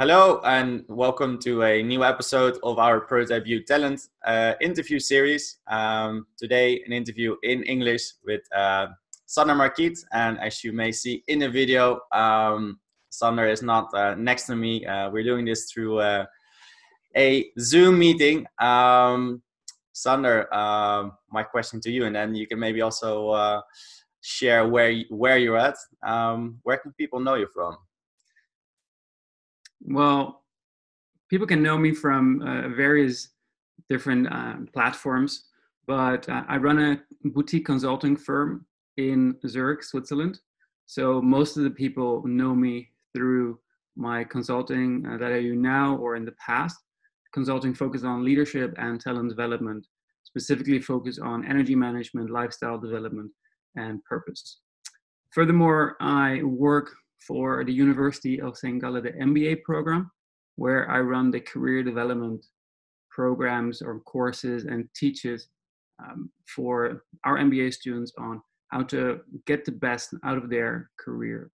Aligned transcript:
Hello 0.00 0.40
and 0.44 0.84
welcome 0.86 1.40
to 1.40 1.64
a 1.64 1.82
new 1.82 2.04
episode 2.04 2.56
of 2.62 2.78
our 2.78 3.00
Prototype 3.00 3.48
You 3.48 3.64
Talent 3.64 4.10
uh, 4.24 4.52
interview 4.60 5.00
series. 5.00 5.58
Um, 5.66 6.28
today, 6.36 6.80
an 6.86 6.92
interview 6.92 7.34
in 7.42 7.64
English 7.64 8.12
with 8.24 8.42
uh, 8.54 8.86
Sander 9.26 9.56
Marquiet. 9.56 9.98
And 10.12 10.38
as 10.38 10.62
you 10.62 10.72
may 10.72 10.92
see 10.92 11.24
in 11.26 11.40
the 11.40 11.48
video, 11.48 11.98
um, 12.12 12.78
Sander 13.10 13.48
is 13.48 13.60
not 13.60 13.92
uh, 13.92 14.14
next 14.14 14.44
to 14.44 14.54
me. 14.54 14.86
Uh, 14.86 15.10
we're 15.10 15.24
doing 15.24 15.44
this 15.44 15.68
through 15.72 15.98
uh, 15.98 16.26
a 17.16 17.50
Zoom 17.58 17.98
meeting. 17.98 18.46
Um, 18.60 19.42
Sander, 19.94 20.54
um, 20.54 21.14
my 21.32 21.42
question 21.42 21.80
to 21.80 21.90
you, 21.90 22.04
and 22.04 22.14
then 22.14 22.36
you 22.36 22.46
can 22.46 22.60
maybe 22.60 22.82
also 22.82 23.30
uh, 23.30 23.62
share 24.20 24.68
where 24.68 24.94
where 25.10 25.38
you're 25.38 25.58
at. 25.58 25.74
Um, 26.06 26.60
where 26.62 26.76
can 26.76 26.92
people 26.92 27.18
know 27.18 27.34
you 27.34 27.48
from? 27.52 27.78
Well, 29.90 30.42
people 31.30 31.46
can 31.46 31.62
know 31.62 31.78
me 31.78 31.94
from 31.94 32.42
uh, 32.42 32.68
various 32.68 33.30
different 33.88 34.30
uh, 34.30 34.56
platforms, 34.74 35.44
but 35.86 36.28
uh, 36.28 36.44
I 36.46 36.58
run 36.58 36.78
a 36.78 37.00
boutique 37.24 37.64
consulting 37.64 38.14
firm 38.14 38.66
in 38.98 39.36
Zurich, 39.46 39.82
Switzerland. 39.82 40.40
So 40.84 41.22
most 41.22 41.56
of 41.56 41.62
the 41.62 41.70
people 41.70 42.22
know 42.26 42.54
me 42.54 42.90
through 43.14 43.60
my 43.96 44.24
consulting 44.24 45.06
uh, 45.06 45.16
that 45.16 45.32
I 45.32 45.40
do 45.40 45.56
now 45.56 45.96
or 45.96 46.16
in 46.16 46.26
the 46.26 46.32
past. 46.32 46.76
Consulting 47.32 47.74
focus 47.74 48.04
on 48.04 48.24
leadership 48.24 48.74
and 48.76 49.00
talent 49.00 49.30
development, 49.30 49.86
specifically 50.24 50.80
focus 50.80 51.18
on 51.18 51.46
energy 51.46 51.74
management, 51.74 52.28
lifestyle 52.28 52.78
development, 52.78 53.30
and 53.76 54.04
purpose. 54.04 54.60
Furthermore, 55.30 55.96
I 56.00 56.42
work 56.42 56.90
for 57.26 57.64
the 57.64 57.72
University 57.72 58.40
of 58.40 58.56
St. 58.56 58.80
Gallen, 58.80 59.02
the 59.02 59.10
MBA 59.10 59.62
program, 59.62 60.10
where 60.56 60.90
I 60.90 61.00
run 61.00 61.30
the 61.30 61.40
career 61.40 61.82
development 61.82 62.44
programs 63.10 63.82
or 63.82 64.00
courses 64.00 64.64
and 64.64 64.88
teaches 64.94 65.48
um, 66.02 66.30
for 66.46 67.04
our 67.24 67.36
MBA 67.38 67.74
students 67.74 68.12
on 68.18 68.40
how 68.68 68.82
to 68.82 69.20
get 69.46 69.64
the 69.64 69.72
best 69.72 70.14
out 70.24 70.38
of 70.38 70.50
their 70.50 70.90
career. 70.98 71.50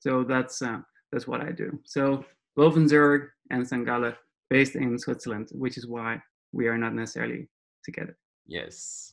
So 0.00 0.24
that's 0.24 0.60
uh, 0.62 0.80
that's 1.12 1.26
what 1.26 1.40
I 1.40 1.52
do. 1.52 1.78
So 1.84 2.24
both 2.54 2.76
in 2.76 2.88
Zurich 2.88 3.30
and 3.50 3.66
St. 3.66 3.84
Gallen, 3.86 4.14
based 4.50 4.76
in 4.76 4.98
Switzerland, 4.98 5.48
which 5.52 5.78
is 5.78 5.86
why 5.86 6.20
we 6.52 6.68
are 6.68 6.78
not 6.78 6.94
necessarily 6.94 7.48
together. 7.84 8.16
Yes. 8.46 9.12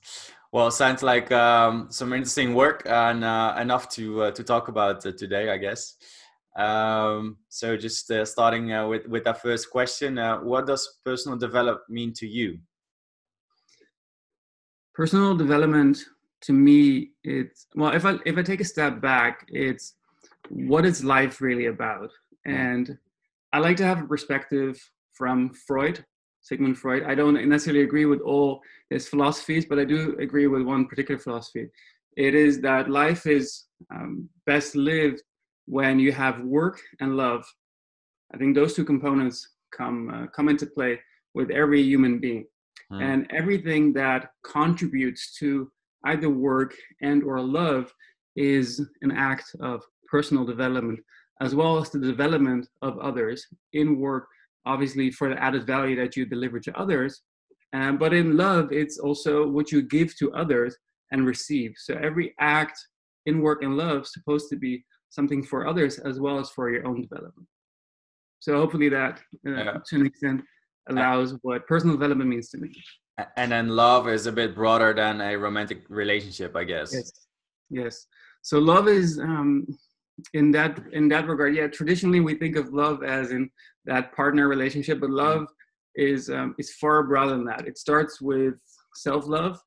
Well, 0.52 0.70
sounds 0.70 1.02
like 1.02 1.31
um, 1.31 1.88
some 1.89 2.14
interesting 2.14 2.53
work 2.53 2.84
and 2.86 3.23
uh, 3.23 3.56
enough 3.59 3.89
to 3.89 4.23
uh, 4.23 4.31
to 4.31 4.44
talk 4.44 4.67
about 4.67 5.06
uh, 5.06 5.12
today, 5.12 5.50
I 5.50 5.58
guess. 5.58 5.95
Um, 6.56 7.38
so, 7.50 7.76
just 7.76 8.11
uh, 8.11 8.26
starting 8.26 8.72
uh, 8.72 8.88
with 8.88 9.08
with 9.08 9.26
our 9.26 9.34
first 9.34 9.72
question, 9.72 10.20
uh, 10.20 10.38
what 10.39 10.67
does 10.67 11.00
personal 11.04 11.38
development 11.38 11.89
mean 11.89 12.14
to 12.14 12.28
you? 12.28 12.59
Personal 14.94 15.36
development 15.36 15.98
to 16.42 16.54
me, 16.54 17.11
it's 17.23 17.66
well. 17.73 17.92
If 17.92 18.06
I 18.06 18.20
if 18.26 18.38
I 18.38 18.44
take 18.44 18.61
a 18.61 18.66
step 18.66 19.02
back, 19.02 19.48
it's 19.48 19.95
what 20.50 20.86
is 20.86 21.04
life 21.04 21.42
really 21.42 21.66
about, 21.66 22.11
and 22.45 22.95
I 23.52 23.58
like 23.58 23.78
to 23.78 23.86
have 23.86 24.04
a 24.04 24.06
perspective 24.06 24.78
from 25.14 25.50
Freud 25.66 26.06
Sigmund 26.44 26.77
Freud. 26.77 27.03
I 27.03 27.16
don't 27.16 27.47
necessarily 27.47 27.83
agree 27.83 28.05
with 28.05 28.22
all 28.22 28.61
his 28.89 29.08
philosophies, 29.08 29.66
but 29.66 29.80
I 29.80 29.86
do 29.86 30.16
agree 30.19 30.47
with 30.47 30.61
one 30.61 30.86
particular 30.86 31.19
philosophy. 31.19 31.69
It 32.16 32.36
is 32.36 32.61
that 32.61 32.89
life 32.89 33.25
is 33.25 33.66
um, 33.94 34.30
best 34.45 34.75
lived 34.75 35.21
when 35.66 35.99
you 35.99 36.11
have 36.11 36.41
work 36.41 36.80
and 36.99 37.17
love. 37.17 37.45
I 38.33 38.38
think 38.38 38.55
those 38.55 38.73
two 38.75 38.86
components 38.86 39.47
come 39.75 40.09
uh, 40.09 40.27
come 40.27 40.49
into 40.49 40.67
play 40.67 40.99
with 41.33 41.49
every 41.49 41.81
human 41.81 42.19
being, 42.19 42.45
hmm. 42.91 43.02
and 43.02 43.31
everything 43.31 43.93
that 43.93 44.32
contributes 44.43 45.33
to 45.39 45.71
either 46.05 46.30
work 46.30 46.76
and 47.02 47.23
or 47.23 47.39
love 47.39 47.92
is 48.36 48.82
an 49.02 49.11
act 49.11 49.55
of 49.61 49.82
personal 50.11 50.45
development 50.45 50.99
as 51.42 51.55
well 51.55 51.77
as 51.77 51.89
the 51.89 51.99
development 51.99 52.67
of 52.82 52.98
others 52.99 53.48
in 53.73 53.99
work 53.99 54.27
obviously 54.66 55.12
for 55.12 55.30
the 55.30 55.42
added 55.42 55.66
value 55.66 55.96
that 55.98 56.16
you 56.16 56.26
deliver 56.26 56.60
to 56.60 56.78
others. 56.78 57.22
Um, 57.74 57.98
but 57.98 58.14
in 58.14 58.38
love, 58.38 58.72
it's 58.72 59.00
also 59.00 59.48
what 59.48 59.72
you 59.72 59.82
give 59.82 60.16
to 60.18 60.32
others 60.34 60.78
and 61.12 61.26
receive. 61.26 61.74
So 61.78 61.96
every 61.96 62.34
act 62.40 62.80
in 63.26 63.42
work 63.42 63.64
and 63.64 63.78
love 63.78 64.04
is 64.04 64.14
supposed 64.14 64.50
to 64.50 64.56
be 64.56 64.84
something 65.10 65.44
for 65.44 65.68
others 65.68 66.00
as 66.00 66.20
well 66.20 66.40
as 66.40 66.50
for 66.50 66.70
your 66.70 66.86
own 66.88 67.02
development. 67.02 67.48
So 68.40 68.58
hopefully 68.58 68.90
that, 68.90 69.22
uh, 69.48 69.52
yeah. 69.52 69.78
to 69.88 69.96
an 69.96 70.06
extent, 70.06 70.42
allows 70.90 71.36
what 71.44 71.66
personal 71.66 71.95
development 71.95 72.30
means 72.30 72.50
to 72.50 72.58
me. 72.58 72.72
And 73.38 73.52
then 73.52 73.70
love 73.70 74.08
is 74.08 74.26
a 74.26 74.32
bit 74.32 74.54
broader 74.54 74.94
than 74.94 75.22
a 75.22 75.36
romantic 75.38 75.84
relationship, 75.88 76.56
I 76.56 76.64
guess. 76.66 76.94
Yes. 76.94 77.12
Yes. 77.70 78.08
So 78.42 78.60
love 78.60 78.88
is 78.88 79.20
um, 79.20 79.66
in 80.34 80.52
that 80.52 80.80
in 80.92 81.08
that 81.10 81.28
regard 81.28 81.56
yeah 81.56 81.68
traditionally 81.68 82.20
we 82.20 82.36
think 82.36 82.56
of 82.56 82.74
love 82.74 83.04
as 83.04 83.32
in 83.32 83.50
that 83.86 84.16
partner 84.16 84.48
relationship 84.48 84.99
but 84.99 85.10
love 85.10 85.48
is 85.95 86.30
um, 86.30 86.55
is 86.58 86.73
far 86.73 87.04
broader 87.04 87.32
than 87.32 87.45
that. 87.45 87.67
It 87.67 87.77
starts 87.77 88.21
with 88.21 88.55
self-love 88.95 89.60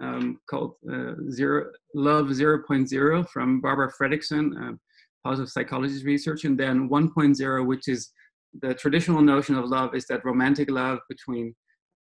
um, 0.00 0.38
called 0.48 0.74
uh, 0.90 1.14
zero 1.30 1.70
love 1.94 2.26
0.0 2.26 3.28
from 3.28 3.60
barbara 3.60 3.92
fredrickson 4.00 4.50
uh, 4.60 4.76
positive 5.24 5.50
psychology 5.50 6.02
research 6.04 6.44
and 6.44 6.58
then 6.58 6.88
1.0 6.88 7.66
which 7.66 7.88
is 7.88 8.10
the 8.62 8.74
traditional 8.74 9.22
notion 9.22 9.54
of 9.54 9.66
love 9.66 9.94
is 9.94 10.06
that 10.06 10.24
romantic 10.24 10.70
love 10.70 10.98
between 11.08 11.54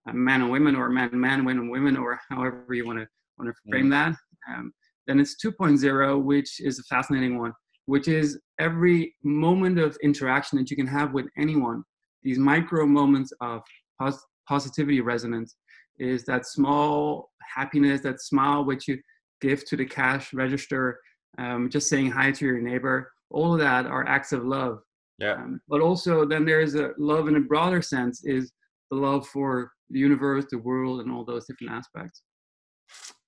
uh, 0.09 0.13
man 0.13 0.41
and 0.41 0.51
women 0.51 0.75
or 0.75 0.89
man 0.89 1.09
and 1.11 1.21
man 1.21 1.45
women 1.45 1.63
and 1.63 1.71
women 1.71 1.97
or 1.97 2.19
however 2.29 2.65
you 2.71 2.85
want 2.85 2.99
to 2.99 3.07
want 3.37 3.49
to 3.49 3.71
frame 3.71 3.87
mm. 3.87 3.91
that. 3.91 4.15
Um, 4.49 4.73
then 5.07 5.19
it's 5.19 5.35
2.0 5.43 6.23
which 6.23 6.59
is 6.59 6.79
a 6.79 6.83
fascinating 6.83 7.37
one 7.39 7.53
which 7.85 8.07
is 8.07 8.39
every 8.59 9.15
moment 9.23 9.79
of 9.79 9.97
interaction 10.03 10.57
that 10.57 10.69
you 10.69 10.77
can 10.77 10.87
have 10.87 11.13
with 11.13 11.27
anyone, 11.37 11.83
these 12.23 12.39
micro 12.39 12.85
moments 12.85 13.33
of 13.41 13.61
pos- 13.99 14.25
positivity 14.47 15.01
resonance, 15.01 15.55
is 15.99 16.23
that 16.25 16.45
small 16.45 17.29
happiness, 17.55 18.01
that 18.01 18.21
smile 18.21 18.63
which 18.63 18.87
you 18.87 18.97
give 19.41 19.65
to 19.65 19.75
the 19.75 19.85
cash 19.85 20.33
register, 20.33 20.99
um, 21.37 21.69
just 21.69 21.89
saying 21.89 22.09
hi 22.09 22.31
to 22.31 22.45
your 22.45 22.59
neighbor. 22.59 23.11
All 23.29 23.53
of 23.53 23.59
that 23.59 23.85
are 23.85 24.07
acts 24.07 24.31
of 24.31 24.45
love. 24.45 24.79
Yeah. 25.19 25.33
Um, 25.33 25.59
but 25.67 25.81
also, 25.81 26.25
then 26.25 26.45
there's 26.45 26.75
a 26.75 26.91
love 26.97 27.27
in 27.27 27.35
a 27.35 27.39
broader 27.39 27.81
sense 27.81 28.23
is 28.23 28.51
the 28.89 28.97
love 28.97 29.27
for 29.27 29.71
the 29.89 29.99
universe, 29.99 30.45
the 30.49 30.57
world, 30.57 31.01
and 31.01 31.11
all 31.11 31.25
those 31.25 31.45
different 31.45 31.73
aspects. 31.73 32.23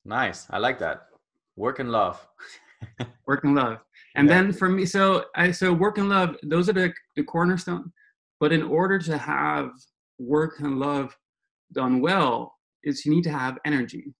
Nice. 0.04 0.48
I 0.50 0.58
like 0.58 0.80
that. 0.80 1.08
Work 1.56 1.80
and 1.80 1.92
love. 1.92 2.26
work 3.28 3.44
and 3.44 3.56
love 3.56 3.80
and 4.16 4.28
yeah. 4.28 4.36
then 4.36 4.54
for 4.54 4.70
me 4.70 4.86
so 4.86 5.26
i 5.36 5.52
so 5.52 5.72
work 5.74 5.98
and 5.98 6.10
love 6.10 6.36
those 6.44 6.70
are 6.70 6.74
the, 6.74 6.94
the 7.16 7.24
cornerstone. 7.24 7.92
But 8.40 8.52
in 8.52 8.64
order 8.64 9.00
to 9.00 9.18
have 9.18 9.70
work 10.20 10.60
and 10.60 10.78
love 10.78 11.16
done 11.74 12.02
well 12.02 12.54
is 12.84 13.06
you 13.06 13.14
need 13.14 13.24
to 13.24 13.32
have 13.32 13.58
energy. 13.66 14.14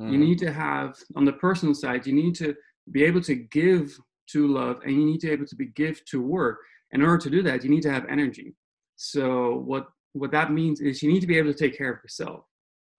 Mm. 0.00 0.10
you 0.10 0.18
need 0.18 0.38
to 0.40 0.52
have 0.52 0.96
on 1.14 1.24
the 1.24 1.34
personal 1.34 1.72
side 1.72 2.04
you 2.04 2.12
need 2.12 2.34
to 2.34 2.52
be 2.90 3.04
able 3.04 3.20
to 3.20 3.36
give 3.36 3.96
to 4.32 4.48
love 4.48 4.80
and 4.82 4.92
you 4.92 5.04
need 5.06 5.20
to 5.20 5.28
be 5.28 5.32
able 5.32 5.46
to 5.46 5.56
be 5.56 5.66
give 5.76 6.04
to 6.06 6.20
work. 6.20 6.58
In 6.90 7.02
order 7.02 7.18
to 7.18 7.30
do 7.30 7.42
that 7.42 7.62
you 7.64 7.70
need 7.70 7.82
to 7.82 7.92
have 7.92 8.06
energy. 8.08 8.54
So 8.96 9.62
what 9.70 9.86
what 10.12 10.30
that 10.32 10.52
means 10.52 10.80
is 10.80 11.02
you 11.02 11.12
need 11.12 11.20
to 11.20 11.26
be 11.26 11.38
able 11.38 11.52
to 11.52 11.58
take 11.58 11.76
care 11.76 11.92
of 11.92 11.98
yourself 12.02 12.44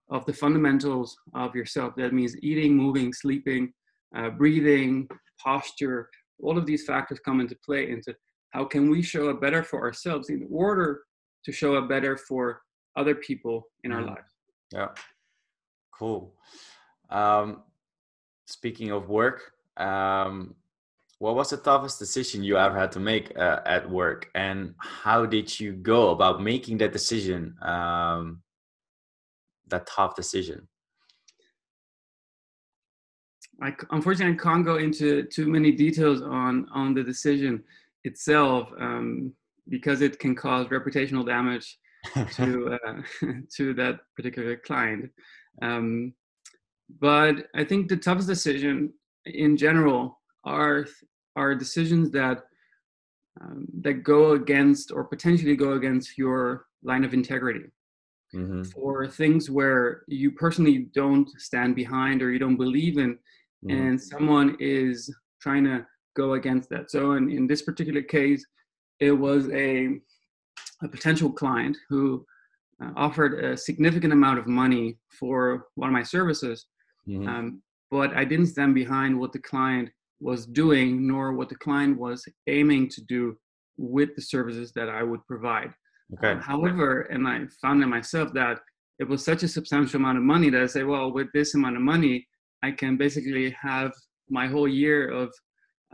of 0.10 0.26
the 0.26 0.34
fundamentals 0.34 1.18
of 1.34 1.56
yourself. 1.56 1.96
That 1.96 2.14
means 2.14 2.36
eating 2.42 2.76
moving 2.76 3.12
sleeping 3.14 3.74
uh, 4.16 4.30
breathing 4.30 5.08
posture 5.44 6.10
all 6.42 6.58
of 6.58 6.66
these 6.66 6.86
factors 6.86 7.20
come 7.20 7.40
into 7.40 7.56
play 7.66 7.90
into 7.90 8.14
how 8.52 8.66
can 8.66 8.90
we 8.90 9.02
show 9.02 9.30
up 9.30 9.42
better 9.42 9.64
for 9.64 9.82
ourselves 9.82 10.30
in 10.30 10.48
order 10.52 11.02
to 11.44 11.52
show 11.52 11.76
up 11.76 11.90
better 11.90 12.18
for 12.18 12.62
other 12.96 13.16
people 13.16 13.68
in 13.84 13.92
our 13.92 14.00
mm-hmm. 14.00 14.10
lives. 14.10 14.32
Yeah. 14.72 14.88
Cool. 15.98 16.34
Um, 17.10 17.64
speaking 18.46 18.92
of 18.92 19.10
work 19.10 19.52
um, 19.78 20.56
what 21.20 21.36
was 21.36 21.50
the 21.50 21.58
toughest 21.58 22.00
decision 22.00 22.44
you 22.44 22.58
ever 22.58 22.78
had 22.78 22.92
to 22.94 23.00
make 23.00 23.38
uh, 23.38 23.62
at 23.66 23.90
work? 23.90 24.30
And 24.36 24.76
how 24.80 25.26
did 25.26 25.60
you 25.60 25.74
go 25.74 26.10
about 26.10 26.42
making 26.42 26.78
that 26.80 26.92
decision 26.92 27.56
um, 27.62 28.42
that 29.68 29.88
tough 29.88 30.16
decision 30.16 30.68
I 33.62 33.74
unfortunately 33.92 34.36
I 34.36 34.44
can't 34.44 34.66
go 34.66 34.78
into 34.78 35.24
too 35.24 35.48
many 35.48 35.72
details 35.72 36.22
on 36.22 36.68
on 36.74 36.94
the 36.94 37.04
decision 37.04 37.64
itself 38.04 38.70
um, 38.80 39.34
because 39.70 40.02
it 40.02 40.20
can 40.20 40.36
cause 40.36 40.68
reputational 40.68 41.26
damage 41.26 41.78
to 42.34 42.78
uh, 42.86 43.02
to 43.56 43.74
that 43.76 44.00
particular 44.16 44.58
client. 44.58 45.12
Um, 45.62 46.14
but 47.00 47.48
I 47.56 47.64
think 47.64 47.88
the 47.88 47.98
toughest 47.98 48.28
decision 48.28 48.94
in 49.26 49.58
general 49.58 50.20
are 50.44 50.86
are 51.36 51.56
decisions 51.56 52.12
that 52.12 52.44
um, 53.42 53.68
that 53.82 54.04
go 54.04 54.32
against 54.32 54.92
or 54.92 55.04
potentially 55.04 55.56
go 55.56 55.74
against 55.74 56.18
your 56.18 56.68
line 56.84 57.04
of 57.04 57.14
integrity. 57.14 57.66
Mm-hmm. 58.34 58.64
For 58.64 59.08
things 59.08 59.50
where 59.50 60.04
you 60.08 60.32
personally 60.32 60.90
don't 60.94 61.30
stand 61.40 61.76
behind 61.76 62.22
or 62.22 62.32
you 62.32 62.40
don't 62.40 62.58
believe 62.58 62.98
in, 62.98 63.18
mm-hmm. 63.66 63.88
and 63.88 64.02
someone 64.02 64.58
is 64.60 65.14
trying 65.42 65.64
to 65.66 65.86
go 66.16 66.34
against 66.34 66.70
that. 66.70 66.92
So, 66.92 67.14
in, 67.14 67.30
in 67.30 67.48
this 67.48 67.62
particular 67.62 68.02
case, 68.02 68.46
it 69.00 69.12
was 69.12 69.50
a, 69.50 69.90
a 70.82 70.88
potential 70.88 71.32
client 71.32 71.78
who 71.90 72.26
uh, 72.84 72.92
offered 72.96 73.44
a 73.44 73.58
significant 73.58 74.14
amount 74.14 74.40
of 74.40 74.48
money 74.48 74.98
for 75.20 75.68
one 75.76 75.90
of 75.90 75.94
my 75.94 76.04
services, 76.04 76.66
mm-hmm. 77.08 77.28
um, 77.28 77.62
but 77.92 78.16
I 78.16 78.26
didn't 78.26 78.48
stand 78.48 78.76
behind 78.76 79.20
what 79.20 79.34
the 79.34 79.40
client 79.40 79.90
was 80.20 80.46
doing, 80.46 81.08
nor 81.08 81.34
what 81.34 81.50
the 81.50 81.56
client 81.56 81.98
was 81.98 82.26
aiming 82.48 82.90
to 82.90 83.02
do 83.02 83.38
with 83.78 84.16
the 84.16 84.22
services 84.22 84.72
that 84.74 84.90
I 84.90 85.04
would 85.04 85.26
provide. 85.28 85.72
Okay. 86.14 86.32
Um, 86.32 86.42
however, 86.42 87.02
and 87.02 87.28
I 87.28 87.42
found 87.62 87.84
in 87.84 87.90
myself 87.90 88.32
that 88.34 88.60
it 89.00 89.08
was 89.08 89.26
such 89.26 89.44
a 89.44 89.48
substantial 89.48 90.00
amount 90.00 90.18
of 90.18 90.24
money 90.24 90.50
that 90.50 90.62
I 90.62 90.68
say, 90.68 90.84
well, 90.84 91.12
with 91.12 91.28
this 91.34 91.56
amount 91.56 91.76
of 91.76 91.82
money, 91.82 92.28
I 92.66 92.72
can 92.72 92.98
basically 92.98 93.56
have 93.70 93.92
my 94.30 94.48
whole 94.48 94.68
year 94.68 95.10
of, 95.10 95.28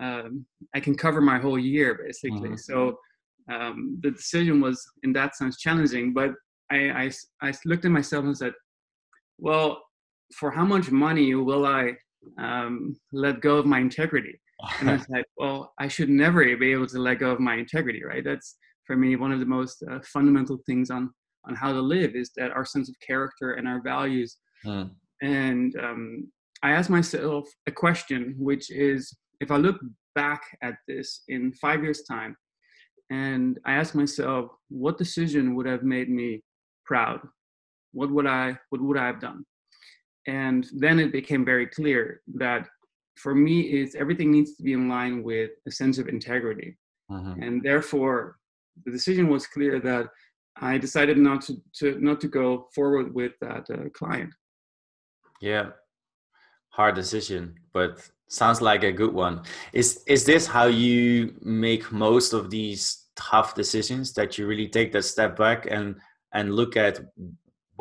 um, 0.01 0.45
I 0.75 0.79
can 0.79 0.95
cover 0.95 1.21
my 1.21 1.39
whole 1.39 1.59
year 1.59 1.99
basically. 2.05 2.51
Mm-hmm. 2.51 2.69
So 2.69 2.97
um, 3.53 3.99
the 4.03 4.11
decision 4.11 4.61
was 4.61 4.77
in 5.03 5.11
that 5.13 5.35
sense 5.35 5.57
challenging, 5.57 6.13
but 6.13 6.31
I, 6.71 6.79
I, 7.03 7.11
I 7.47 7.53
looked 7.65 7.85
at 7.85 7.91
myself 7.91 8.23
and 8.25 8.37
said, 8.37 8.53
well, 9.37 9.81
for 10.39 10.49
how 10.51 10.63
much 10.63 10.91
money 10.91 11.35
will 11.35 11.65
I 11.65 11.83
um, 12.37 12.95
let 13.11 13.41
go 13.41 13.57
of 13.57 13.65
my 13.65 13.79
integrity. 13.79 14.39
And 14.79 14.89
I 14.89 14.97
said, 15.09 15.23
well, 15.37 15.73
I 15.79 15.87
should 15.87 16.09
never 16.09 16.41
be 16.55 16.71
able 16.71 16.87
to 16.87 16.99
let 16.99 17.19
go 17.19 17.31
of 17.31 17.39
my 17.39 17.55
integrity, 17.55 18.03
right? 18.03 18.23
That's 18.23 18.57
for 18.85 18.95
me 18.95 19.15
one 19.15 19.31
of 19.31 19.39
the 19.39 19.45
most 19.45 19.83
uh, 19.91 19.99
fundamental 20.03 20.59
things 20.65 20.89
on 20.89 21.11
on 21.45 21.55
how 21.55 21.73
to 21.73 21.81
live 21.81 22.15
is 22.15 22.31
that 22.37 22.51
our 22.51 22.65
sense 22.65 22.87
of 22.87 22.95
character 23.05 23.53
and 23.53 23.67
our 23.67 23.81
values. 23.81 24.37
Hmm. 24.63 24.83
And 25.21 25.75
um, 25.77 26.31
I 26.63 26.71
asked 26.71 26.89
myself 26.89 27.49
a 27.67 27.71
question, 27.71 28.35
which 28.37 28.69
is, 28.71 29.15
if 29.39 29.51
I 29.51 29.57
look 29.57 29.79
back 30.15 30.43
at 30.61 30.75
this 30.87 31.23
in 31.27 31.53
five 31.53 31.83
years' 31.83 32.03
time, 32.03 32.35
and 33.09 33.59
I 33.65 33.73
ask 33.73 33.95
myself, 33.95 34.51
what 34.69 34.97
decision 34.97 35.55
would 35.55 35.65
have 35.65 35.83
made 35.83 36.09
me 36.09 36.43
proud? 36.85 37.19
What 37.93 38.11
would 38.11 38.25
I 38.25 38.57
what 38.69 38.81
would 38.81 38.97
I 38.97 39.07
have 39.07 39.19
done? 39.19 39.43
and 40.27 40.67
then 40.73 40.99
it 40.99 41.11
became 41.11 41.43
very 41.43 41.65
clear 41.65 42.21
that 42.35 42.67
for 43.17 43.33
me 43.33 43.61
is 43.61 43.95
everything 43.95 44.31
needs 44.31 44.55
to 44.55 44.63
be 44.63 44.73
in 44.73 44.87
line 44.87 45.23
with 45.23 45.51
a 45.67 45.71
sense 45.71 45.97
of 45.97 46.07
integrity 46.07 46.77
mm-hmm. 47.11 47.41
and 47.41 47.63
therefore 47.63 48.37
the 48.85 48.91
decision 48.91 49.27
was 49.29 49.47
clear 49.47 49.79
that 49.79 50.07
i 50.57 50.77
decided 50.77 51.17
not 51.17 51.41
to, 51.41 51.61
to 51.73 51.99
not 51.99 52.21
to 52.21 52.27
go 52.27 52.67
forward 52.73 53.13
with 53.13 53.33
that 53.41 53.65
uh, 53.73 53.89
client 53.93 54.33
yeah 55.41 55.69
hard 56.71 56.95
decision 56.95 57.53
but 57.73 58.09
sounds 58.27 58.61
like 58.61 58.83
a 58.83 58.91
good 58.91 59.13
one 59.13 59.41
is 59.73 60.03
is 60.07 60.25
this 60.25 60.47
how 60.47 60.65
you 60.65 61.33
make 61.41 61.91
most 61.91 62.33
of 62.33 62.49
these 62.49 63.07
tough 63.15 63.53
decisions 63.55 64.13
that 64.13 64.37
you 64.37 64.47
really 64.47 64.67
take 64.67 64.91
that 64.91 65.03
step 65.03 65.35
back 65.37 65.67
and 65.69 65.95
and 66.33 66.55
look 66.55 66.77
at 66.77 66.99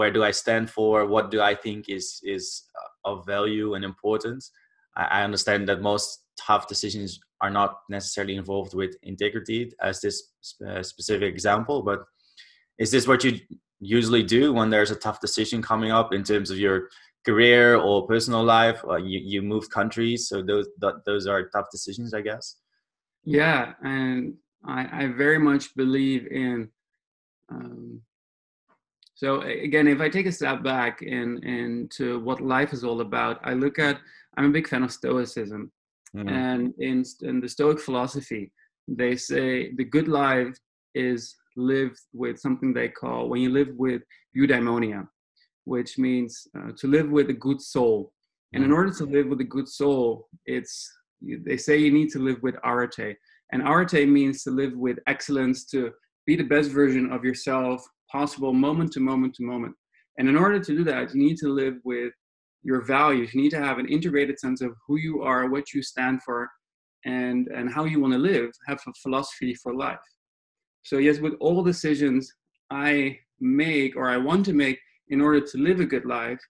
where 0.01 0.11
do 0.11 0.25
I 0.25 0.31
stand 0.31 0.71
for? 0.71 1.07
What 1.07 1.31
do 1.31 1.43
I 1.43 1.55
think 1.55 1.89
is 1.89 2.21
is 2.23 2.65
uh, 2.81 3.11
of 3.11 3.27
value 3.27 3.75
and 3.75 3.85
importance? 3.85 4.51
I, 4.97 5.05
I 5.17 5.23
understand 5.25 5.69
that 5.69 5.83
most 5.83 6.25
tough 6.39 6.67
decisions 6.67 7.21
are 7.43 7.51
not 7.51 7.73
necessarily 7.91 8.37
involved 8.37 8.75
with 8.75 8.97
integrity, 9.03 9.73
as 9.83 10.01
this 10.01 10.17
uh, 10.67 10.83
specific 10.83 11.33
example. 11.35 11.83
But 11.83 12.01
is 12.79 12.91
this 12.91 13.07
what 13.07 13.25
you 13.25 13.33
usually 13.81 14.23
do 14.23 14.53
when 14.53 14.71
there's 14.71 14.91
a 14.91 15.03
tough 15.07 15.21
decision 15.21 15.63
coming 15.63 15.91
up 15.91 16.13
in 16.13 16.23
terms 16.23 16.51
of 16.51 16.59
your 16.59 16.89
career 17.25 17.76
or 17.76 18.06
personal 18.06 18.44
life? 18.44 18.81
Or 18.84 18.99
you 18.99 19.20
you 19.20 19.43
move 19.43 19.70
countries, 19.70 20.28
so 20.28 20.43
those 20.43 20.69
those 21.06 21.26
are 21.26 21.49
tough 21.49 21.70
decisions, 21.70 22.14
I 22.14 22.22
guess. 22.22 22.56
Yeah, 23.25 23.75
and 23.82 24.34
I, 24.64 25.05
I 25.05 25.06
very 25.08 25.38
much 25.38 25.75
believe 25.76 26.26
in 26.26 26.70
um, 27.50 28.02
so 29.20 29.43
again, 29.43 29.87
if 29.87 30.00
I 30.00 30.08
take 30.08 30.25
a 30.25 30.32
step 30.32 30.62
back 30.62 31.02
and 31.02 31.44
into 31.44 32.20
what 32.20 32.40
life 32.40 32.72
is 32.72 32.84
all 32.84 33.02
about, 33.02 33.38
I 33.44 33.52
look 33.52 33.78
at 33.78 33.99
I'm 34.38 34.46
a 34.46 34.50
big 34.50 34.67
fan 34.67 34.82
of 34.82 34.90
Stoicism, 34.93 35.70
mm-hmm. 36.17 36.26
and 36.26 36.72
in 36.78 37.05
in 37.20 37.38
the 37.38 37.49
Stoic 37.49 37.81
philosophy, 37.81 38.50
they 38.88 39.17
say 39.17 39.75
the 39.75 39.84
good 39.84 40.08
life 40.08 40.56
is 40.94 41.37
lived 41.55 42.00
with 42.14 42.38
something 42.38 42.72
they 42.72 42.88
call 42.88 43.28
when 43.28 43.43
you 43.43 43.50
live 43.50 43.69
with 43.76 44.00
eudaimonia, 44.34 45.06
which 45.65 45.99
means 45.99 46.47
uh, 46.59 46.73
to 46.77 46.87
live 46.87 47.11
with 47.11 47.31
a 47.31 47.35
good 47.35 47.61
soul. 47.61 48.12
And 48.53 48.65
in 48.65 48.71
mm-hmm. 48.71 48.79
order 48.79 48.93
to 48.95 49.05
live 49.05 49.27
with 49.29 49.41
a 49.41 49.45
good 49.45 49.69
soul, 49.69 50.29
it's 50.47 50.91
they 51.23 51.57
say 51.57 51.77
you 51.77 51.93
need 51.93 52.11
to 52.11 52.19
live 52.19 52.43
with 52.43 52.57
arete, 52.65 53.17
and 53.53 53.62
arete 53.62 54.09
means 54.09 54.43
to 54.43 54.51
live 54.51 54.75
with 54.75 54.99
excellence, 55.07 55.65
to 55.67 55.93
be 56.27 56.35
the 56.35 56.43
best 56.43 56.71
version 56.71 57.12
of 57.12 57.25
yourself 57.25 57.85
possible 58.11 58.53
moment 58.53 58.93
to 58.93 59.01
moment 59.01 59.35
to 59.35 59.45
moment. 59.45 59.75
And 60.19 60.29
in 60.29 60.37
order 60.37 60.59
to 60.59 60.77
do 60.77 60.85
that, 60.85 61.15
you 61.15 61.21
need 61.21 61.37
to 61.39 61.49
live 61.49 61.77
with 61.85 62.13
your 62.63 62.83
values. 62.85 63.33
You 63.33 63.43
need 63.43 63.51
to 63.51 63.63
have 63.63 63.79
an 63.79 63.89
integrated 63.89 64.39
sense 64.39 64.61
of 64.61 64.73
who 64.87 64.97
you 64.97 65.23
are, 65.23 65.49
what 65.49 65.73
you 65.73 65.83
stand 65.83 66.23
for, 66.23 66.49
and, 67.05 67.49
and 67.49 67.73
how 67.73 67.85
you 67.85 68.01
want 68.01 68.13
to 68.13 68.19
live, 68.19 68.51
have 68.67 68.81
a 68.87 68.93
philosophy 69.03 69.55
for 69.55 69.75
life. 69.75 69.99
So, 70.83 70.99
yes, 70.99 71.19
with 71.19 71.35
all 71.41 71.63
decisions 71.63 72.33
I 72.71 73.19
make 73.41 73.97
or 73.97 74.11
I 74.11 74.17
want 74.17 74.45
to 74.47 74.53
make 74.53 74.79
in 75.11 75.21
order 75.21 75.41
to 75.41 75.59
live 75.59 75.81
a 75.81 75.85
good 75.85 76.05
life, 76.05 76.41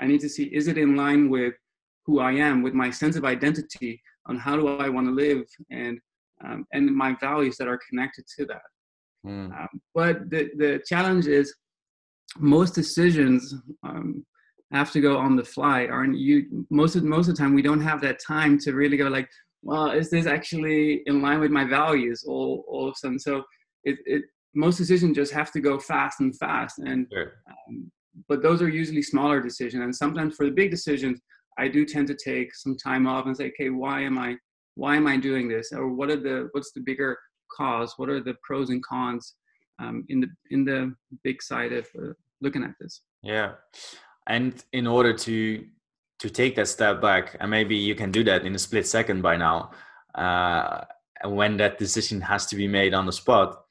I 0.00 0.06
need 0.06 0.20
to 0.20 0.28
see 0.28 0.44
is 0.44 0.68
it 0.68 0.78
in 0.78 0.96
line 0.96 1.28
with 1.28 1.54
who 2.06 2.20
I 2.20 2.32
am, 2.32 2.62
with 2.62 2.74
my 2.74 2.90
sense 2.90 3.16
of 3.16 3.24
identity 3.24 4.00
on 4.26 4.36
how 4.38 4.56
do 4.56 4.68
I 4.68 4.88
want 4.88 5.06
to 5.08 5.12
live 5.12 5.44
and 5.70 5.98
um, 6.44 6.66
and 6.72 6.94
my 6.94 7.16
values 7.20 7.56
that 7.56 7.68
are 7.68 7.80
connected 7.88 8.24
to 8.38 8.46
that. 8.46 8.62
Mm. 9.26 9.58
Um, 9.58 9.68
but 9.94 10.30
the, 10.30 10.50
the 10.56 10.82
challenge 10.86 11.26
is 11.26 11.54
most 12.38 12.74
decisions 12.74 13.54
um, 13.82 14.24
have 14.72 14.92
to 14.92 15.00
go 15.00 15.16
on 15.16 15.36
the 15.36 15.44
fly. 15.44 15.82
Or 15.84 16.04
you 16.04 16.66
most 16.70 16.96
of 16.96 17.04
most 17.04 17.28
of 17.28 17.36
the 17.36 17.42
time 17.42 17.54
we 17.54 17.62
don't 17.62 17.80
have 17.80 18.00
that 18.02 18.20
time 18.24 18.58
to 18.60 18.74
really 18.74 18.96
go 18.96 19.08
like, 19.08 19.28
well, 19.62 19.90
is 19.90 20.10
this 20.10 20.26
actually 20.26 21.02
in 21.06 21.22
line 21.22 21.40
with 21.40 21.50
my 21.50 21.64
values? 21.64 22.24
All 22.26 22.64
all 22.68 22.88
of 22.88 22.92
a 22.92 22.98
sudden, 22.98 23.18
so 23.18 23.42
it, 23.84 23.98
it 24.04 24.22
most 24.54 24.76
decisions 24.76 25.16
just 25.16 25.32
have 25.32 25.52
to 25.52 25.60
go 25.60 25.78
fast 25.78 26.20
and 26.20 26.36
fast. 26.36 26.78
And 26.78 27.06
sure. 27.12 27.32
But 28.28 28.42
those 28.42 28.62
are 28.62 28.68
usually 28.68 29.02
smaller 29.02 29.40
decisions. 29.40 29.82
And 29.82 29.94
sometimes 29.94 30.36
for 30.36 30.46
the 30.46 30.52
big 30.52 30.70
decisions, 30.70 31.20
I 31.58 31.68
do 31.68 31.84
tend 31.84 32.06
to 32.08 32.14
take 32.14 32.54
some 32.54 32.76
time 32.76 33.06
off 33.06 33.26
and 33.26 33.36
say, 33.36 33.48
okay, 33.48 33.70
why 33.70 34.00
am 34.02 34.18
I 34.18 34.36
why 34.74 34.94
am 34.96 35.06
I 35.06 35.16
doing 35.16 35.48
this? 35.48 35.72
Or 35.72 35.88
what 35.88 36.10
are 36.10 36.16
the 36.16 36.48
what's 36.52 36.72
the 36.72 36.80
bigger 36.80 37.18
cause? 37.56 37.94
What 37.96 38.08
are 38.08 38.22
the 38.22 38.36
pros 38.42 38.70
and 38.70 38.84
cons 38.84 39.34
um, 39.78 40.04
in 40.08 40.20
the 40.20 40.28
in 40.50 40.64
the 40.64 40.94
big 41.24 41.42
side 41.42 41.72
of 41.72 41.86
uh, 41.98 42.12
looking 42.40 42.62
at 42.62 42.74
this? 42.80 43.02
Yeah, 43.22 43.52
and 44.26 44.62
in 44.72 44.86
order 44.86 45.12
to 45.14 45.64
to 46.18 46.30
take 46.30 46.56
that 46.56 46.68
step 46.68 47.00
back, 47.00 47.36
and 47.40 47.50
maybe 47.50 47.76
you 47.76 47.94
can 47.94 48.10
do 48.10 48.24
that 48.24 48.44
in 48.44 48.54
a 48.54 48.58
split 48.58 48.86
second 48.86 49.22
by 49.22 49.36
now, 49.36 49.70
uh, 50.14 50.84
when 51.24 51.56
that 51.58 51.78
decision 51.78 52.20
has 52.20 52.46
to 52.46 52.56
be 52.56 52.68
made 52.68 52.94
on 52.94 53.06
the 53.06 53.12
spot. 53.12 53.65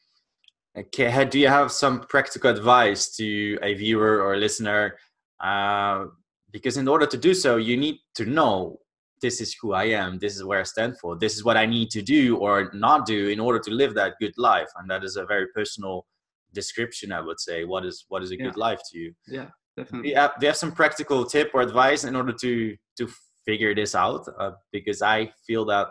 Okay, 0.77 1.25
do 1.25 1.39
you 1.39 1.47
have 1.47 1.71
some 1.71 2.01
practical 2.01 2.49
advice 2.49 3.15
to 3.15 3.57
a 3.61 3.73
viewer 3.75 4.21
or 4.21 4.33
a 4.33 4.37
listener? 4.37 4.97
Uh, 5.39 6.05
because 6.51 6.75
in 6.75 6.87
order 6.87 7.05
to 7.05 7.17
do 7.17 7.33
so, 7.33 7.55
you 7.55 7.77
need 7.77 7.97
to 8.15 8.25
know 8.25 8.79
this 9.21 9.39
is 9.39 9.55
who 9.61 9.73
I 9.73 9.85
am, 9.85 10.19
this 10.19 10.35
is 10.35 10.43
where 10.43 10.59
I 10.59 10.63
stand 10.63 10.97
for, 10.99 11.17
this 11.17 11.35
is 11.35 11.43
what 11.43 11.55
I 11.55 11.65
need 11.65 11.89
to 11.91 12.01
do 12.01 12.37
or 12.37 12.71
not 12.73 13.05
do 13.05 13.29
in 13.29 13.39
order 13.39 13.59
to 13.59 13.71
live 13.71 13.93
that 13.95 14.15
good 14.19 14.33
life. 14.37 14.67
And 14.77 14.89
that 14.89 15.03
is 15.03 15.15
a 15.15 15.25
very 15.25 15.47
personal 15.47 16.05
description, 16.53 17.11
I 17.11 17.21
would 17.21 17.39
say. 17.39 17.63
What 17.63 17.85
is 17.85 18.05
what 18.09 18.21
is 18.23 18.31
a 18.31 18.37
yeah. 18.37 18.45
good 18.45 18.57
life 18.57 18.81
to 18.91 18.97
you? 18.97 19.13
Yeah, 19.27 19.47
definitely. 19.77 20.09
Do 20.09 20.09
you, 20.09 20.15
have, 20.15 20.31
do 20.39 20.45
you 20.45 20.47
have 20.47 20.57
some 20.57 20.73
practical 20.73 21.25
tip 21.25 21.51
or 21.53 21.61
advice 21.61 22.03
in 22.03 22.15
order 22.15 22.33
to 22.41 22.75
to 22.97 23.09
figure 23.45 23.73
this 23.73 23.95
out? 23.95 24.27
Uh, 24.37 24.51
because 24.71 25.01
I 25.01 25.31
feel 25.47 25.63
that 25.65 25.87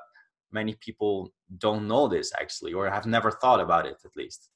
many 0.52 0.76
people 0.80 1.32
don't 1.58 1.88
know 1.88 2.06
this 2.06 2.32
actually, 2.38 2.74
or 2.74 2.90
have 2.90 3.06
never 3.06 3.30
thought 3.30 3.60
about 3.60 3.86
it 3.86 3.96
at 4.04 4.16
least. 4.16 4.50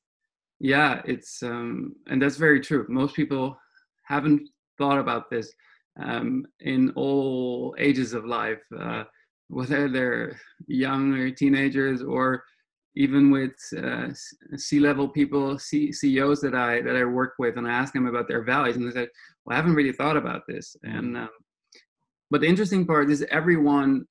Yeah, 0.60 1.02
it's 1.04 1.42
um, 1.42 1.94
and 2.08 2.20
that's 2.20 2.36
very 2.36 2.60
true. 2.60 2.86
Most 2.88 3.14
people 3.14 3.56
haven't 4.04 4.48
thought 4.76 4.98
about 4.98 5.30
this 5.30 5.52
um, 6.00 6.46
in 6.60 6.90
all 6.96 7.74
ages 7.78 8.12
of 8.12 8.24
life, 8.24 8.62
uh, 8.78 9.04
whether 9.48 9.88
they're 9.88 10.40
young 10.66 11.14
or 11.14 11.30
teenagers 11.30 12.02
or 12.02 12.44
even 12.96 13.30
with 13.30 13.52
uh, 13.80 14.08
C-level 14.56 15.08
people, 15.08 15.56
C- 15.58 15.92
CEOs 15.92 16.40
that 16.40 16.54
I 16.54 16.80
that 16.80 16.96
I 16.96 17.04
work 17.04 17.34
with, 17.38 17.56
and 17.56 17.66
I 17.66 17.70
ask 17.70 17.92
them 17.92 18.06
about 18.06 18.26
their 18.26 18.42
values, 18.42 18.76
and 18.76 18.86
they 18.88 18.92
say, 18.92 19.08
"Well, 19.44 19.54
I 19.54 19.56
haven't 19.56 19.74
really 19.76 19.92
thought 19.92 20.16
about 20.16 20.42
this." 20.48 20.76
And 20.82 21.16
um, 21.16 21.30
but 22.30 22.40
the 22.40 22.48
interesting 22.48 22.84
part 22.84 23.10
is 23.10 23.24
everyone 23.30 24.06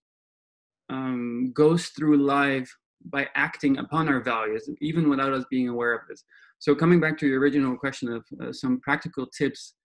um, 0.89 1.51
goes 1.53 1.87
through 1.87 2.17
life 2.17 2.73
by 3.05 3.27
acting 3.35 3.77
upon 3.77 4.09
our 4.09 4.21
values, 4.21 4.69
even 4.81 5.09
without 5.09 5.33
us 5.33 5.45
being 5.49 5.69
aware 5.69 5.93
of 5.93 6.01
this. 6.09 6.23
So, 6.59 6.73
coming 6.73 6.99
back 6.99 7.17
to 7.19 7.27
your 7.27 7.39
original 7.39 7.77
question 7.77 8.11
of 8.11 8.25
uh, 8.41 8.51
some 8.51 8.79
practical 8.81 9.27
tips, 9.27 9.75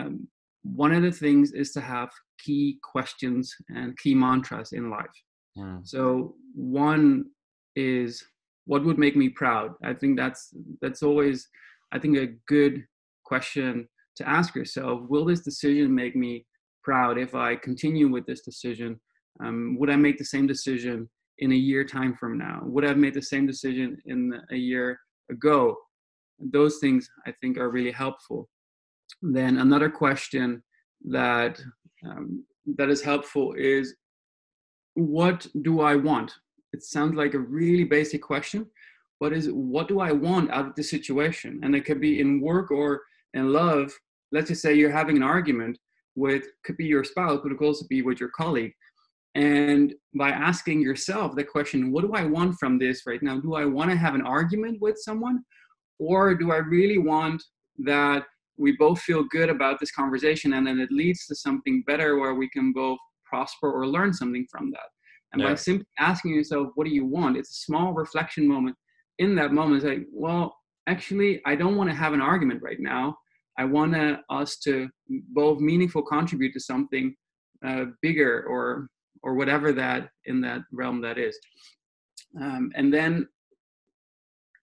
um, 0.00 0.28
one 0.62 0.92
of 0.92 1.02
the 1.02 1.12
things 1.12 1.52
is 1.52 1.72
to 1.72 1.80
have 1.80 2.10
key 2.38 2.78
questions 2.82 3.54
and 3.68 3.96
key 3.98 4.14
mantras 4.14 4.72
in 4.72 4.90
life. 4.90 5.06
Mm. 5.56 5.86
So, 5.86 6.34
one 6.54 7.26
is 7.76 8.24
what 8.66 8.84
would 8.84 8.98
make 8.98 9.16
me 9.16 9.28
proud? 9.28 9.74
I 9.82 9.94
think 9.94 10.18
that's 10.18 10.54
that's 10.80 11.02
always, 11.02 11.48
I 11.92 11.98
think, 11.98 12.18
a 12.18 12.34
good 12.46 12.84
question 13.24 13.88
to 14.16 14.28
ask 14.28 14.54
yourself. 14.54 15.02
Will 15.08 15.24
this 15.24 15.40
decision 15.40 15.94
make 15.94 16.16
me 16.16 16.46
proud 16.82 17.18
if 17.18 17.34
I 17.34 17.56
continue 17.56 18.08
with 18.08 18.26
this 18.26 18.42
decision? 18.42 19.00
Um, 19.40 19.76
would 19.78 19.90
I 19.90 19.96
make 19.96 20.18
the 20.18 20.24
same 20.24 20.46
decision 20.48 21.08
in 21.38 21.52
a 21.52 21.56
year 21.56 21.84
time 21.84 22.14
from 22.14 22.36
now? 22.38 22.60
Would 22.64 22.84
I 22.84 22.88
have 22.88 22.96
made 22.96 23.14
the 23.14 23.22
same 23.22 23.46
decision 23.46 23.98
in 24.06 24.40
a 24.50 24.56
year 24.56 24.98
ago? 25.30 25.76
those 26.38 26.78
things 26.78 27.10
I 27.26 27.32
think 27.40 27.58
are 27.58 27.70
really 27.70 27.90
helpful. 27.90 28.48
Then 29.22 29.58
another 29.58 29.90
question 29.90 30.62
that 31.06 31.60
um, 32.04 32.44
that 32.76 32.90
is 32.90 33.02
helpful 33.02 33.54
is 33.54 33.96
what 34.94 35.46
do 35.62 35.80
I 35.80 35.96
want? 35.96 36.32
It 36.72 36.82
sounds 36.82 37.14
like 37.14 37.34
a 37.34 37.38
really 37.38 37.84
basic 37.84 38.22
question, 38.22 38.66
but 39.20 39.32
is 39.32 39.48
what 39.48 39.88
do 39.88 40.00
I 40.00 40.12
want 40.12 40.50
out 40.50 40.66
of 40.66 40.74
the 40.74 40.82
situation? 40.82 41.60
And 41.62 41.74
it 41.74 41.84
could 41.84 42.00
be 42.00 42.20
in 42.20 42.40
work 42.40 42.70
or 42.70 43.02
in 43.34 43.52
love. 43.52 43.92
Let's 44.32 44.48
just 44.48 44.62
say 44.62 44.74
you're 44.74 44.90
having 44.90 45.16
an 45.16 45.22
argument 45.22 45.78
with 46.14 46.44
could 46.64 46.76
be 46.76 46.84
your 46.84 47.04
spouse, 47.04 47.40
but 47.42 47.52
it 47.52 47.58
could 47.58 47.66
also 47.66 47.86
be 47.88 48.02
with 48.02 48.20
your 48.20 48.30
colleague. 48.30 48.74
And 49.38 49.94
by 50.16 50.30
asking 50.30 50.80
yourself 50.80 51.36
the 51.36 51.44
question, 51.44 51.92
what 51.92 52.02
do 52.02 52.12
I 52.12 52.24
want 52.24 52.56
from 52.58 52.76
this 52.76 53.02
right 53.06 53.22
now? 53.22 53.38
Do 53.38 53.54
I 53.54 53.64
want 53.64 53.88
to 53.88 53.96
have 53.96 54.16
an 54.16 54.22
argument 54.22 54.78
with 54.80 54.96
someone 54.98 55.44
or 56.00 56.34
do 56.34 56.50
I 56.50 56.56
really 56.56 56.98
want 56.98 57.40
that 57.84 58.24
we 58.56 58.76
both 58.76 59.00
feel 59.00 59.22
good 59.30 59.48
about 59.48 59.78
this 59.78 59.92
conversation 59.92 60.54
and 60.54 60.66
then 60.66 60.80
it 60.80 60.90
leads 60.90 61.24
to 61.26 61.36
something 61.36 61.84
better 61.86 62.18
where 62.18 62.34
we 62.34 62.48
can 62.50 62.72
both 62.72 62.98
prosper 63.24 63.70
or 63.70 63.86
learn 63.86 64.12
something 64.12 64.44
from 64.50 64.72
that? 64.72 64.88
And 65.32 65.40
yeah. 65.40 65.50
by 65.50 65.54
simply 65.54 65.86
asking 66.00 66.34
yourself, 66.34 66.70
what 66.74 66.88
do 66.88 66.92
you 66.92 67.06
want? 67.06 67.36
It's 67.36 67.50
a 67.50 67.64
small 67.64 67.92
reflection 67.92 68.48
moment. 68.48 68.74
In 69.20 69.36
that 69.36 69.52
moment, 69.52 69.76
it's 69.76 69.86
like, 69.86 70.06
well, 70.12 70.56
actually, 70.88 71.40
I 71.46 71.54
don't 71.54 71.76
want 71.76 71.90
to 71.90 71.94
have 71.94 72.12
an 72.12 72.20
argument 72.20 72.60
right 72.60 72.80
now. 72.80 73.16
I 73.56 73.66
want 73.66 73.94
us 74.30 74.58
to 74.64 74.88
both 75.08 75.60
meaningful 75.60 76.02
contribute 76.02 76.54
to 76.54 76.60
something 76.60 77.14
uh, 77.64 77.84
bigger 78.02 78.44
or 78.48 78.88
or 79.22 79.34
whatever 79.34 79.72
that 79.72 80.10
in 80.26 80.40
that 80.40 80.62
realm 80.72 81.00
that 81.02 81.18
is. 81.18 81.38
Um, 82.40 82.70
and 82.74 82.92
then 82.92 83.28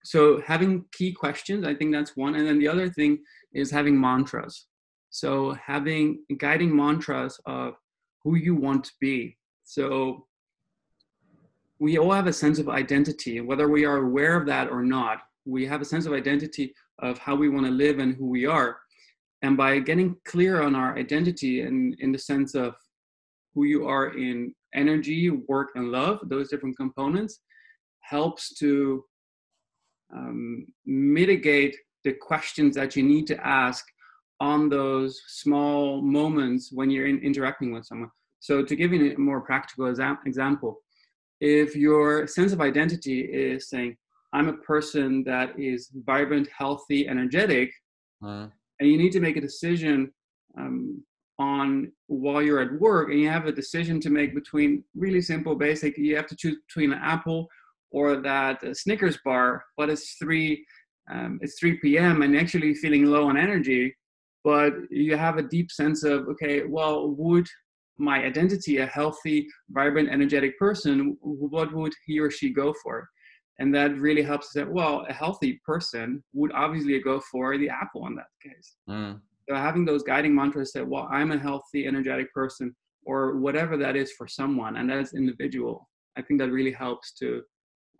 so 0.03 0.39
having 0.41 0.85
key 0.91 1.11
questions 1.11 1.65
i 1.65 1.73
think 1.73 1.91
that's 1.91 2.15
one 2.15 2.35
and 2.35 2.45
then 2.47 2.59
the 2.59 2.67
other 2.67 2.87
thing 2.87 3.17
is 3.55 3.71
having 3.71 3.99
mantras. 3.99 4.67
So 5.09 5.53
having 5.53 6.23
guiding 6.37 6.75
mantras 6.75 7.39
of 7.45 7.75
who 8.23 8.35
you 8.35 8.53
want 8.53 8.83
to 8.83 8.91
be. 8.99 9.37
So 9.63 10.27
we 11.79 11.97
all 11.97 12.11
have 12.11 12.27
a 12.27 12.33
sense 12.33 12.59
of 12.59 12.69
identity 12.69 13.41
whether 13.41 13.67
we 13.69 13.85
are 13.85 13.97
aware 13.97 14.35
of 14.35 14.45
that 14.47 14.69
or 14.69 14.83
not 14.83 15.19
we 15.45 15.65
have 15.65 15.81
a 15.81 15.85
sense 15.85 16.05
of 16.05 16.13
identity 16.13 16.73
of 16.99 17.17
how 17.17 17.35
we 17.35 17.49
want 17.49 17.65
to 17.65 17.71
live 17.71 17.99
and 17.99 18.15
who 18.15 18.27
we 18.27 18.45
are. 18.45 18.77
And 19.41 19.55
by 19.55 19.79
getting 19.79 20.15
clear 20.25 20.61
on 20.61 20.75
our 20.75 20.97
identity 20.97 21.61
and 21.61 21.95
in 21.99 22.11
the 22.11 22.17
sense 22.17 22.55
of 22.55 22.73
who 23.55 23.63
you 23.63 23.87
are 23.87 24.17
in 24.17 24.53
energy 24.75 25.29
work 25.29 25.69
and 25.75 25.91
love 25.91 26.19
those 26.25 26.49
different 26.49 26.77
components 26.77 27.39
helps 28.01 28.53
to 28.55 29.03
um, 30.13 30.67
mitigate 30.85 31.75
the 32.03 32.13
questions 32.13 32.75
that 32.75 32.95
you 32.95 33.01
need 33.01 33.25
to 33.27 33.47
ask 33.47 33.83
on 34.39 34.69
those 34.69 35.19
small 35.27 36.01
moments 36.01 36.71
when 36.71 36.89
you're 36.89 37.07
in, 37.07 37.19
interacting 37.19 37.71
with 37.71 37.85
someone. 37.85 38.11
So, 38.41 38.63
to 38.63 38.75
give 38.75 38.93
you 38.93 39.15
a 39.15 39.19
more 39.19 39.41
practical 39.41 39.85
exa- 39.85 40.19
example, 40.25 40.81
if 41.39 41.75
your 41.75 42.27
sense 42.27 42.51
of 42.51 42.61
identity 42.61 43.21
is 43.21 43.69
saying, 43.69 43.95
I'm 44.33 44.49
a 44.49 44.57
person 44.57 45.23
that 45.23 45.57
is 45.57 45.89
vibrant, 46.05 46.49
healthy, 46.55 47.07
energetic, 47.07 47.71
uh. 48.23 48.47
and 48.79 48.89
you 48.89 48.97
need 48.97 49.13
to 49.13 49.19
make 49.19 49.37
a 49.37 49.41
decision 49.41 50.11
um, 50.57 51.03
on 51.39 51.91
while 52.07 52.41
you're 52.41 52.61
at 52.61 52.79
work, 52.79 53.09
and 53.09 53.19
you 53.19 53.29
have 53.29 53.45
a 53.45 53.51
decision 53.51 53.99
to 54.01 54.09
make 54.09 54.33
between 54.33 54.83
really 54.95 55.21
simple, 55.21 55.55
basic, 55.55 55.97
you 55.97 56.15
have 56.15 56.27
to 56.27 56.35
choose 56.35 56.57
between 56.67 56.93
an 56.93 56.99
apple 57.01 57.47
or 57.91 58.21
that 58.21 58.61
Snickers 58.75 59.17
bar, 59.23 59.63
but 59.77 59.89
it's 59.89 60.15
three 60.21 60.65
um, 61.11 61.39
it's 61.41 61.59
3 61.59 61.77
p.m. 61.83 62.23
and 62.23 62.35
actually 62.35 62.73
feeling 62.73 63.05
low 63.05 63.29
on 63.29 63.37
energy, 63.37 63.95
but 64.43 64.73
you 64.89 65.15
have 65.15 65.37
a 65.37 65.43
deep 65.43 65.71
sense 65.71 66.03
of 66.03 66.27
okay, 66.29 66.63
well, 66.63 67.09
would 67.09 67.47
my 67.97 68.23
identity 68.23 68.77
a 68.77 68.85
healthy, 68.85 69.47
vibrant, 69.69 70.09
energetic 70.09 70.57
person? 70.57 71.17
What 71.21 71.73
would 71.73 71.93
he 72.05 72.19
or 72.19 72.31
she 72.31 72.51
go 72.51 72.73
for? 72.83 73.07
And 73.59 73.73
that 73.73 73.95
really 73.97 74.23
helps 74.23 74.51
that 74.53 74.69
well, 74.69 75.05
a 75.07 75.13
healthy 75.13 75.61
person 75.65 76.23
would 76.33 76.51
obviously 76.53 76.99
go 76.99 77.21
for 77.31 77.57
the 77.57 77.69
apple 77.69 78.07
in 78.07 78.15
that 78.15 78.27
case. 78.43 78.75
Mm. 78.89 79.21
Having 79.49 79.85
those 79.85 80.03
guiding 80.03 80.33
mantras 80.33 80.71
that 80.73 80.87
well, 80.87 81.07
I'm 81.11 81.31
a 81.31 81.37
healthy, 81.37 81.85
energetic 81.85 82.33
person, 82.33 82.75
or 83.05 83.37
whatever 83.37 83.77
that 83.77 83.95
is 83.95 84.11
for 84.13 84.27
someone, 84.27 84.77
and 84.77 84.91
is 84.91 85.13
individual. 85.13 85.87
I 86.17 86.21
think 86.21 86.39
that 86.39 86.51
really 86.51 86.71
helps 86.71 87.11
to 87.19 87.41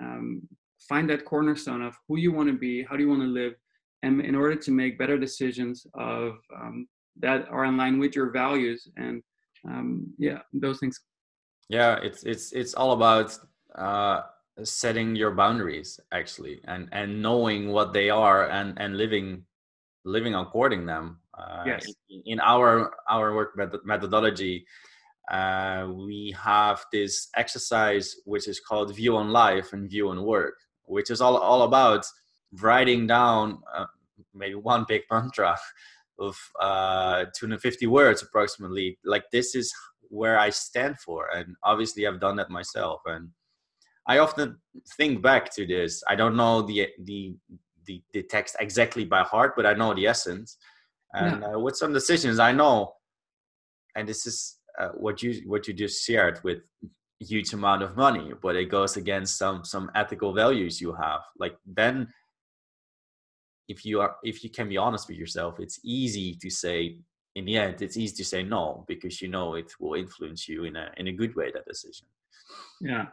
um, 0.02 0.42
find 0.90 1.10
that 1.10 1.26
cornerstone 1.26 1.82
of 1.82 1.96
who 2.08 2.18
you 2.18 2.32
want 2.32 2.50
to 2.50 2.58
be, 2.58 2.84
how 2.84 2.96
do 2.96 3.04
you 3.04 3.10
want 3.10 3.22
to 3.22 3.28
live, 3.28 3.54
and 4.04 4.22
in 4.22 4.36
order 4.36 4.56
to 4.56 4.72
make 4.72 4.98
better 4.98 5.18
decisions 5.18 5.86
of 5.94 6.38
um, 6.56 6.88
that 7.20 7.48
are 7.50 7.66
in 7.66 7.78
line 7.78 8.00
with 8.00 8.16
your 8.16 8.32
values 8.32 8.88
and 8.98 9.22
um, 9.68 10.14
yeah, 10.18 10.40
those 10.54 10.80
things. 10.80 11.00
Yeah, 11.70 11.98
it's 12.02 12.24
it's 12.24 12.52
it's 12.52 12.74
all 12.74 12.92
about 12.92 13.38
uh, 13.74 14.22
setting 14.64 15.16
your 15.16 15.32
boundaries 15.32 16.00
actually, 16.12 16.62
and 16.66 16.88
and 16.92 17.22
knowing 17.22 17.72
what 17.72 17.94
they 17.94 18.10
are 18.10 18.50
and 18.50 18.80
and 18.80 18.98
living 18.98 19.44
living 20.04 20.36
according 20.36 20.86
them. 20.86 21.20
Uh, 21.38 21.64
yes. 21.66 21.86
In, 22.10 22.22
in 22.26 22.40
our 22.40 22.96
our 23.10 23.36
work 23.36 23.58
methodology, 23.86 24.66
uh, 25.32 25.88
we 25.92 26.36
have 26.38 26.86
this 26.92 27.30
exercise 27.36 28.16
which 28.26 28.48
is 28.48 28.60
called 28.60 28.96
view 28.96 29.16
on 29.18 29.30
life 29.30 29.74
and 29.74 29.90
view 29.90 30.10
on 30.10 30.24
work 30.24 30.56
which 30.88 31.10
is 31.10 31.22
all, 31.22 31.38
all 31.38 31.64
about 31.64 32.06
writing 32.62 33.08
down 33.08 33.60
uh, 33.76 33.86
maybe 34.34 34.56
one 34.56 34.86
big 34.88 35.02
mantra 35.12 35.58
of 36.20 36.38
uh, 36.62 37.26
250 37.36 37.88
words 37.88 38.22
approximately 38.22 38.98
like 39.04 39.24
this 39.32 39.56
is 39.56 39.74
where 40.10 40.38
i 40.38 40.50
stand 40.50 40.98
for 41.00 41.30
and 41.36 41.56
obviously 41.64 42.08
i've 42.08 42.22
done 42.22 42.36
that 42.36 42.50
myself 42.50 43.02
and 43.08 43.30
i 44.08 44.20
often 44.20 44.56
think 44.98 45.22
back 45.22 45.54
to 45.54 45.66
this 45.66 46.04
i 46.08 46.16
don't 46.16 46.36
know 46.36 46.62
the 46.62 46.88
the 47.04 47.36
the, 47.86 48.02
the 48.14 48.24
text 48.24 48.56
exactly 48.60 49.04
by 49.04 49.22
heart 49.24 49.54
but 49.56 49.66
i 49.66 49.74
know 49.74 49.94
the 49.94 50.08
essence 50.08 50.58
and 51.16 51.42
yeah. 51.42 51.54
uh, 51.54 51.60
with 51.60 51.76
some 51.76 51.94
decisions 51.94 52.40
i 52.40 52.52
know 52.52 52.94
and 53.96 54.08
this 54.08 54.26
is 54.28 54.58
uh, 54.80 54.90
what 54.90 55.24
you 55.24 55.42
what 55.46 55.68
you 55.68 55.74
just 55.74 56.06
shared 56.06 56.40
with 56.44 56.60
huge 57.20 57.54
amount 57.54 57.82
of 57.82 57.96
money 57.96 58.32
but 58.42 58.56
it 58.56 58.66
goes 58.66 58.98
against 58.98 59.38
some 59.38 59.64
some 59.64 59.90
ethical 59.96 60.34
values 60.34 60.82
you 60.82 60.94
have. 60.94 61.22
Like 61.40 61.58
then 61.66 62.08
if 63.68 63.86
you 63.86 64.02
are 64.02 64.18
if 64.24 64.44
you 64.44 64.50
can 64.50 64.70
be 64.70 64.78
honest 64.78 65.08
with 65.08 65.18
yourself 65.18 65.60
it's 65.60 65.80
easy 65.84 66.36
to 66.36 66.50
say 66.50 66.98
in 67.36 67.46
the 67.46 67.58
end 67.58 67.82
it's 67.82 67.98
easy 67.98 68.16
to 68.16 68.26
say 68.26 68.44
no 68.44 68.86
because 68.88 69.22
you 69.22 69.28
know 69.28 69.56
it 69.56 69.72
will 69.80 69.96
influence 69.96 70.48
you 70.48 70.66
in 70.66 70.76
a 70.76 70.92
in 70.98 71.08
a 71.08 71.12
good 71.12 71.36
way 71.36 71.52
that 71.52 71.66
decision. 71.66 72.08
Yeah 72.82 73.08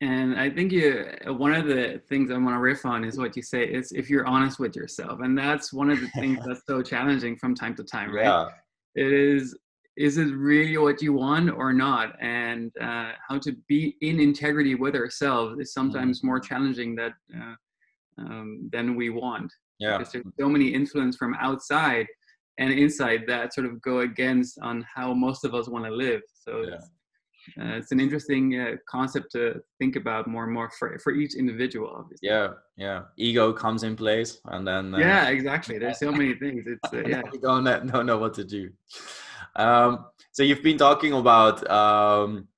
and 0.00 0.38
i 0.38 0.50
think 0.50 0.72
you 0.72 1.06
one 1.26 1.52
of 1.52 1.66
the 1.66 2.00
things 2.08 2.30
i 2.30 2.34
want 2.34 2.54
to 2.54 2.60
riff 2.60 2.84
on 2.84 3.04
is 3.04 3.16
what 3.16 3.36
you 3.36 3.42
say 3.42 3.64
is 3.64 3.92
if 3.92 4.10
you're 4.10 4.26
honest 4.26 4.58
with 4.58 4.74
yourself 4.74 5.20
and 5.20 5.36
that's 5.36 5.72
one 5.72 5.90
of 5.90 6.00
the 6.00 6.08
things 6.08 6.38
that's 6.44 6.62
so 6.66 6.82
challenging 6.92 7.36
from 7.36 7.54
time 7.54 7.74
to 7.74 7.84
time 7.84 8.12
right 8.12 8.24
yeah. 8.24 8.48
it 8.96 9.12
is 9.12 9.56
is 9.96 10.18
it 10.18 10.34
really 10.34 10.76
what 10.76 11.00
you 11.00 11.12
want 11.12 11.48
or 11.50 11.72
not 11.72 12.16
and 12.20 12.72
uh, 12.80 13.12
how 13.28 13.38
to 13.38 13.52
be 13.68 13.96
in 14.00 14.18
integrity 14.18 14.74
with 14.74 14.96
ourselves 14.96 15.52
is 15.60 15.68
mm-hmm. 15.68 15.80
sometimes 15.80 16.24
more 16.24 16.40
challenging 16.40 16.96
that 16.96 17.12
uh, 17.36 17.54
um, 18.18 18.68
than 18.72 18.96
we 18.96 19.10
want 19.10 19.52
yeah 19.78 19.96
because 19.96 20.12
there's 20.12 20.24
so 20.38 20.48
many 20.48 20.68
influence 20.68 21.16
from 21.16 21.34
outside 21.34 22.06
and 22.58 22.72
inside 22.72 23.22
that 23.26 23.54
sort 23.54 23.66
of 23.66 23.80
go 23.82 24.00
against 24.00 24.58
on 24.60 24.84
how 24.92 25.12
most 25.12 25.44
of 25.44 25.54
us 25.54 25.68
want 25.68 25.84
to 25.84 25.90
live 25.90 26.22
so 26.34 26.62
yeah. 26.62 26.74
it's, 26.74 26.90
uh, 27.60 27.76
it's 27.76 27.92
an 27.92 28.00
interesting 28.00 28.58
uh, 28.58 28.76
concept 28.88 29.32
to 29.32 29.60
think 29.78 29.96
about 29.96 30.26
more 30.26 30.44
and 30.44 30.52
more 30.52 30.70
for, 30.78 30.98
for 30.98 31.12
each 31.12 31.34
individual 31.34 31.92
obviously. 31.94 32.28
Yeah 32.28 32.48
yeah. 32.76 33.02
Ego 33.16 33.52
comes 33.52 33.82
in 33.82 33.96
place 33.96 34.40
and 34.46 34.66
then 34.66 34.94
uh, 34.94 34.98
yeah 34.98 35.28
exactly. 35.28 35.78
There's 35.78 35.98
so 35.98 36.10
many 36.12 36.34
things. 36.34 36.64
It's 36.74 36.92
uh, 36.92 37.02
yeah. 37.06 37.22
you 37.32 37.40
don't 37.40 37.64
know, 37.64 38.02
know 38.02 38.18
what 38.18 38.34
to 38.34 38.44
do. 38.44 38.70
Um, 39.56 40.06
so 40.32 40.42
you've 40.42 40.62
been 40.62 40.78
talking 40.78 41.12
about 41.12 41.68
um, 41.70 42.48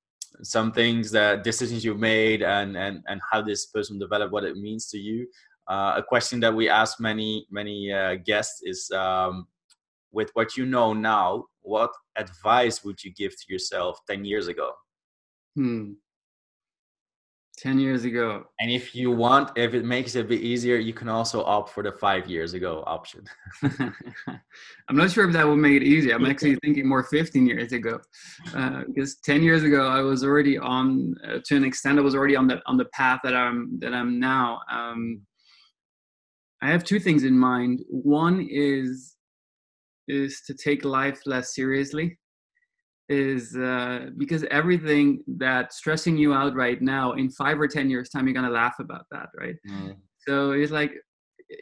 some 0.42 0.72
things 0.72 1.10
that 1.10 1.44
decisions 1.44 1.84
you've 1.84 1.98
made 1.98 2.42
and 2.42 2.76
and 2.76 3.02
and 3.06 3.20
how 3.30 3.42
this 3.42 3.66
person 3.66 3.98
developed 3.98 4.32
what 4.32 4.44
it 4.44 4.56
means 4.56 4.86
to 4.90 4.98
you. 4.98 5.26
Uh, 5.68 5.94
a 5.96 6.02
question 6.02 6.40
that 6.40 6.54
we 6.54 6.68
ask 6.68 7.00
many 7.00 7.46
many 7.50 7.92
uh, 7.92 8.16
guests 8.24 8.62
is 8.64 8.90
um, 8.92 9.46
with 10.12 10.30
what 10.34 10.56
you 10.56 10.64
know 10.64 10.92
now 10.92 11.44
what 11.66 11.90
advice 12.16 12.84
would 12.84 13.02
you 13.02 13.12
give 13.12 13.32
to 13.32 13.52
yourself 13.52 13.98
10 14.08 14.24
years 14.24 14.48
ago? 14.48 14.70
Hmm. 15.56 15.92
10 17.58 17.78
years 17.78 18.04
ago. 18.04 18.44
And 18.60 18.70
if 18.70 18.94
you 18.94 19.10
want 19.10 19.56
if 19.56 19.72
it 19.72 19.84
makes 19.84 20.14
it 20.14 20.20
a 20.20 20.24
bit 20.24 20.42
easier 20.42 20.76
you 20.76 20.92
can 20.92 21.08
also 21.08 21.42
opt 21.44 21.70
for 21.70 21.82
the 21.82 21.90
five 21.90 22.28
years 22.28 22.52
ago 22.52 22.84
option. 22.86 23.24
I'm 23.62 24.96
not 24.96 25.10
sure 25.10 25.26
if 25.26 25.32
that 25.32 25.46
would 25.46 25.56
make 25.56 25.80
it 25.80 25.82
easy 25.82 26.12
i'm 26.12 26.26
actually 26.26 26.56
thinking 26.56 26.86
more 26.86 27.02
15 27.02 27.46
years 27.46 27.72
ago. 27.72 27.98
Uh, 28.54 28.82
because 28.86 29.16
10 29.24 29.42
years 29.42 29.62
ago 29.62 29.88
i 29.88 30.00
was 30.00 30.22
already 30.22 30.58
on 30.58 31.14
uh, 31.26 31.38
to 31.46 31.56
an 31.56 31.64
extent 31.64 31.98
i 31.98 32.02
was 32.02 32.14
already 32.14 32.36
on 32.36 32.46
the 32.46 32.60
on 32.66 32.76
the 32.76 32.84
path 32.86 33.20
that 33.24 33.34
i'm 33.34 33.78
that 33.80 33.94
i'm 33.94 34.20
now. 34.20 34.60
Um, 34.70 35.22
i 36.62 36.68
have 36.68 36.84
two 36.84 37.00
things 37.00 37.24
in 37.24 37.38
mind. 37.38 37.82
One 37.88 38.46
is 38.50 39.15
is 40.08 40.42
to 40.46 40.54
take 40.54 40.84
life 40.84 41.20
less 41.26 41.54
seriously 41.54 42.18
is 43.08 43.56
uh, 43.56 44.06
because 44.16 44.44
everything 44.50 45.22
that's 45.36 45.76
stressing 45.76 46.16
you 46.16 46.34
out 46.34 46.54
right 46.54 46.82
now 46.82 47.12
in 47.12 47.30
five 47.30 47.60
or 47.60 47.68
ten 47.68 47.88
years 47.88 48.08
time 48.08 48.26
you're 48.26 48.34
going 48.34 48.46
to 48.46 48.50
laugh 48.50 48.76
about 48.80 49.06
that 49.10 49.28
right 49.38 49.54
mm. 49.68 49.94
so 50.26 50.52
it's 50.52 50.72
like 50.72 50.92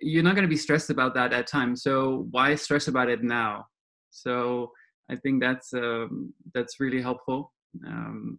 you're 0.00 0.22
not 0.22 0.34
going 0.34 0.46
to 0.46 0.48
be 0.48 0.56
stressed 0.56 0.88
about 0.88 1.14
that 1.14 1.32
at 1.32 1.46
time 1.46 1.76
so 1.76 2.26
why 2.30 2.54
stress 2.54 2.88
about 2.88 3.10
it 3.10 3.22
now 3.22 3.64
so 4.10 4.70
i 5.10 5.16
think 5.16 5.42
that's 5.42 5.74
um, 5.74 6.32
that's 6.54 6.80
really 6.80 7.02
helpful 7.02 7.52
um, 7.86 8.38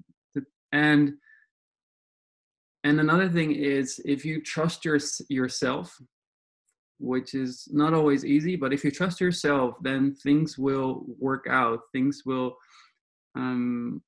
and 0.72 1.14
and 2.84 3.00
another 3.00 3.30
thing 3.30 3.52
is 3.52 4.00
if 4.06 4.24
you 4.24 4.42
trust 4.42 4.86
your, 4.86 5.00
yourself 5.30 5.96
which 7.00 7.34
is 7.34 7.68
not 7.72 7.94
always 7.94 8.24
easy 8.24 8.56
but 8.56 8.74
if 8.74 8.84
you 8.84 8.92
trust 8.92 9.20
yourself 9.20 9.76
then 9.82 10.16
things 10.16 10.58
will 10.58 11.04
work 11.20 11.46
out 11.50 11.80
things 11.94 12.24
will 12.26 12.56
um, 13.36 14.02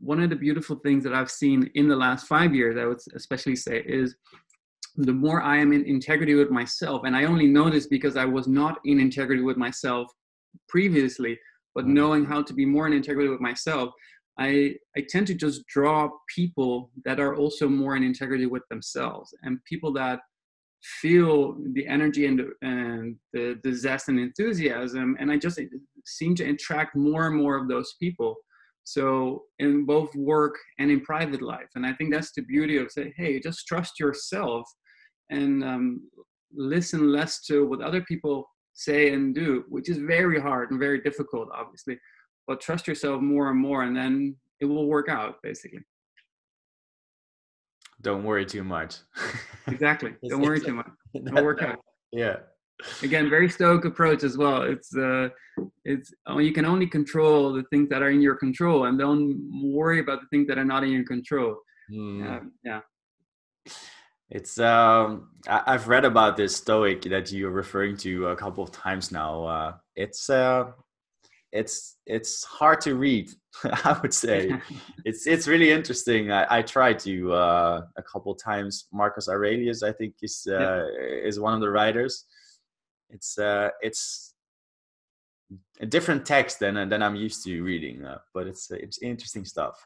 one 0.00 0.20
of 0.20 0.30
the 0.30 0.36
beautiful 0.36 0.76
things 0.76 1.04
that 1.04 1.14
I've 1.14 1.30
seen 1.30 1.70
in 1.74 1.88
the 1.88 1.96
last 1.96 2.26
five 2.26 2.54
years, 2.54 2.76
I 2.78 2.84
would 2.84 2.98
especially 3.14 3.56
say, 3.56 3.82
is 3.86 4.16
the 4.96 5.12
more 5.12 5.42
I 5.42 5.56
am 5.56 5.72
in 5.72 5.84
integrity 5.84 6.34
with 6.34 6.50
myself, 6.50 7.02
and 7.04 7.16
I 7.16 7.24
only 7.24 7.46
know 7.46 7.70
this 7.70 7.86
because 7.86 8.16
I 8.16 8.24
was 8.24 8.46
not 8.46 8.78
in 8.84 9.00
integrity 9.00 9.42
with 9.42 9.56
myself 9.56 10.10
previously, 10.68 11.38
but 11.74 11.86
mm. 11.86 11.88
knowing 11.88 12.24
how 12.24 12.42
to 12.42 12.52
be 12.52 12.64
more 12.64 12.86
in 12.86 12.92
integrity 12.92 13.28
with 13.28 13.40
myself, 13.40 13.90
I, 14.38 14.74
I 14.96 15.04
tend 15.08 15.26
to 15.28 15.34
just 15.34 15.66
draw 15.66 16.10
people 16.34 16.90
that 17.04 17.20
are 17.20 17.36
also 17.36 17.68
more 17.68 17.96
in 17.96 18.02
integrity 18.02 18.46
with 18.46 18.62
themselves 18.68 19.32
and 19.42 19.64
people 19.64 19.92
that 19.94 20.20
feel 20.84 21.56
the 21.72 21.86
energy 21.86 22.26
and, 22.26 22.42
and 22.62 23.16
the, 23.32 23.58
the 23.64 23.74
zest 23.74 24.08
and 24.08 24.18
enthusiasm. 24.20 25.16
And 25.18 25.30
I 25.30 25.38
just 25.38 25.58
seem 26.04 26.34
to 26.36 26.44
attract 26.44 26.94
more 26.94 27.26
and 27.26 27.36
more 27.36 27.56
of 27.56 27.68
those 27.68 27.94
people. 27.98 28.36
So 28.84 29.44
in 29.58 29.86
both 29.86 30.14
work 30.14 30.56
and 30.78 30.90
in 30.90 31.00
private 31.00 31.40
life. 31.40 31.68
And 31.74 31.86
I 31.86 31.94
think 31.94 32.12
that's 32.12 32.32
the 32.32 32.42
beauty 32.42 32.76
of 32.76 32.90
say, 32.90 33.14
hey, 33.16 33.40
just 33.40 33.66
trust 33.66 33.98
yourself 33.98 34.68
and 35.30 35.64
um, 35.64 36.02
listen 36.54 37.10
less 37.10 37.40
to 37.46 37.66
what 37.66 37.80
other 37.80 38.02
people 38.02 38.46
say 38.74 39.14
and 39.14 39.34
do, 39.34 39.64
which 39.68 39.88
is 39.88 39.96
very 39.96 40.38
hard 40.38 40.70
and 40.70 40.78
very 40.78 41.00
difficult, 41.00 41.48
obviously. 41.54 41.98
But 42.46 42.60
trust 42.60 42.86
yourself 42.86 43.22
more 43.22 43.48
and 43.48 43.58
more, 43.58 43.84
and 43.84 43.96
then 43.96 44.36
it 44.60 44.66
will 44.66 44.86
work 44.86 45.08
out, 45.08 45.36
basically 45.42 45.80
don't 48.04 48.22
worry 48.22 48.46
too 48.46 48.62
much. 48.62 48.98
exactly. 49.66 50.12
Don't 50.28 50.42
worry 50.42 50.60
too 50.60 50.74
much. 50.74 50.90
It'll 51.14 51.44
work 51.44 51.62
out. 51.62 51.78
Yeah. 52.12 52.36
Again, 53.02 53.28
very 53.28 53.50
stoic 53.50 53.84
approach 53.84 54.22
as 54.22 54.36
well. 54.36 54.62
It's 54.62 54.96
uh, 54.96 55.30
it's 55.84 56.14
oh, 56.28 56.38
you 56.38 56.52
can 56.52 56.64
only 56.64 56.86
control 56.86 57.52
the 57.52 57.64
things 57.70 57.88
that 57.88 58.02
are 58.02 58.10
in 58.10 58.20
your 58.20 58.36
control, 58.36 58.84
and 58.84 58.96
don't 58.96 59.50
worry 59.52 59.98
about 59.98 60.20
the 60.20 60.28
things 60.30 60.46
that 60.46 60.56
are 60.58 60.64
not 60.64 60.84
in 60.84 60.90
your 60.90 61.04
control. 61.04 61.56
Mm. 61.92 62.22
Uh, 62.24 62.40
yeah. 62.64 62.80
It's 64.30 64.60
um, 64.60 65.30
I- 65.48 65.72
have 65.72 65.88
read 65.88 66.04
about 66.04 66.36
this 66.36 66.54
stoic 66.54 67.02
that 67.02 67.32
you're 67.32 67.50
referring 67.50 67.96
to 67.98 68.28
a 68.28 68.36
couple 68.36 68.62
of 68.62 68.70
times 68.70 69.10
now. 69.10 69.44
Uh, 69.44 69.72
it's 69.96 70.30
uh, 70.30 70.70
it's 71.54 71.98
it's 72.04 72.44
hard 72.44 72.80
to 72.80 72.96
read 72.96 73.30
i 73.84 73.98
would 74.02 74.12
say. 74.12 74.52
It's 75.06 75.26
it's 75.26 75.46
really 75.46 75.70
interesting. 75.70 76.32
I, 76.32 76.46
I 76.58 76.62
tried 76.62 76.98
to 77.00 77.32
uh, 77.32 77.82
a 77.96 78.02
couple 78.02 78.34
times. 78.34 78.88
Marcus 78.92 79.28
aurelius 79.28 79.82
i 79.82 79.92
think 79.92 80.14
is 80.22 80.46
uh, 80.50 80.54
yeah. 80.54 81.28
is 81.28 81.38
one 81.38 81.54
of 81.54 81.60
the 81.60 81.70
writers. 81.70 82.24
It's 83.10 83.38
uh 83.38 83.68
it's 83.80 84.34
a 85.80 85.86
different 85.86 86.24
text 86.24 86.58
than 86.58 86.74
than 86.88 87.02
i'm 87.02 87.14
used 87.14 87.44
to 87.44 87.62
reading 87.62 88.04
uh, 88.04 88.18
but 88.34 88.46
it's 88.46 88.70
it's 88.70 88.98
interesting 89.02 89.44
stuff. 89.44 89.76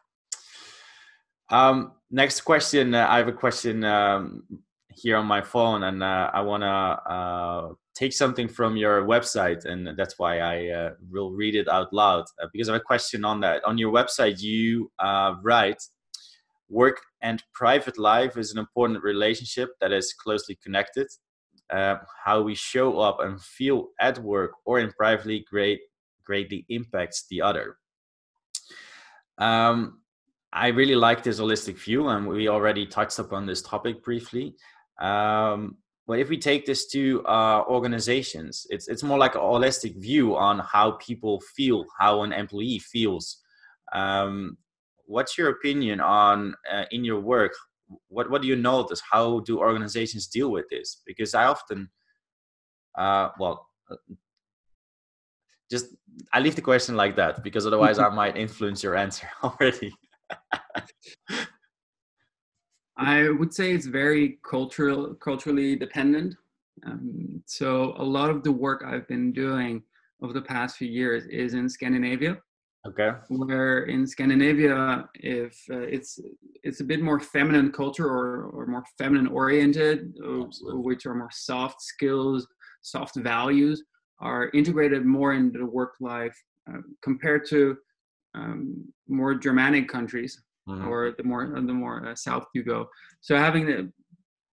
Um 1.50 1.92
next 2.10 2.42
question 2.42 2.94
uh, 2.94 3.06
i 3.10 3.16
have 3.18 3.28
a 3.28 3.38
question 3.44 3.84
um 3.84 4.22
here 5.02 5.16
on 5.16 5.26
my 5.26 5.42
phone 5.42 5.82
and 5.88 6.02
uh, 6.02 6.30
i 6.32 6.40
want 6.40 6.62
to 6.62 6.76
uh, 7.14 7.64
take 7.98 8.12
something 8.12 8.46
from 8.46 8.76
your 8.76 9.02
website, 9.02 9.64
and 9.64 9.88
that's 9.98 10.18
why 10.18 10.38
I 10.38 10.68
uh, 10.68 10.90
will 11.10 11.32
read 11.32 11.56
it 11.56 11.68
out 11.68 11.92
loud 11.92 12.26
uh, 12.40 12.46
because 12.52 12.68
I 12.68 12.74
have 12.74 12.80
a 12.80 12.84
question 12.84 13.24
on 13.24 13.40
that. 13.40 13.64
On 13.64 13.76
your 13.76 13.92
website, 13.92 14.40
you 14.40 14.90
uh, 15.00 15.34
write, 15.42 15.82
"Work 16.68 17.00
and 17.22 17.42
private 17.52 17.98
life 17.98 18.36
is 18.36 18.52
an 18.52 18.58
important 18.58 19.02
relationship 19.02 19.70
that 19.80 19.92
is 19.92 20.14
closely 20.14 20.56
connected. 20.62 21.08
Uh, 21.70 21.96
how 22.24 22.40
we 22.40 22.54
show 22.54 22.98
up 22.98 23.18
and 23.20 23.42
feel 23.42 23.88
at 24.00 24.18
work 24.18 24.52
or 24.64 24.78
in 24.78 24.90
privately 24.92 25.44
great 25.50 25.80
greatly 26.24 26.64
impacts 26.68 27.26
the 27.30 27.42
other." 27.42 27.78
Um, 29.38 30.02
I 30.52 30.68
really 30.68 30.96
like 30.96 31.22
this 31.22 31.40
holistic 31.40 31.76
view, 31.78 32.08
and 32.08 32.26
we 32.28 32.48
already 32.48 32.86
touched 32.86 33.18
upon 33.18 33.46
this 33.46 33.62
topic 33.62 34.02
briefly. 34.04 34.54
Um, 35.00 35.78
but 36.08 36.18
if 36.18 36.30
we 36.30 36.38
take 36.38 36.64
this 36.64 36.86
to 36.86 37.22
uh, 37.26 37.64
organizations, 37.68 38.66
it's 38.70 38.88
it's 38.88 39.02
more 39.02 39.18
like 39.18 39.34
a 39.34 39.38
holistic 39.38 39.94
view 40.00 40.34
on 40.34 40.58
how 40.60 40.92
people 40.92 41.42
feel, 41.54 41.84
how 42.00 42.22
an 42.22 42.32
employee 42.32 42.78
feels. 42.78 43.36
Um, 43.92 44.56
what's 45.04 45.36
your 45.36 45.50
opinion 45.50 46.00
on 46.00 46.54
uh, 46.72 46.84
in 46.90 47.04
your 47.04 47.20
work? 47.20 47.52
What 48.08 48.30
what 48.30 48.40
do 48.40 48.48
you 48.48 48.56
notice? 48.56 49.02
How 49.12 49.40
do 49.40 49.58
organizations 49.58 50.26
deal 50.28 50.50
with 50.50 50.64
this? 50.70 51.02
Because 51.04 51.34
I 51.34 51.44
often, 51.44 51.90
uh, 52.96 53.28
well, 53.38 53.68
uh, 53.90 53.96
just 55.70 55.94
I 56.32 56.40
leave 56.40 56.56
the 56.56 56.62
question 56.62 56.96
like 56.96 57.16
that 57.16 57.44
because 57.44 57.66
otherwise 57.66 57.98
I 57.98 58.08
might 58.22 58.34
influence 58.34 58.82
your 58.82 58.96
answer 58.96 59.28
already. 59.44 59.92
I 62.98 63.28
would 63.28 63.54
say 63.54 63.72
it's 63.72 63.86
very 63.86 64.38
cultural, 64.48 65.14
culturally 65.14 65.76
dependent. 65.76 66.34
Um, 66.84 67.42
so 67.46 67.94
a 67.96 68.02
lot 68.02 68.28
of 68.28 68.42
the 68.42 68.52
work 68.52 68.84
I've 68.84 69.06
been 69.06 69.32
doing 69.32 69.82
over 70.20 70.32
the 70.32 70.42
past 70.42 70.76
few 70.76 70.88
years 70.88 71.24
is 71.26 71.54
in 71.54 71.68
Scandinavia. 71.68 72.38
Okay. 72.86 73.10
Where 73.28 73.84
in 73.84 74.06
Scandinavia, 74.06 75.08
if 75.14 75.62
uh, 75.70 75.80
it's 75.80 76.18
it's 76.62 76.80
a 76.80 76.84
bit 76.84 77.02
more 77.02 77.20
feminine 77.20 77.70
culture 77.70 78.06
or 78.06 78.44
or 78.46 78.66
more 78.66 78.84
feminine 78.96 79.26
oriented, 79.26 80.14
uh, 80.24 80.44
which 80.74 81.04
are 81.06 81.14
more 81.14 81.30
soft 81.30 81.82
skills, 81.82 82.46
soft 82.82 83.16
values, 83.16 83.82
are 84.20 84.50
integrated 84.54 85.04
more 85.04 85.34
into 85.34 85.58
the 85.58 85.66
work 85.66 85.94
life 86.00 86.36
uh, 86.70 86.80
compared 87.02 87.46
to 87.48 87.76
um, 88.34 88.84
more 89.08 89.34
Germanic 89.34 89.88
countries 89.88 90.40
mm-hmm. 90.68 90.88
or 90.88 91.12
the 91.16 91.24
more 91.24 91.46
the 91.46 91.72
more 91.72 92.08
uh, 92.08 92.14
south 92.14 92.46
you 92.54 92.62
go. 92.62 92.88
So 93.20 93.36
having 93.36 93.66
the, 93.66 93.92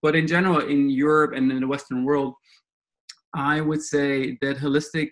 but 0.02 0.16
in 0.16 0.28
general 0.28 0.60
in 0.60 0.90
Europe 0.90 1.34
and 1.36 1.52
in 1.52 1.62
the 1.62 1.68
Western 1.68 2.04
world, 2.06 2.34
I 3.34 3.62
would 3.62 3.82
say 3.82 4.38
that 4.42 4.58
holistic 4.58 5.10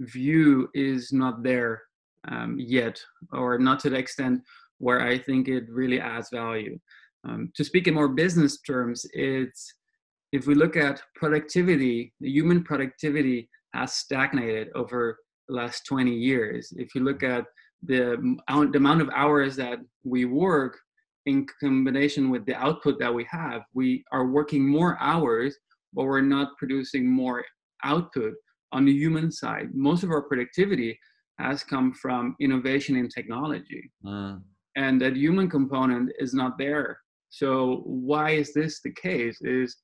view 0.00 0.68
is 0.74 1.12
not 1.12 1.42
there 1.42 1.82
um, 2.28 2.56
yet, 2.58 3.00
or 3.32 3.58
not 3.58 3.80
to 3.80 3.90
the 3.90 3.96
extent 3.96 4.40
where 4.78 5.00
I 5.00 5.18
think 5.18 5.48
it 5.48 5.64
really 5.70 6.00
adds 6.00 6.28
value. 6.30 6.78
Um, 7.24 7.52
to 7.54 7.64
speak 7.64 7.86
in 7.86 7.94
more 7.94 8.08
business 8.08 8.60
terms, 8.62 9.06
it's 9.12 9.74
if 10.32 10.46
we 10.46 10.54
look 10.54 10.76
at 10.76 11.02
productivity, 11.14 12.12
the 12.20 12.30
human 12.30 12.64
productivity 12.64 13.48
has 13.74 13.92
stagnated 13.92 14.68
over 14.74 15.18
the 15.48 15.54
last 15.54 15.86
20 15.86 16.12
years. 16.12 16.72
If 16.76 16.94
you 16.94 17.04
look 17.04 17.22
at 17.22 17.44
the, 17.82 18.36
the 18.48 18.78
amount 18.78 19.02
of 19.02 19.10
hours 19.14 19.56
that 19.56 19.78
we 20.04 20.24
work 20.24 20.78
in 21.26 21.46
combination 21.60 22.30
with 22.30 22.44
the 22.46 22.54
output 22.54 22.98
that 22.98 23.12
we 23.12 23.26
have, 23.30 23.62
we 23.74 24.04
are 24.12 24.26
working 24.26 24.66
more 24.66 24.96
hours, 25.00 25.56
but 25.92 26.04
we're 26.04 26.20
not 26.20 26.56
producing 26.58 27.08
more 27.08 27.44
output 27.84 28.34
on 28.72 28.84
the 28.84 28.92
human 28.92 29.30
side. 29.30 29.68
Most 29.74 30.02
of 30.02 30.10
our 30.10 30.22
productivity 30.22 30.98
has 31.38 31.62
come 31.62 31.92
from 31.92 32.36
innovation 32.40 32.96
in 32.96 33.08
technology. 33.08 33.90
Mm. 34.04 34.42
and 34.76 35.00
that 35.00 35.16
human 35.16 35.48
component 35.50 36.10
is 36.18 36.32
not 36.32 36.56
there 36.58 36.98
so 37.28 37.82
why 37.84 38.30
is 38.30 38.52
this 38.52 38.80
the 38.80 38.92
case 38.92 39.38
is 39.40 39.76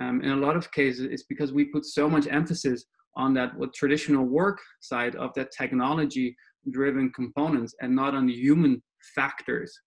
um, 0.00 0.22
in 0.22 0.30
a 0.30 0.36
lot 0.36 0.56
of 0.56 0.70
cases 0.72 1.06
it's 1.10 1.24
because 1.24 1.52
we 1.52 1.64
put 1.66 1.84
so 1.84 2.08
much 2.08 2.26
emphasis 2.28 2.84
on 3.16 3.34
that 3.34 3.56
what 3.56 3.74
traditional 3.74 4.24
work 4.24 4.58
side 4.80 5.14
of 5.16 5.30
that 5.34 5.52
technology 5.52 6.34
driven 6.70 7.10
components 7.10 7.74
and 7.80 7.94
not 7.94 8.14
on 8.14 8.26
the 8.26 8.34
human 8.34 8.82
factors 9.14 9.78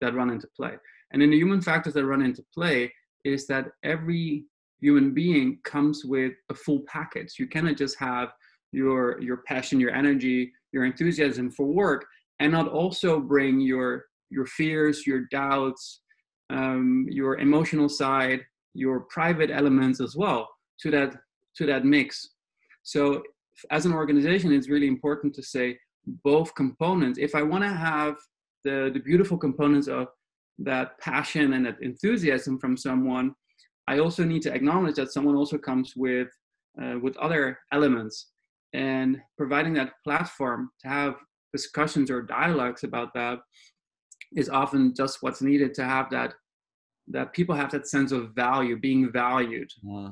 that 0.00 0.14
run 0.14 0.30
into 0.30 0.48
play. 0.56 0.74
And 1.12 1.22
in 1.22 1.30
the 1.30 1.36
human 1.36 1.60
factors 1.60 1.94
that 1.94 2.06
run 2.06 2.22
into 2.22 2.44
play 2.54 2.92
is 3.24 3.46
that 3.46 3.68
every 3.82 4.44
human 4.80 5.14
being 5.14 5.58
comes 5.64 6.04
with 6.04 6.32
a 6.50 6.54
full 6.54 6.80
package. 6.86 7.34
You 7.38 7.46
cannot 7.46 7.76
just 7.76 7.98
have 7.98 8.32
your 8.72 9.20
your 9.20 9.38
passion 9.46 9.78
your 9.78 9.90
energy 9.90 10.50
your 10.72 10.84
enthusiasm 10.84 11.50
for 11.50 11.66
work 11.66 12.06
and 12.40 12.50
not 12.50 12.68
also 12.68 13.20
bring 13.20 13.60
your 13.60 14.06
your 14.30 14.46
fears 14.46 15.06
your 15.06 15.26
doubts 15.30 16.00
um, 16.50 17.06
your 17.10 17.38
emotional 17.38 17.88
side 17.88 18.40
your 18.74 19.00
private 19.00 19.50
elements 19.50 20.00
as 20.00 20.16
well 20.16 20.48
to 20.80 20.90
that 20.90 21.14
to 21.54 21.66
that 21.66 21.84
mix. 21.84 22.30
So 22.82 23.22
as 23.70 23.84
an 23.84 23.92
organization 23.92 24.52
it's 24.52 24.70
really 24.70 24.88
important 24.88 25.34
to 25.34 25.42
say 25.42 25.78
both 26.24 26.54
components. 26.54 27.18
If 27.18 27.34
i 27.34 27.42
want 27.42 27.64
to 27.64 27.70
have 27.70 28.16
the 28.64 28.90
the 28.92 29.00
beautiful 29.00 29.38
components 29.38 29.88
of 29.88 30.08
that 30.58 30.98
passion 30.98 31.54
and 31.54 31.66
that 31.66 31.80
enthusiasm 31.80 32.58
from 32.58 32.76
someone 32.76 33.34
i 33.88 33.98
also 33.98 34.22
need 34.24 34.42
to 34.42 34.54
acknowledge 34.54 34.96
that 34.96 35.12
someone 35.12 35.34
also 35.34 35.58
comes 35.58 35.94
with 35.96 36.28
uh, 36.80 36.98
with 37.02 37.16
other 37.18 37.58
elements. 37.72 38.30
And 38.72 39.20
providing 39.36 39.74
that 39.74 39.92
platform 40.04 40.70
to 40.80 40.88
have 40.88 41.16
discussions 41.52 42.10
or 42.10 42.22
dialogues 42.22 42.84
about 42.84 43.12
that 43.14 43.40
is 44.34 44.48
often 44.48 44.94
just 44.94 45.18
what's 45.20 45.42
needed 45.42 45.74
to 45.74 45.84
have 45.84 46.08
that 46.10 46.34
that 47.08 47.32
people 47.34 47.54
have 47.54 47.70
that 47.72 47.86
sense 47.86 48.12
of 48.12 48.30
value 48.30 48.78
being 48.78 49.12
valued. 49.12 49.70
Yeah. 49.82 50.10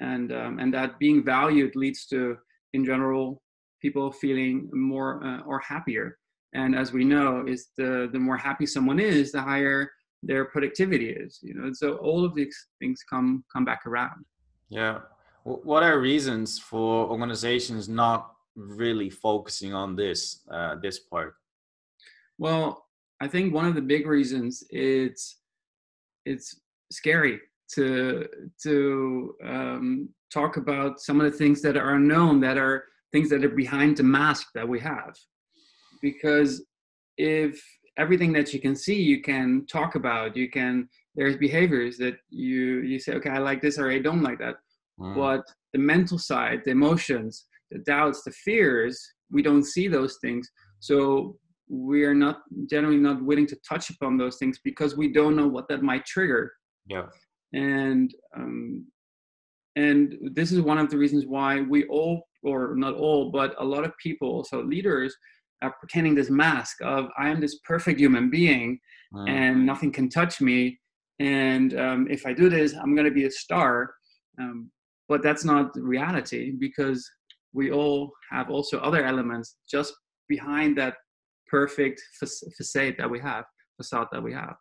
and 0.00 0.32
um, 0.32 0.58
and 0.58 0.74
that 0.74 0.98
being 0.98 1.24
valued 1.24 1.74
leads 1.76 2.06
to 2.08 2.36
in 2.74 2.84
general 2.84 3.40
people 3.82 4.10
feeling 4.12 4.70
more 4.72 5.22
uh, 5.24 5.40
or 5.40 5.58
happier. 5.60 6.18
And 6.54 6.74
as 6.74 6.92
we 6.92 7.04
know 7.04 7.44
is 7.46 7.68
the 7.76 8.08
the 8.12 8.18
more 8.18 8.36
happy 8.36 8.66
someone 8.66 9.00
is 9.00 9.32
the 9.32 9.42
higher 9.42 9.90
their 10.24 10.44
productivity 10.44 11.10
is 11.10 11.40
you 11.42 11.52
know 11.52 11.72
so 11.72 11.96
all 11.96 12.24
of 12.24 12.32
these 12.34 12.56
things 12.78 13.02
come 13.08 13.44
come 13.52 13.64
back 13.64 13.82
around. 13.86 14.24
Yeah. 14.68 15.00
What 15.44 15.82
are 15.82 15.98
reasons 15.98 16.58
for 16.58 17.10
organizations 17.10 17.88
not 17.88 18.32
really 18.54 19.10
focusing 19.10 19.74
on 19.74 19.96
this 19.96 20.20
uh, 20.50 20.76
this 20.82 20.98
part? 21.00 21.34
Well 22.38 22.84
i 23.22 23.28
think 23.28 23.54
one 23.54 23.66
of 23.66 23.74
the 23.74 23.86
big 23.94 24.06
reasons 24.06 24.64
it's 24.70 25.38
it's 26.26 26.60
scary 26.90 27.40
to 27.74 28.26
to 28.62 29.34
um, 29.44 30.08
talk 30.32 30.56
about 30.56 31.00
some 31.00 31.20
of 31.20 31.30
the 31.30 31.38
things 31.38 31.62
that 31.62 31.76
are 31.76 31.94
unknown 31.94 32.40
that 32.40 32.58
are 32.58 32.84
things 33.12 33.28
that 33.30 33.44
are 33.44 33.48
behind 33.48 33.96
the 33.96 34.02
mask 34.02 34.48
that 34.54 34.68
we 34.68 34.80
have. 34.80 35.14
Because 36.00 36.64
if 37.18 37.62
everything 37.98 38.32
that 38.32 38.54
you 38.54 38.60
can 38.60 38.74
see 38.74 38.94
you 38.94 39.20
can 39.20 39.66
talk 39.70 39.96
about 39.96 40.34
you 40.34 40.48
can 40.48 40.88
there's 41.14 41.36
behaviors 41.36 41.98
that 41.98 42.14
you 42.30 42.80
you 42.80 42.98
say 42.98 43.12
okay 43.12 43.28
i 43.28 43.36
like 43.36 43.60
this 43.60 43.78
or 43.78 43.90
i 43.90 43.98
don't 43.98 44.22
like 44.22 44.38
that. 44.38 44.54
Mm. 44.98 45.14
but 45.14 45.42
the 45.74 45.78
mental 45.78 46.18
side 46.18 46.62
the 46.64 46.70
emotions 46.70 47.44
the 47.70 47.80
doubts 47.80 48.22
the 48.22 48.30
fears 48.30 48.98
we 49.32 49.42
don't 49.42 49.64
see 49.64 49.88
those 49.88 50.18
things. 50.20 50.48
So 50.78 51.36
we 51.68 52.04
are 52.04 52.14
not 52.14 52.42
generally 52.68 52.98
not 52.98 53.24
willing 53.24 53.46
to 53.46 53.56
touch 53.68 53.90
upon 53.90 54.18
those 54.18 54.36
things 54.36 54.60
because 54.62 54.96
we 54.96 55.12
don't 55.12 55.34
know 55.34 55.48
what 55.48 55.68
that 55.68 55.82
might 55.82 56.04
trigger. 56.04 56.52
Yeah. 56.86 57.06
And 57.54 58.14
um, 58.36 58.86
and 59.74 60.16
this 60.34 60.52
is 60.52 60.60
one 60.60 60.78
of 60.78 60.90
the 60.90 60.98
reasons 60.98 61.24
why 61.26 61.62
we 61.62 61.84
all 61.86 62.28
or 62.42 62.74
not 62.76 62.94
all 62.94 63.30
but 63.30 63.54
a 63.58 63.64
lot 63.64 63.84
of 63.84 63.96
people 63.98 64.44
so 64.44 64.60
leaders 64.60 65.14
are 65.62 65.74
pretending 65.78 66.14
this 66.14 66.30
mask 66.30 66.76
of 66.82 67.08
i 67.18 67.28
am 67.28 67.40
this 67.40 67.58
perfect 67.64 67.98
human 67.98 68.30
being 68.30 68.78
and 69.28 69.66
nothing 69.66 69.92
can 69.92 70.08
touch 70.08 70.40
me 70.40 70.78
and 71.20 71.78
um, 71.78 72.06
if 72.10 72.24
i 72.26 72.32
do 72.32 72.48
this 72.48 72.74
i'm 72.74 72.94
going 72.94 73.06
to 73.06 73.14
be 73.14 73.26
a 73.26 73.30
star 73.30 73.92
um, 74.40 74.70
but 75.08 75.22
that's 75.22 75.44
not 75.44 75.70
reality 75.76 76.52
because 76.58 77.08
we 77.52 77.70
all 77.70 78.12
have 78.30 78.50
also 78.50 78.78
other 78.78 79.04
elements 79.04 79.56
just 79.70 79.94
behind 80.28 80.76
that 80.78 80.94
perfect 81.48 82.00
facade 82.56 82.94
that 82.98 83.10
we 83.10 83.20
have, 83.20 83.44
facade 83.76 84.08
that 84.12 84.22
we 84.22 84.32
have. 84.32 84.54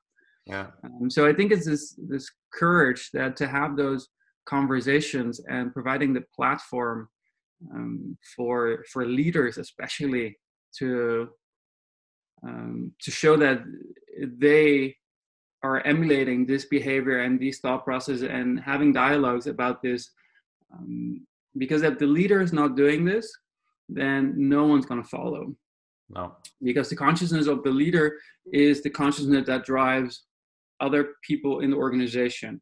Yeah. 0.46 0.68
Um, 0.84 1.10
so 1.10 1.26
I 1.26 1.34
think 1.34 1.52
it's 1.52 1.66
this 1.66 1.98
this 2.10 2.28
courage 2.52 3.10
that 3.14 3.38
to 3.38 3.48
have 3.48 3.78
those 3.78 4.10
conversations 4.46 5.40
and 5.48 5.72
providing 5.72 6.14
the 6.14 6.24
platform 6.36 7.08
um, 7.74 8.18
for 8.36 8.84
for 8.92 9.06
leaders, 9.06 9.58
especially 9.58 10.38
to 10.78 11.30
um, 12.44 12.94
to 13.02 13.12
show 13.12 13.38
that 13.38 13.62
they 14.38 14.96
are 15.64 15.82
emulating 15.82 16.46
this 16.46 16.66
behavior 16.66 17.20
and 17.20 17.40
these 17.40 17.60
thought 17.60 17.86
processes 17.86 18.24
and 18.24 18.60
having 18.60 18.92
dialogues 18.92 19.48
about 19.48 19.82
this. 19.82 20.10
Um, 20.74 21.26
because 21.58 21.84
if 21.84 22.00
the 22.00 22.08
leader 22.08 22.42
is 22.42 22.54
not 22.54 22.76
doing 22.76 23.06
this, 23.06 23.32
then 23.90 24.34
no 24.38 24.66
one's 24.66 24.86
going 24.86 25.04
to 25.04 25.08
follow. 25.08 25.56
No. 26.10 26.36
Because 26.64 26.90
the 26.90 26.96
consciousness 26.96 27.48
of 27.48 27.64
the 27.64 27.70
leader 27.70 28.18
is 28.52 28.82
the 28.82 28.90
consciousness 28.90 29.46
that 29.48 29.66
drives 29.66 30.24
other 30.80 31.14
people 31.24 31.60
in 31.60 31.70
the 31.70 31.78
organization. 31.78 32.62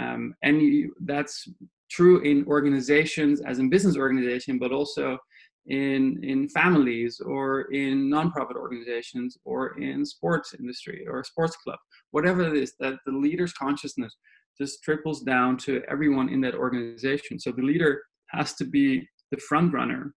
Um, 0.00 0.34
and 0.42 0.62
you, 0.62 0.94
that's 1.04 1.48
true 1.90 2.20
in 2.20 2.44
organizations, 2.46 3.40
as 3.40 3.58
in 3.58 3.70
business 3.70 3.96
organization, 3.96 4.58
but 4.58 4.72
also 4.72 5.18
in 5.66 6.18
in 6.22 6.48
families 6.48 7.20
or 7.20 7.62
in 7.72 8.08
nonprofit 8.08 8.56
organizations 8.56 9.36
or 9.44 9.78
in 9.78 10.04
sports 10.04 10.54
industry 10.58 11.06
or 11.06 11.22
sports 11.24 11.56
club, 11.56 11.78
whatever 12.10 12.42
it 12.42 12.56
is. 12.56 12.74
That 12.80 12.98
the 13.06 13.12
leader's 13.12 13.52
consciousness 13.52 14.16
just 14.60 14.82
triples 14.82 15.22
down 15.22 15.56
to 15.56 15.82
everyone 15.88 16.28
in 16.28 16.40
that 16.40 16.54
organization. 16.54 17.38
So 17.38 17.52
the 17.52 17.62
leader 17.62 18.02
has 18.30 18.54
to 18.54 18.64
be 18.64 19.08
the 19.30 19.38
front 19.38 19.72
runner 19.72 20.14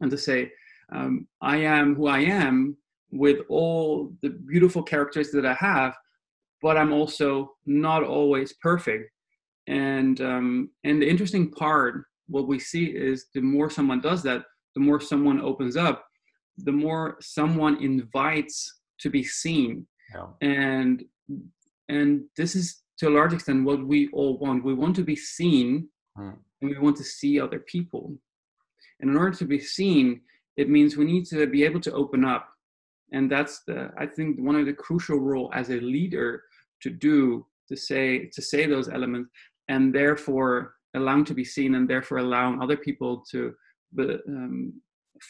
and 0.00 0.10
to 0.10 0.18
say, 0.18 0.50
um, 0.92 1.26
I 1.40 1.56
am 1.58 1.94
who 1.94 2.06
I 2.06 2.20
am 2.20 2.76
with 3.10 3.38
all 3.48 4.12
the 4.22 4.30
beautiful 4.30 4.82
characteristics 4.82 5.34
that 5.34 5.46
I 5.46 5.54
have, 5.54 5.94
but 6.62 6.76
I'm 6.76 6.92
also 6.92 7.52
not 7.66 8.04
always 8.04 8.52
perfect. 8.62 9.10
And 9.66 10.20
um, 10.20 10.70
and 10.84 11.00
the 11.00 11.08
interesting 11.08 11.50
part, 11.50 12.04
what 12.28 12.48
we 12.48 12.58
see 12.58 12.86
is 12.86 13.26
the 13.34 13.40
more 13.40 13.70
someone 13.70 14.00
does 14.00 14.22
that, 14.24 14.42
the 14.74 14.80
more 14.80 15.00
someone 15.00 15.40
opens 15.40 15.76
up, 15.76 16.04
the 16.58 16.72
more 16.72 17.16
someone 17.20 17.82
invites 17.82 18.80
to 19.00 19.10
be 19.10 19.22
seen. 19.22 19.86
Yeah. 20.14 20.26
And 20.40 21.04
and 21.88 22.24
this 22.36 22.54
is 22.54 22.82
to 22.98 23.08
a 23.08 23.10
large 23.10 23.32
extent 23.32 23.64
what 23.64 23.86
we 23.86 24.08
all 24.12 24.38
want. 24.38 24.64
We 24.64 24.74
want 24.74 24.96
to 24.96 25.04
be 25.04 25.16
seen, 25.16 25.88
hmm. 26.16 26.30
and 26.60 26.70
we 26.70 26.78
want 26.78 26.96
to 26.96 27.04
see 27.04 27.40
other 27.40 27.60
people. 27.60 28.16
And 29.00 29.10
in 29.10 29.16
order 29.16 29.36
to 29.38 29.44
be 29.46 29.60
seen, 29.60 30.20
it 30.56 30.68
means 30.68 30.96
we 30.96 31.06
need 31.06 31.24
to 31.26 31.46
be 31.46 31.64
able 31.64 31.80
to 31.80 31.92
open 31.92 32.24
up 32.24 32.50
and 33.12 33.30
that's 33.30 33.60
the 33.66 33.90
i 33.98 34.06
think 34.06 34.38
one 34.38 34.56
of 34.56 34.66
the 34.66 34.72
crucial 34.72 35.18
role 35.18 35.50
as 35.54 35.70
a 35.70 35.80
leader 35.80 36.42
to 36.80 36.90
do 36.90 37.46
to 37.68 37.76
say 37.76 38.28
to 38.32 38.42
say 38.42 38.66
those 38.66 38.88
elements 38.88 39.30
and 39.70 39.94
therefore 39.94 40.74
allowing 40.94 41.24
to 41.24 41.34
be 41.34 41.44
seen 41.44 41.76
and 41.76 41.88
therefore 41.88 42.18
allowing 42.18 42.60
other 42.60 42.76
people 42.76 43.24
to 43.30 43.54
um, 43.98 44.72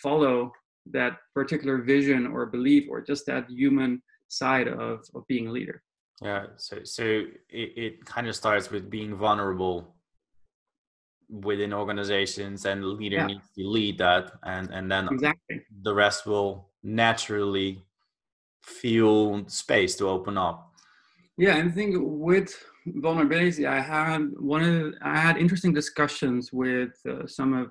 follow 0.02 0.50
that 0.90 1.12
particular 1.34 1.76
vision 1.94 2.26
or 2.26 2.46
belief 2.46 2.84
or 2.90 3.00
just 3.00 3.26
that 3.26 3.44
human 3.48 4.02
side 4.28 4.68
of, 4.68 5.00
of 5.14 5.22
being 5.28 5.46
a 5.48 5.52
leader 5.58 5.82
yeah 6.22 6.46
so 6.56 6.78
so 6.84 7.04
it, 7.62 7.70
it 7.84 8.04
kind 8.04 8.26
of 8.26 8.34
starts 8.34 8.70
with 8.70 8.90
being 8.90 9.14
vulnerable 9.14 9.94
within 11.28 11.72
organizations 11.72 12.64
and 12.64 12.82
the 12.82 12.86
leader 12.86 13.16
yeah. 13.16 13.26
needs 13.26 13.48
to 13.56 13.62
lead 13.76 13.98
that 13.98 14.32
and 14.44 14.70
and 14.70 14.90
then 14.90 15.08
exactly. 15.08 15.60
the 15.82 15.94
rest 15.94 16.26
will 16.26 16.68
naturally 16.82 17.82
feel 18.62 19.46
space 19.48 19.94
to 19.96 20.08
open 20.08 20.36
up 20.36 20.72
yeah 21.36 21.56
and 21.56 21.70
i 21.70 21.72
think 21.72 21.94
with 21.98 22.52
vulnerability 22.86 23.66
i 23.66 23.80
had 23.80 24.30
one 24.38 24.62
of 24.62 24.94
i 25.02 25.18
had 25.18 25.36
interesting 25.36 25.72
discussions 25.72 26.52
with 26.52 26.92
uh, 27.08 27.26
some 27.26 27.52
of 27.52 27.70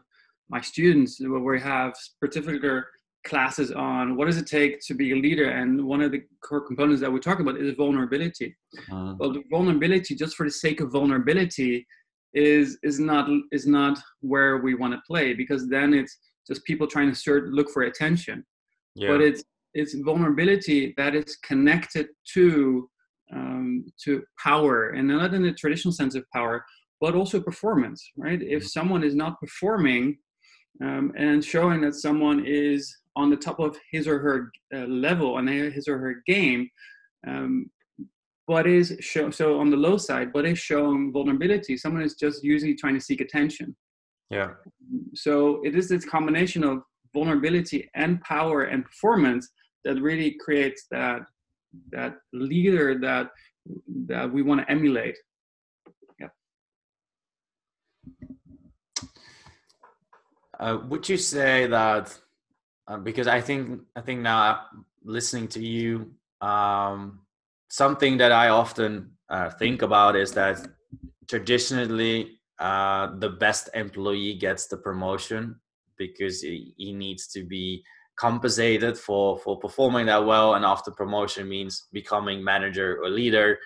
my 0.50 0.62
students 0.62 1.20
where 1.20 1.40
we 1.40 1.60
have 1.60 1.94
particular 2.20 2.88
classes 3.26 3.72
on 3.72 4.16
what 4.16 4.26
does 4.26 4.38
it 4.38 4.48
take 4.48 4.80
to 4.80 4.94
be 4.94 5.12
a 5.12 5.16
leader 5.16 5.50
and 5.50 5.84
one 5.86 6.02
of 6.02 6.12
the 6.12 6.22
core 6.42 6.62
components 6.62 7.02
that 7.02 7.12
we 7.12 7.20
talk 7.20 7.40
about 7.40 7.58
is 7.58 7.76
vulnerability. 7.76 8.56
Uh, 8.92 9.14
well 9.20 9.34
the 9.34 9.44
vulnerability 9.50 10.16
just 10.16 10.36
for 10.36 10.46
the 10.46 10.52
sake 10.52 10.80
of 10.80 10.92
vulnerability 10.92 11.86
is 12.34 12.78
is 12.84 13.00
not 13.00 13.30
is 13.52 13.68
not 13.68 14.00
where 14.22 14.58
we 14.58 14.74
want 14.74 14.94
to 14.94 15.02
play 15.06 15.34
because 15.34 15.68
then 15.68 15.94
it's 15.94 16.18
just 16.48 16.64
people 16.64 16.88
trying 16.88 17.10
to 17.10 17.16
search 17.16 17.44
look 17.48 17.70
for 17.70 17.84
attention. 17.84 18.46
Yeah. 18.96 19.10
but 19.10 19.22
it's 19.22 19.44
it's 19.74 19.94
vulnerability 19.96 20.94
that 20.98 21.14
is 21.14 21.38
connected 21.44 22.08
to 22.34 22.90
um, 23.34 23.86
to 24.04 24.24
power, 24.42 24.90
and 24.90 25.08
not 25.08 25.34
in 25.34 25.44
the 25.44 25.54
traditional 25.54 25.94
sense 25.94 26.16
of 26.16 26.24
power, 26.34 26.66
but 27.02 27.16
also 27.16 27.40
performance. 27.40 28.12
Right? 28.18 28.42
If 28.42 28.68
someone 28.68 29.04
is 29.04 29.16
not 29.16 29.40
performing 29.40 30.18
um, 30.84 31.12
and 31.18 31.44
showing 31.44 31.82
that 31.82 31.96
someone 31.96 32.46
is 32.46 32.96
on 33.16 33.30
the 33.30 33.38
top 33.38 33.60
of 33.60 33.78
his 33.92 34.08
or 34.08 34.20
her 34.20 34.52
uh, 34.74 34.86
level 34.88 35.38
and 35.38 35.50
his 35.50 35.88
or 35.88 35.98
her 35.98 36.22
game, 36.26 36.70
um, 37.28 37.70
but 38.48 38.66
is 38.66 38.98
show, 39.00 39.30
so 39.30 39.60
on 39.60 39.70
the 39.70 39.78
low 39.78 39.98
side, 39.98 40.34
but 40.34 40.46
is 40.46 40.58
showing 40.58 41.12
vulnerability. 41.12 41.78
Someone 41.78 42.02
is 42.02 42.16
just 42.16 42.44
usually 42.44 42.76
trying 42.76 42.96
to 42.96 43.02
seek 43.02 43.22
attention. 43.22 43.76
Yeah. 44.30 44.52
So 45.14 45.62
it 45.64 45.76
is 45.76 45.90
this 45.90 46.06
combination 46.06 46.64
of 46.64 46.82
vulnerability 47.14 47.90
and 47.96 48.22
power 48.22 48.64
and 48.64 48.86
performance 48.86 49.50
that 49.86 50.02
really 50.02 50.36
creates 50.44 50.86
that 50.92 51.22
that 51.92 52.18
leader 52.34 52.98
that 53.00 53.32
that 54.08 54.32
we 54.32 54.42
want 54.42 54.62
to 54.62 54.72
emulate. 54.72 55.18
Yeah. 56.20 56.28
Uh, 60.60 60.80
would 60.88 61.08
you 61.08 61.18
say 61.18 61.68
that 61.68 62.18
uh, 62.88 62.98
because 62.98 63.28
I 63.28 63.42
think 63.42 63.82
I 63.96 64.02
think 64.02 64.22
now 64.22 64.62
listening 65.04 65.48
to 65.50 65.64
you, 65.64 66.12
um, 66.42 67.22
something 67.70 68.18
that 68.18 68.32
I 68.32 68.50
often 68.50 69.12
uh, 69.30 69.50
think 69.52 69.82
about 69.82 70.16
is 70.16 70.32
that 70.34 70.68
traditionally 71.28 72.40
uh, 72.58 73.16
the 73.20 73.30
best 73.30 73.70
employee 73.74 74.34
gets 74.34 74.68
the 74.68 74.78
promotion 74.78 75.60
because 75.98 76.42
he, 76.42 76.74
he 76.78 76.94
needs 76.94 77.28
to 77.28 77.44
be 77.44 77.84
compensated 78.20 78.98
for 78.98 79.40
for 79.40 79.58
performing 79.58 80.06
that 80.06 80.26
well 80.26 80.56
and 80.56 80.66
after 80.66 80.92
promotion 80.92 81.48
means 81.48 81.88
becoming 81.94 82.44
manager 82.44 83.00
or 83.02 83.10
leader 83.10 83.58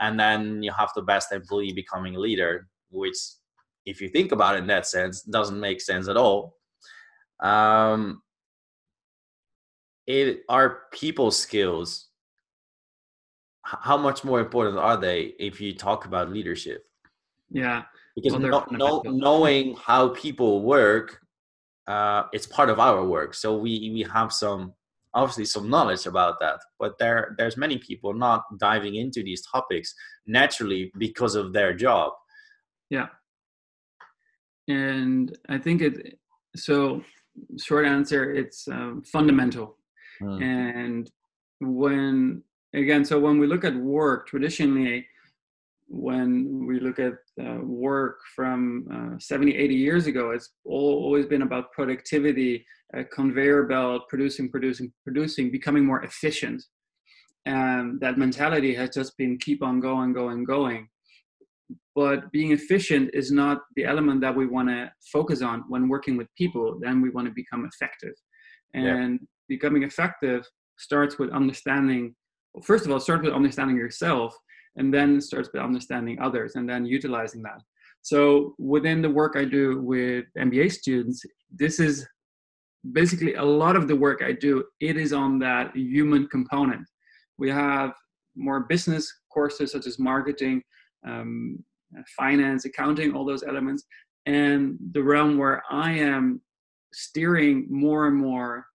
and 0.00 0.20
then 0.20 0.62
you 0.62 0.70
have 0.70 0.90
the 0.94 1.02
best 1.02 1.32
employee 1.32 1.72
becoming 1.72 2.14
a 2.14 2.18
leader 2.18 2.68
which 2.90 3.16
if 3.86 4.00
you 4.00 4.08
think 4.08 4.32
about 4.32 4.56
it 4.56 4.58
in 4.58 4.66
that 4.66 4.86
sense 4.86 5.22
doesn't 5.22 5.60
make 5.60 5.80
sense 5.80 6.08
at 6.08 6.16
all. 6.16 6.56
Um 7.40 8.22
it 10.06 10.42
are 10.48 10.82
people 10.92 11.30
skills 11.30 12.08
how 13.62 13.96
much 13.96 14.22
more 14.22 14.40
important 14.40 14.78
are 14.78 14.96
they 14.96 15.34
if 15.40 15.60
you 15.60 15.74
talk 15.74 16.04
about 16.04 16.30
leadership? 16.30 16.84
Yeah. 17.50 17.82
Because 18.14 18.36
well, 18.36 18.66
no, 18.70 19.02
knowing 19.06 19.74
how 19.74 20.10
people 20.10 20.62
work 20.62 21.20
uh, 21.86 22.24
it's 22.32 22.46
part 22.46 22.70
of 22.70 22.78
our 22.80 23.04
work. 23.04 23.34
So 23.34 23.56
we 23.56 23.90
we 23.92 24.06
have 24.12 24.32
some 24.32 24.74
obviously 25.16 25.46
some 25.46 25.70
knowledge 25.70 26.04
about 26.04 26.38
that 26.38 26.60
but 26.78 26.98
there 26.98 27.34
there's 27.38 27.56
many 27.56 27.78
people 27.78 28.12
not 28.12 28.44
diving 28.58 28.96
into 28.96 29.22
these 29.22 29.42
topics 29.46 29.94
naturally 30.26 30.92
because 30.98 31.34
of 31.34 31.52
their 31.52 31.72
job. 31.74 32.12
Yeah. 32.90 33.08
And 34.68 35.36
i 35.48 35.58
think 35.58 35.80
it 35.80 36.18
so 36.54 37.02
short 37.58 37.86
answer 37.86 38.34
it's 38.34 38.68
um, 38.68 39.02
fundamental. 39.02 39.76
Mm. 40.20 40.42
and 40.42 41.10
when 41.60 42.42
again 42.72 43.04
so 43.04 43.18
when 43.18 43.38
we 43.38 43.46
look 43.46 43.64
at 43.64 43.74
work 43.76 44.26
traditionally 44.28 45.06
when 45.88 46.66
we 46.66 46.80
look 46.80 46.98
at 46.98 47.14
uh, 47.40 47.58
work 47.62 48.18
from 48.34 48.86
uh, 48.92 49.18
70 49.18 49.54
80 49.56 49.74
years 49.74 50.06
ago 50.06 50.30
it's 50.30 50.50
always 50.64 51.26
been 51.26 51.42
about 51.42 51.70
productivity 51.72 52.64
a 52.94 53.04
conveyor 53.04 53.64
belt 53.64 54.02
producing 54.08 54.48
producing 54.50 54.92
producing 55.02 55.50
becoming 55.50 55.84
more 55.84 56.02
efficient. 56.02 56.62
And 57.44 58.00
that 58.00 58.18
mentality 58.18 58.74
has 58.74 58.90
just 58.90 59.16
been 59.16 59.38
keep 59.38 59.62
on 59.62 59.80
going 59.80 60.12
going 60.12 60.44
going. 60.44 60.88
But 61.94 62.30
being 62.30 62.52
efficient 62.52 63.10
is 63.12 63.32
not 63.32 63.62
the 63.74 63.84
element 63.84 64.20
that 64.20 64.36
we 64.36 64.46
want 64.46 64.68
to 64.68 64.92
focus 65.12 65.42
on 65.42 65.64
when 65.68 65.88
working 65.88 66.16
with 66.16 66.28
people 66.36 66.78
then 66.80 67.00
we 67.00 67.10
want 67.10 67.26
to 67.26 67.34
become 67.34 67.68
effective. 67.72 68.14
And 68.74 69.12
yeah. 69.20 69.26
becoming 69.48 69.82
effective 69.82 70.46
starts 70.78 71.18
with 71.18 71.30
understanding 71.30 72.14
well, 72.54 72.62
first 72.62 72.86
of 72.86 72.92
all 72.92 73.00
start 73.00 73.22
with 73.22 73.32
understanding 73.32 73.76
yourself 73.76 74.36
and 74.76 74.92
then 74.92 75.20
starts 75.20 75.48
with 75.52 75.62
understanding 75.62 76.18
others 76.20 76.54
and 76.54 76.68
then 76.68 76.84
utilizing 76.84 77.42
that. 77.42 77.60
So 78.02 78.54
within 78.58 79.02
the 79.02 79.10
work 79.10 79.34
I 79.36 79.44
do 79.44 79.80
with 79.80 80.26
MBA 80.38 80.72
students, 80.72 81.24
this 81.50 81.80
is 81.80 82.06
basically 82.92 83.34
a 83.34 83.42
lot 83.42 83.74
of 83.74 83.88
the 83.88 83.96
work 83.96 84.22
I 84.22 84.32
do, 84.32 84.64
it 84.80 84.96
is 84.96 85.12
on 85.12 85.38
that 85.40 85.74
human 85.74 86.28
component. 86.28 86.86
We 87.38 87.50
have 87.50 87.92
more 88.36 88.60
business 88.60 89.12
courses 89.32 89.72
such 89.72 89.86
as 89.86 89.98
marketing, 89.98 90.62
um, 91.06 91.64
finance, 92.16 92.64
accounting, 92.64 93.14
all 93.14 93.24
those 93.24 93.42
elements. 93.42 93.84
And 94.26 94.76
the 94.92 95.02
realm 95.02 95.38
where 95.38 95.62
I 95.70 95.92
am 95.92 96.40
steering 96.92 97.66
more 97.70 98.06
and 98.06 98.16
more 98.16 98.66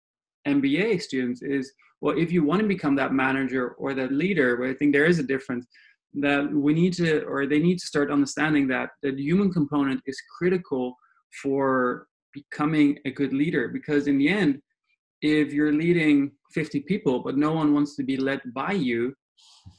MBA 0.48 1.02
students 1.02 1.42
is 1.42 1.72
well, 2.02 2.18
if 2.18 2.32
you 2.32 2.44
want 2.44 2.62
to 2.62 2.68
become 2.68 2.96
that 2.96 3.14
manager 3.14 3.70
or 3.78 3.94
that 3.94 4.12
leader, 4.12 4.58
where 4.58 4.72
I 4.72 4.74
think 4.74 4.92
there 4.92 5.06
is 5.06 5.20
a 5.20 5.24
difference, 5.24 5.68
that 6.14 6.52
we 6.52 6.74
need 6.74 6.94
to 6.94 7.24
or 7.24 7.46
they 7.46 7.60
need 7.60 7.80
to 7.80 7.86
start 7.86 8.12
understanding 8.12 8.68
that 8.68 8.90
the 9.02 9.12
human 9.16 9.52
component 9.52 10.02
is 10.06 10.22
critical 10.38 10.96
for 11.42 12.08
becoming 12.34 12.98
a 13.06 13.12
good 13.12 13.34
leader 13.34 13.70
because 13.70 14.08
in 14.08 14.18
the 14.18 14.28
end 14.28 14.62
if 15.22 15.54
you're 15.54 15.72
leading 15.72 16.32
50 16.54 16.82
people 16.82 17.20
but 17.20 17.38
no 17.38 17.54
one 17.54 17.74
wants 17.74 17.96
to 17.96 18.04
be 18.04 18.18
led 18.18 18.42
by 18.54 18.74
you 18.74 19.14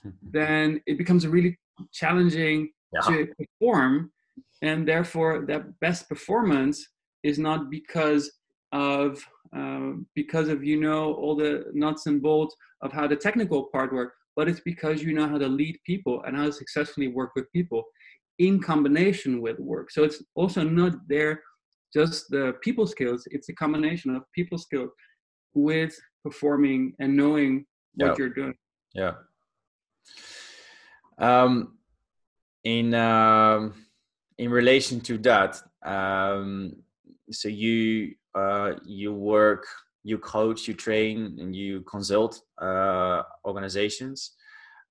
then 0.22 0.80
it 0.86 0.96
becomes 0.96 1.24
a 1.24 1.28
really 1.28 1.58
challenging 1.92 2.70
yeah. 2.92 3.00
to 3.00 3.28
perform 3.38 4.10
and 4.62 4.88
therefore 4.88 5.44
that 5.46 5.78
best 5.80 6.08
performance 6.08 6.88
is 7.22 7.38
not 7.38 7.70
because 7.70 8.30
of 8.72 9.22
uh, 9.54 9.92
because 10.14 10.48
of 10.48 10.64
you 10.64 10.80
know 10.80 11.12
all 11.14 11.36
the 11.36 11.66
nuts 11.74 12.06
and 12.06 12.22
bolts 12.22 12.56
of 12.80 12.90
how 12.90 13.06
the 13.06 13.16
technical 13.16 13.64
part 13.64 13.92
works 13.92 14.16
but 14.36 14.48
it's 14.48 14.60
because 14.60 15.02
you 15.02 15.12
know 15.14 15.28
how 15.28 15.38
to 15.38 15.48
lead 15.48 15.78
people 15.84 16.22
and 16.24 16.36
how 16.36 16.46
to 16.46 16.52
successfully 16.52 17.08
work 17.08 17.30
with 17.36 17.50
people 17.52 17.82
in 18.38 18.60
combination 18.60 19.40
with 19.40 19.58
work. 19.58 19.90
So 19.90 20.04
it's 20.04 20.22
also 20.34 20.62
not 20.62 20.94
there 21.08 21.42
just 21.94 22.30
the 22.30 22.54
people 22.62 22.86
skills, 22.86 23.24
it's 23.30 23.48
a 23.48 23.54
combination 23.54 24.16
of 24.16 24.22
people 24.34 24.58
skills 24.58 24.90
with 25.54 25.94
performing 26.22 26.94
and 27.00 27.16
knowing 27.16 27.66
what 27.94 28.08
yeah. 28.08 28.14
you're 28.18 28.30
doing. 28.30 28.54
Yeah. 28.94 29.12
Um, 31.18 31.76
in 32.64 32.94
um, 32.94 33.74
in 34.38 34.50
relation 34.50 35.00
to 35.02 35.18
that, 35.18 35.60
um, 35.84 36.76
so 37.30 37.48
you 37.48 38.14
uh, 38.34 38.72
you 38.84 39.12
work 39.12 39.66
you 40.04 40.18
coach, 40.18 40.66
you 40.66 40.74
train, 40.74 41.38
and 41.40 41.54
you 41.54 41.82
consult 41.82 42.40
uh, 42.60 43.22
organizations, 43.44 44.32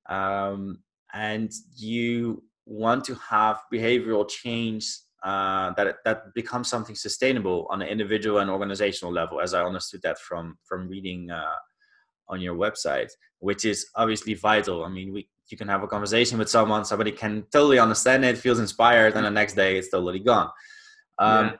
um, 0.09 0.79
and 1.13 1.51
you 1.75 2.43
want 2.65 3.03
to 3.05 3.15
have 3.15 3.61
behavioral 3.73 4.27
change 4.27 4.85
uh, 5.23 5.71
that 5.73 5.97
that 6.05 6.33
becomes 6.33 6.69
something 6.69 6.95
sustainable 6.95 7.67
on 7.69 7.81
an 7.81 7.87
individual 7.87 8.39
and 8.39 8.49
organizational 8.49 9.13
level. 9.13 9.41
As 9.41 9.53
I 9.53 9.63
understood 9.63 10.01
that 10.03 10.17
from 10.19 10.57
from 10.63 10.87
reading 10.87 11.29
uh, 11.29 11.55
on 12.29 12.39
your 12.39 12.55
website, 12.55 13.11
which 13.39 13.65
is 13.65 13.87
obviously 13.95 14.33
vital. 14.33 14.85
I 14.85 14.89
mean, 14.89 15.13
we 15.13 15.29
you 15.49 15.57
can 15.57 15.67
have 15.67 15.83
a 15.83 15.87
conversation 15.87 16.37
with 16.37 16.49
someone, 16.49 16.85
somebody 16.85 17.11
can 17.11 17.43
totally 17.51 17.77
understand 17.77 18.23
it, 18.23 18.37
feels 18.37 18.59
inspired, 18.59 19.15
and 19.15 19.25
the 19.25 19.31
next 19.31 19.53
day 19.55 19.77
it's 19.77 19.89
totally 19.89 20.19
gone. 20.19 20.49
Um, 21.19 21.45
yeah 21.47 21.55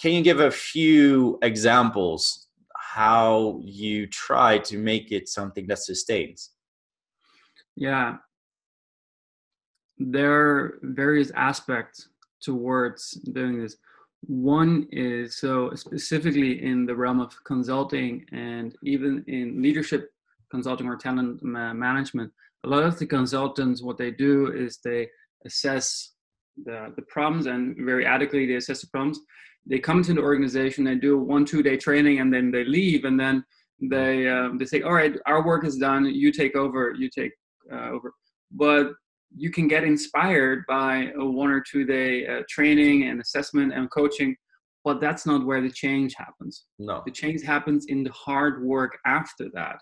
can 0.00 0.12
you 0.12 0.22
give 0.22 0.40
a 0.40 0.50
few 0.50 1.38
examples 1.42 2.48
how 2.76 3.60
you 3.62 4.06
try 4.06 4.58
to 4.58 4.78
make 4.78 5.12
it 5.12 5.28
something 5.28 5.66
that 5.66 5.78
sustains? 5.78 6.50
Yeah, 7.76 8.16
there 9.98 10.32
are 10.32 10.78
various 10.82 11.30
aspects 11.32 12.08
towards 12.40 13.12
doing 13.32 13.60
this. 13.60 13.76
One 14.26 14.88
is 14.90 15.36
so 15.36 15.74
specifically 15.74 16.64
in 16.64 16.86
the 16.86 16.96
realm 16.96 17.20
of 17.20 17.32
consulting 17.44 18.24
and 18.32 18.74
even 18.82 19.24
in 19.26 19.60
leadership 19.60 20.10
consulting 20.50 20.86
or 20.86 20.96
talent 20.96 21.42
management. 21.42 22.32
A 22.64 22.68
lot 22.68 22.84
of 22.84 22.98
the 22.98 23.06
consultants, 23.06 23.82
what 23.82 23.98
they 23.98 24.10
do 24.10 24.52
is 24.52 24.78
they 24.78 25.08
assess 25.44 26.14
the, 26.64 26.92
the 26.96 27.02
problems 27.02 27.46
and 27.46 27.76
very 27.76 28.06
adequately 28.06 28.46
they 28.46 28.54
assess 28.54 28.80
the 28.80 28.86
problems 28.86 29.18
they 29.66 29.78
come 29.78 30.02
to 30.02 30.14
the 30.14 30.20
organization, 30.20 30.84
they 30.84 30.94
do 30.94 31.18
a 31.18 31.22
one 31.22 31.44
two 31.44 31.62
day 31.62 31.76
training, 31.76 32.20
and 32.20 32.32
then 32.32 32.50
they 32.50 32.64
leave, 32.64 33.04
and 33.04 33.18
then 33.18 33.44
they 33.80 34.28
um, 34.28 34.58
they 34.58 34.64
say, 34.64 34.82
all 34.82 34.94
right, 34.94 35.16
our 35.26 35.44
work 35.44 35.64
is 35.64 35.76
done, 35.76 36.04
you 36.06 36.32
take 36.32 36.56
over, 36.56 36.94
you 36.96 37.08
take 37.08 37.32
uh, 37.72 37.90
over. 37.90 38.12
But 38.50 38.92
you 39.36 39.50
can 39.50 39.66
get 39.66 39.82
inspired 39.82 40.64
by 40.68 41.10
a 41.18 41.24
one 41.24 41.50
or 41.50 41.60
two 41.60 41.84
day 41.84 42.26
uh, 42.26 42.42
training 42.48 43.08
and 43.08 43.20
assessment 43.20 43.72
and 43.74 43.90
coaching 43.90 44.36
but 44.84 45.00
that's 45.00 45.24
not 45.24 45.46
where 45.46 45.62
the 45.62 45.70
change 45.70 46.14
happens. 46.14 46.66
No. 46.78 47.02
The 47.06 47.10
change 47.10 47.42
happens 47.42 47.86
in 47.86 48.04
the 48.04 48.12
hard 48.12 48.62
work 48.62 48.98
after 49.06 49.48
that. 49.54 49.78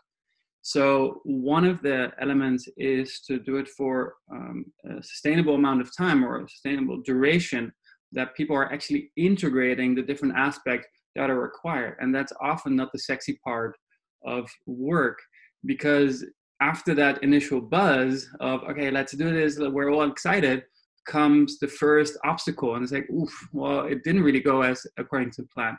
So 0.62 1.20
one 1.24 1.64
of 1.64 1.82
the 1.82 2.12
elements 2.20 2.68
is 2.76 3.20
to 3.26 3.40
do 3.40 3.56
it 3.56 3.68
for 3.76 4.14
um, 4.30 4.64
a 4.88 5.02
sustainable 5.02 5.56
amount 5.56 5.80
of 5.80 5.94
time 5.96 6.24
or 6.24 6.40
a 6.40 6.48
sustainable 6.48 7.02
duration 7.04 7.72
that 8.12 8.34
people 8.36 8.56
are 8.56 8.72
actually 8.72 9.10
integrating 9.16 9.94
the 9.94 10.02
different 10.02 10.34
aspects 10.36 10.86
that 11.16 11.30
are 11.30 11.40
required. 11.40 11.96
And 12.00 12.14
that's 12.14 12.32
often 12.40 12.76
not 12.76 12.92
the 12.92 12.98
sexy 12.98 13.38
part 13.44 13.76
of 14.24 14.48
work 14.66 15.18
because 15.64 16.24
after 16.60 16.94
that 16.94 17.22
initial 17.22 17.60
buzz 17.60 18.28
of, 18.40 18.62
okay, 18.64 18.90
let's 18.90 19.12
do 19.16 19.32
this, 19.32 19.58
we're 19.58 19.90
all 19.90 20.08
excited, 20.08 20.62
comes 21.06 21.58
the 21.58 21.68
first 21.68 22.16
obstacle. 22.24 22.74
And 22.74 22.82
it's 22.82 22.92
like, 22.92 23.10
oof, 23.10 23.32
well, 23.52 23.86
it 23.86 24.04
didn't 24.04 24.22
really 24.22 24.40
go 24.40 24.62
as 24.62 24.86
according 24.96 25.32
to 25.32 25.42
plan. 25.54 25.76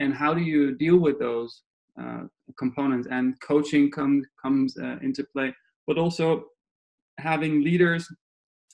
And 0.00 0.14
how 0.14 0.34
do 0.34 0.42
you 0.42 0.76
deal 0.76 0.98
with 0.98 1.18
those 1.18 1.62
uh, 2.00 2.24
components? 2.58 3.08
And 3.10 3.40
coaching 3.40 3.90
comes 3.90 4.26
comes 4.40 4.76
uh, 4.78 4.98
into 5.02 5.24
play, 5.32 5.54
but 5.86 5.98
also 5.98 6.44
having 7.18 7.64
leaders 7.64 8.06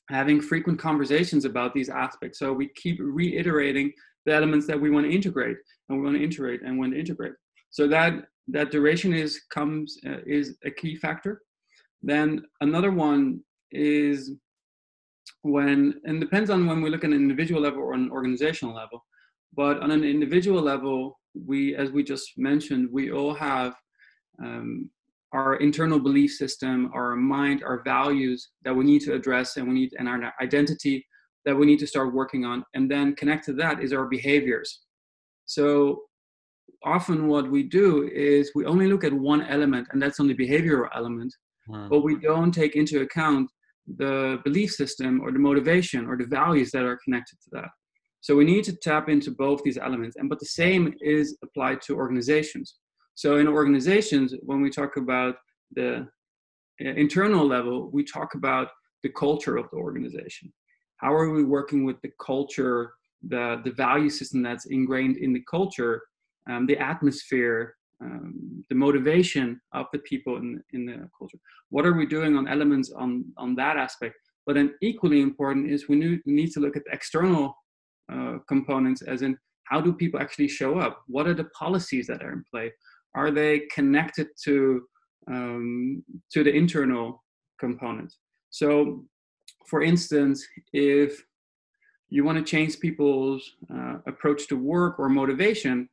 having 0.08 0.40
frequent 0.40 0.78
conversations 0.78 1.44
about 1.44 1.74
these 1.74 1.88
aspects. 1.88 2.38
So 2.38 2.52
we 2.52 2.68
keep 2.76 2.98
reiterating 3.00 3.92
the 4.26 4.34
elements 4.34 4.66
that 4.66 4.80
we 4.80 4.90
want 4.90 5.06
to 5.06 5.12
integrate, 5.12 5.56
and 5.88 5.98
we 5.98 6.04
want 6.04 6.16
to 6.16 6.22
integrate 6.22 6.62
and 6.62 6.78
want 6.78 6.92
to 6.92 6.98
integrate. 6.98 7.34
So 7.70 7.88
that 7.88 8.24
that 8.48 8.70
duration 8.70 9.12
is 9.12 9.40
comes 9.50 9.98
uh, 10.06 10.18
is 10.26 10.56
a 10.64 10.70
key 10.70 10.96
factor. 10.96 11.42
Then 12.02 12.44
another 12.60 12.90
one 12.90 13.40
is 13.70 14.32
when 15.42 16.00
and 16.04 16.20
depends 16.20 16.50
on 16.50 16.66
when 16.66 16.82
we 16.82 16.90
look 16.90 17.04
at 17.04 17.10
an 17.10 17.16
individual 17.16 17.60
level 17.60 17.82
or 17.82 17.94
an 17.94 18.10
organizational 18.10 18.74
level. 18.74 19.04
But 19.56 19.80
on 19.80 19.90
an 19.90 20.04
individual 20.04 20.60
level, 20.60 21.18
we, 21.34 21.76
as 21.76 21.90
we 21.90 22.02
just 22.02 22.32
mentioned, 22.36 22.88
we 22.90 23.12
all 23.12 23.34
have 23.34 23.74
um, 24.42 24.90
our 25.34 25.56
internal 25.56 25.98
belief 25.98 26.30
system, 26.32 26.90
our 26.94 27.16
mind, 27.16 27.62
our 27.64 27.82
values 27.82 28.50
that 28.64 28.74
we 28.74 28.84
need 28.84 29.00
to 29.02 29.12
address, 29.12 29.56
and 29.56 29.66
we 29.68 29.74
need 29.74 29.90
and 29.98 30.08
our 30.08 30.32
identity 30.40 31.04
that 31.44 31.56
we 31.56 31.66
need 31.66 31.80
to 31.80 31.86
start 31.86 32.14
working 32.14 32.44
on. 32.44 32.64
And 32.74 32.90
then 32.90 33.14
connect 33.16 33.44
to 33.46 33.52
that 33.54 33.82
is 33.82 33.92
our 33.92 34.06
behaviors. 34.06 34.80
So 35.44 36.02
often 36.84 37.26
what 37.26 37.50
we 37.50 37.64
do 37.64 38.08
is 38.14 38.52
we 38.54 38.64
only 38.64 38.86
look 38.86 39.04
at 39.04 39.12
one 39.12 39.42
element, 39.42 39.88
and 39.90 40.00
that's 40.00 40.20
on 40.20 40.28
the 40.28 40.34
behavioral 40.34 40.88
element, 40.94 41.34
hmm. 41.68 41.88
but 41.88 42.00
we 42.00 42.16
don't 42.16 42.52
take 42.52 42.76
into 42.76 43.02
account 43.02 43.50
the 43.96 44.38
belief 44.44 44.70
system 44.70 45.20
or 45.20 45.32
the 45.32 45.38
motivation 45.38 46.06
or 46.06 46.16
the 46.16 46.26
values 46.26 46.70
that 46.70 46.84
are 46.84 46.98
connected 47.04 47.36
to 47.42 47.50
that. 47.52 47.68
So 48.20 48.34
we 48.34 48.44
need 48.44 48.64
to 48.64 48.76
tap 48.76 49.10
into 49.10 49.32
both 49.32 49.62
these 49.62 49.76
elements. 49.76 50.16
And 50.16 50.30
but 50.30 50.40
the 50.40 50.46
same 50.46 50.94
is 51.00 51.36
applied 51.42 51.82
to 51.82 51.96
organizations. 51.96 52.76
So 53.14 53.36
in 53.36 53.46
organizations, 53.46 54.34
when 54.42 54.60
we 54.60 54.70
talk 54.70 54.96
about 54.96 55.36
the 55.72 56.06
uh, 56.84 56.88
internal 56.96 57.46
level, 57.46 57.90
we 57.92 58.04
talk 58.04 58.34
about 58.34 58.68
the 59.02 59.10
culture 59.10 59.56
of 59.56 59.70
the 59.70 59.76
organization. 59.76 60.52
How 60.96 61.12
are 61.14 61.30
we 61.30 61.44
working 61.44 61.84
with 61.84 62.00
the 62.02 62.10
culture, 62.20 62.94
the, 63.22 63.60
the 63.64 63.72
value 63.72 64.10
system 64.10 64.42
that's 64.42 64.66
ingrained 64.66 65.18
in 65.18 65.32
the 65.32 65.44
culture, 65.48 66.02
um, 66.48 66.66
the 66.66 66.78
atmosphere, 66.78 67.76
um, 68.00 68.64
the 68.68 68.74
motivation 68.74 69.60
of 69.72 69.86
the 69.92 69.98
people 70.00 70.36
in, 70.36 70.62
in 70.72 70.86
the 70.86 71.08
culture. 71.16 71.38
What 71.70 71.86
are 71.86 71.94
we 71.94 72.06
doing 72.06 72.36
on 72.36 72.48
elements 72.48 72.90
on, 72.90 73.24
on 73.36 73.54
that 73.56 73.76
aspect? 73.76 74.16
But 74.46 74.56
then 74.56 74.74
equally 74.82 75.20
important 75.20 75.70
is 75.70 75.88
we 75.88 76.20
need 76.26 76.50
to 76.52 76.60
look 76.60 76.76
at 76.76 76.84
the 76.84 76.92
external 76.92 77.56
uh, 78.12 78.38
components 78.46 79.02
as 79.02 79.22
in 79.22 79.38
how 79.64 79.80
do 79.80 79.92
people 79.92 80.20
actually 80.20 80.48
show 80.48 80.78
up? 80.78 81.02
What 81.06 81.26
are 81.26 81.34
the 81.34 81.44
policies 81.44 82.06
that 82.08 82.22
are 82.22 82.32
in 82.32 82.44
play? 82.50 82.72
Are 83.14 83.30
they 83.30 83.60
connected 83.72 84.28
to, 84.44 84.82
um, 85.30 86.02
to 86.32 86.44
the 86.44 86.52
internal 86.52 87.22
component 87.58 88.12
So 88.50 89.04
for 89.66 89.82
instance, 89.82 90.46
if 90.72 91.24
you 92.10 92.24
want 92.24 92.38
to 92.38 92.44
change 92.44 92.78
people's 92.78 93.56
uh, 93.74 93.96
approach 94.06 94.46
to 94.48 94.56
work 94.56 94.98
or 94.98 95.08
motivation, 95.08 95.88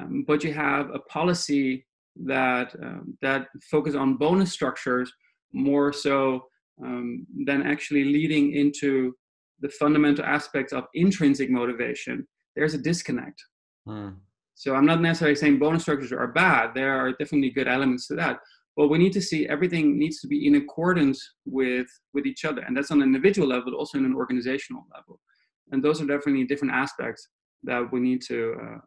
um, 0.00 0.24
but 0.26 0.44
you 0.44 0.52
have 0.52 0.90
a 0.94 1.00
policy 1.00 1.86
that 2.24 2.74
um, 2.82 3.16
that 3.22 3.48
focus 3.70 3.94
on 3.94 4.16
bonus 4.16 4.52
structures 4.52 5.12
more 5.52 5.92
so 5.92 6.44
um, 6.84 7.26
than 7.46 7.62
actually 7.62 8.04
leading 8.04 8.54
into 8.54 9.14
the 9.60 9.68
fundamental 9.68 10.24
aspects 10.24 10.72
of 10.72 10.84
intrinsic 10.94 11.50
motivation. 11.50 12.26
There's 12.54 12.74
a 12.74 12.78
disconnect. 12.78 13.42
Hmm. 13.86 14.10
So 14.58 14.74
I'm 14.74 14.86
not 14.86 15.00
necessarily 15.00 15.36
saying 15.36 15.60
bonus 15.60 15.82
structures 15.82 16.10
are 16.10 16.26
bad. 16.26 16.72
There 16.74 16.98
are 16.98 17.12
definitely 17.12 17.50
good 17.50 17.68
elements 17.68 18.08
to 18.08 18.16
that. 18.16 18.40
But 18.76 18.88
we 18.88 18.98
need 18.98 19.12
to 19.12 19.22
see 19.22 19.48
everything 19.48 19.96
needs 19.96 20.20
to 20.20 20.26
be 20.26 20.48
in 20.48 20.56
accordance 20.56 21.20
with 21.46 21.86
with 22.12 22.26
each 22.26 22.44
other, 22.44 22.62
and 22.62 22.76
that's 22.76 22.90
on 22.90 23.00
an 23.00 23.08
individual 23.08 23.48
level, 23.48 23.66
but 23.70 23.76
also 23.76 23.98
on 23.98 24.04
an 24.04 24.14
organizational 24.14 24.84
level. 24.94 25.20
And 25.70 25.82
those 25.82 26.00
are 26.00 26.06
definitely 26.06 26.44
different 26.44 26.74
aspects 26.74 27.28
that 27.62 27.92
we 27.92 28.00
need 28.00 28.20
to 28.22 28.56
uh, 28.60 28.78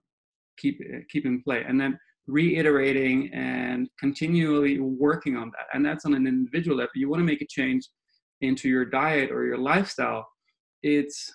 keep 0.57 0.81
keep 1.09 1.25
in 1.25 1.41
play 1.41 1.63
and 1.65 1.79
then 1.79 1.97
reiterating 2.27 3.33
and 3.33 3.89
continually 3.97 4.79
working 4.79 5.35
on 5.35 5.51
that 5.51 5.67
and 5.73 5.85
that's 5.85 6.05
on 6.05 6.13
an 6.13 6.27
individual 6.27 6.77
level 6.77 6.91
you 6.95 7.09
want 7.09 7.19
to 7.19 7.25
make 7.25 7.41
a 7.41 7.47
change 7.47 7.89
into 8.41 8.69
your 8.69 8.85
diet 8.85 9.31
or 9.31 9.43
your 9.43 9.57
lifestyle 9.57 10.25
it's 10.83 11.31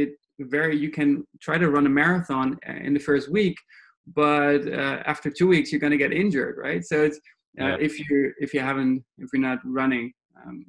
it 0.00 0.10
very 0.56 0.76
you 0.76 0.90
can 0.90 1.24
try 1.40 1.56
to 1.58 1.70
run 1.70 1.86
a 1.86 1.94
marathon 2.02 2.58
in 2.86 2.92
the 2.92 3.00
first 3.00 3.30
week 3.30 3.56
but 4.14 4.60
uh, 4.68 4.98
after 5.12 5.30
two 5.30 5.48
weeks 5.54 5.70
you're 5.70 5.84
going 5.86 5.98
to 5.98 6.04
get 6.04 6.12
injured 6.12 6.56
right 6.58 6.84
so 6.84 6.96
it's 7.06 7.18
uh, 7.60 7.66
yeah. 7.66 7.76
if 7.80 7.92
you 8.00 8.32
if 8.44 8.52
you 8.52 8.60
haven't 8.60 9.04
if 9.18 9.28
you're 9.32 9.48
not 9.50 9.60
running 9.64 10.12
um, 10.44 10.66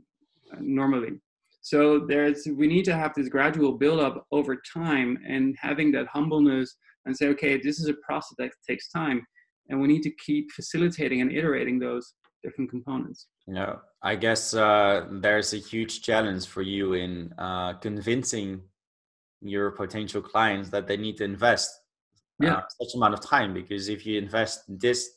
normally 0.59 1.13
so 1.61 1.97
there's 1.97 2.47
we 2.61 2.67
need 2.67 2.85
to 2.85 2.95
have 2.95 3.13
this 3.15 3.27
gradual 3.27 3.71
build 3.71 3.99
up 3.99 4.27
over 4.31 4.61
time 4.71 5.17
and 5.27 5.55
having 5.59 5.91
that 5.93 6.05
humbleness 6.05 6.77
and 7.05 7.15
say, 7.17 7.27
okay, 7.29 7.57
this 7.57 7.79
is 7.79 7.87
a 7.87 7.95
process 8.07 8.35
that 8.37 8.51
takes 8.67 8.89
time, 8.91 9.25
and 9.69 9.81
we 9.81 9.87
need 9.87 10.03
to 10.03 10.11
keep 10.25 10.51
facilitating 10.51 11.21
and 11.21 11.31
iterating 11.31 11.79
those 11.79 12.13
different 12.43 12.69
components. 12.69 13.27
Yeah, 13.47 13.77
I 14.01 14.15
guess 14.15 14.53
uh, 14.53 15.07
there's 15.11 15.53
a 15.53 15.57
huge 15.57 16.01
challenge 16.01 16.45
for 16.45 16.61
you 16.61 16.93
in 16.93 17.33
uh, 17.37 17.73
convincing 17.73 18.61
your 19.41 19.71
potential 19.71 20.21
clients 20.21 20.69
that 20.69 20.87
they 20.87 20.97
need 20.97 21.17
to 21.17 21.23
invest 21.23 21.69
uh, 22.43 22.61
such 22.81 22.95
amount 22.95 23.13
of 23.13 23.21
time 23.21 23.53
because 23.53 23.87
if 23.89 24.05
you 24.05 24.17
invest 24.17 24.63
this 24.67 25.09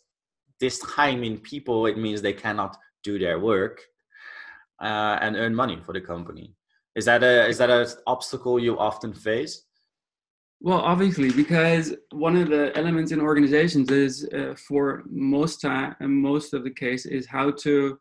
this 0.61 0.79
time 0.81 1.23
in 1.23 1.39
people, 1.39 1.87
it 1.87 1.97
means 1.97 2.21
they 2.21 2.33
cannot 2.33 2.77
do 3.05 3.19
their 3.19 3.39
work 3.39 3.81
uh, 4.81 5.19
and 5.21 5.37
earn 5.37 5.55
money 5.55 5.79
for 5.85 5.93
the 5.93 6.01
company. 6.01 6.55
Is 6.95 7.05
that 7.05 7.23
a 7.23 7.47
is 7.47 7.59
that 7.59 7.71
an 7.71 7.87
obstacle 8.07 8.59
you 8.59 8.79
often 8.79 9.13
face? 9.13 9.65
Well, 10.61 10.81
obviously, 10.81 11.31
because 11.31 11.95
one 12.11 12.37
of 12.37 12.49
the 12.49 12.77
elements 12.77 13.13
in 13.13 13.21
organizations 13.21 13.93
is, 13.93 14.29
uh, 14.35 14.55
for 14.57 15.05
most 15.09 15.61
time, 15.61 15.95
and 16.01 16.13
most 16.13 16.53
of 16.53 16.65
the 16.65 16.71
case, 16.71 17.07
is 17.07 17.27
how 17.27 17.53
to 17.63 17.97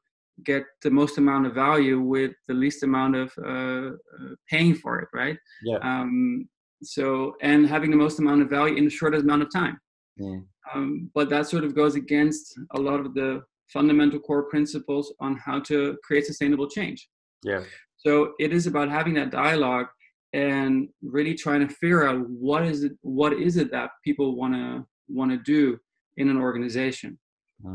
get 0.46 0.64
the 0.84 0.92
most 0.92 1.18
amount 1.18 1.46
of 1.48 1.54
value 1.54 2.00
with 2.00 2.32
the 2.48 2.54
least 2.54 2.84
amount 2.84 3.16
of 3.16 3.32
uh, 3.44 3.90
uh, 3.90 4.36
paying 4.50 4.76
for 4.76 5.00
it, 5.00 5.08
right? 5.14 5.38
Yeah. 5.64 5.78
Um, 5.78 6.48
so, 6.84 7.34
and 7.42 7.68
having 7.68 7.92
the 7.92 7.98
most 7.98 8.20
amount 8.20 8.42
of 8.42 8.50
value 8.50 8.76
in 8.76 8.86
the 8.86 8.92
shortest 8.92 9.24
amount 9.24 9.42
of 9.42 9.52
time. 9.52 9.80
Yeah. 10.18 10.38
Um, 10.74 11.10
but 11.16 11.30
that 11.30 11.48
sort 11.48 11.64
of 11.64 11.76
goes 11.76 11.96
against 11.96 12.54
a 12.76 12.80
lot 12.80 13.00
of 13.00 13.14
the 13.14 13.42
fundamental 13.72 14.20
core 14.20 14.44
principles 14.44 15.14
on 15.20 15.38
how 15.38 15.60
to 15.62 15.98
create 16.04 16.26
sustainable 16.26 16.70
change. 16.70 17.08
Yeah. 17.44 17.64
So 17.98 18.34
it 18.40 18.54
is 18.54 18.68
about 18.68 18.90
having 18.90 19.16
that 19.16 19.32
dialogue 19.32 19.88
and 20.34 20.90
really 21.02 21.34
trying 21.34 21.68
to 21.68 21.74
figure 21.74 22.08
out 22.08 22.20
what 22.30 22.64
is 22.64 22.84
it 22.84 22.94
what 23.02 23.34
is 23.34 23.58
it 23.58 23.72
that 23.72 23.92
people 24.04 24.36
want 24.36 24.54
to 24.54 24.86
want 25.08 25.32
to 25.32 25.38
do 25.38 25.78
in 26.18 26.30
an 26.30 26.38
organization 26.38 27.18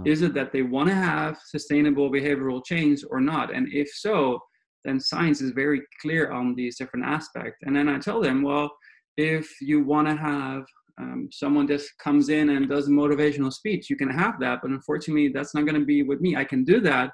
is 0.05 0.22
it 0.22 0.33
that 0.33 0.53
they 0.53 0.62
want 0.62 0.89
to 0.89 0.95
have 0.95 1.37
sustainable 1.45 2.11
behavioral 2.11 2.64
change 2.64 3.05
or 3.11 3.20
not 3.20 3.55
and 3.55 3.66
if 3.72 3.89
so 3.93 4.39
then 4.85 5.01
science 5.01 5.41
is 5.41 5.51
very 5.51 5.80
clear 6.01 6.30
on 6.30 6.55
these 6.55 6.76
different 6.76 7.05
aspects 7.05 7.59
and 7.62 7.74
then 7.74 7.89
i 7.89 7.99
tell 7.99 8.20
them 8.20 8.43
well 8.43 8.70
if 9.16 9.61
you 9.61 9.83
want 9.83 10.07
to 10.07 10.14
have 10.14 10.64
um, 11.01 11.28
someone 11.33 11.66
just 11.66 11.91
comes 11.99 12.28
in 12.28 12.51
and 12.51 12.68
does 12.68 12.87
a 12.87 12.91
motivational 12.91 13.53
speech 13.53 13.91
you 13.91 13.97
can 13.97 14.11
have 14.11 14.39
that 14.39 14.61
but 14.62 14.70
unfortunately 14.70 15.28
that's 15.28 15.55
not 15.55 15.66
going 15.66 15.78
to 15.78 15.87
be 15.87 16.03
with 16.03 16.20
me 16.20 16.37
i 16.37 16.45
can 16.45 16.62
do 16.62 16.80
that 16.80 17.11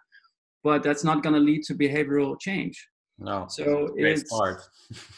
but 0.62 0.82
that's 0.82 1.04
not 1.04 1.22
going 1.22 1.34
to 1.34 1.40
lead 1.40 1.62
to 1.62 1.74
behavioral 1.74 2.38
change 2.38 2.86
no. 3.18 3.46
So 3.48 3.94
it's 3.96 4.30
hard. 4.30 4.58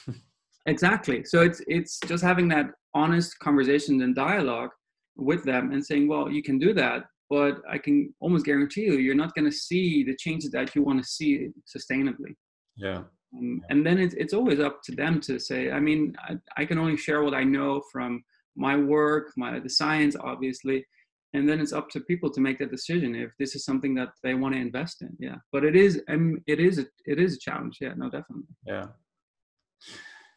exactly. 0.67 1.25
So 1.25 1.43
it's 1.43 1.63
it's 1.67 2.01
just 2.07 2.25
having 2.25 2.49
that 2.49 2.67
honest 2.95 3.39
conversation 3.39 4.01
and 4.03 4.15
dialogue 4.15 4.71
with 5.17 5.45
them 5.45 5.73
and 5.73 5.85
saying, 5.85 6.09
well, 6.09 6.31
you 6.31 6.43
can 6.43 6.59
do 6.59 6.73
that, 6.75 7.05
but 7.31 7.63
I 7.71 7.79
can 7.79 8.13
almost 8.21 8.45
guarantee 8.45 8.83
you, 8.83 8.95
you're 8.95 9.15
not 9.15 9.35
going 9.35 9.49
to 9.49 9.57
see 9.57 10.03
the 10.03 10.17
changes 10.17 10.51
that 10.51 10.75
you 10.75 10.83
want 10.83 11.01
to 11.01 11.09
see 11.09 11.49
sustainably. 11.65 12.35
Yeah. 12.77 13.03
Um, 13.39 13.63
and 13.71 13.87
then 13.87 13.99
it's, 13.99 14.15
it's 14.15 14.35
always 14.35 14.59
up 14.59 14.83
to 14.83 14.93
them 14.93 15.21
to 15.21 15.39
say, 15.39 15.71
I 15.71 15.79
mean, 15.79 16.17
I, 16.29 16.35
I, 16.57 16.65
can 16.65 16.79
only 16.79 16.97
share 16.97 17.23
what 17.23 17.33
I 17.35 17.45
know 17.45 17.81
from 17.93 18.25
my 18.57 18.77
work, 18.77 19.31
my 19.37 19.61
the 19.61 19.71
science, 19.71 20.17
obviously, 20.21 20.85
and 21.33 21.49
then 21.49 21.61
it's 21.61 21.73
up 21.73 21.89
to 21.91 22.01
people 22.01 22.29
to 22.31 22.41
make 22.41 22.59
that 22.59 22.73
decision 22.73 23.15
if 23.15 23.31
this 23.39 23.55
is 23.55 23.65
something 23.65 23.95
that 23.95 24.09
they 24.25 24.35
want 24.35 24.55
to 24.55 24.61
invest 24.61 25.03
in. 25.03 25.17
Yeah, 25.21 25.37
but 25.53 25.65
it 25.65 25.77
is, 25.77 26.03
um, 26.09 26.43
it 26.49 26.59
is, 26.59 26.81
a, 26.81 26.87
it 27.07 27.21
is 27.21 27.37
a 27.37 27.39
challenge. 27.39 27.79
Yeah, 27.81 27.95
no, 27.97 28.07
definitely. 28.11 28.49
Yeah. 28.67 28.87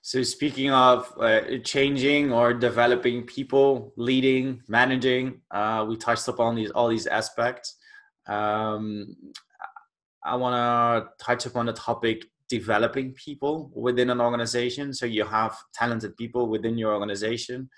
So 0.06 0.22
speaking 0.22 0.70
of 0.70 1.10
uh, 1.18 1.60
changing 1.64 2.34
or 2.34 2.54
developing 2.54 3.24
people, 3.24 3.94
leading, 3.96 4.62
managing, 4.68 5.40
uh, 5.50 5.86
we 5.88 5.96
touched 5.96 6.28
upon 6.28 6.56
these 6.56 6.72
all 6.72 6.90
these 6.90 7.08
aspects. 7.08 7.78
Um, 8.28 9.16
I 10.26 10.36
want 10.36 10.56
to 10.56 11.24
touch 11.24 11.46
upon 11.46 11.68
the 11.68 11.74
topic 11.74 12.26
developing 12.50 13.14
people 13.14 13.72
within 13.74 14.10
an 14.10 14.20
organization. 14.20 14.94
So 14.94 15.06
you 15.06 15.24
have 15.24 15.56
talented 15.74 16.18
people 16.18 16.50
within 16.50 16.78
your 16.78 16.94
organization. 16.94 17.70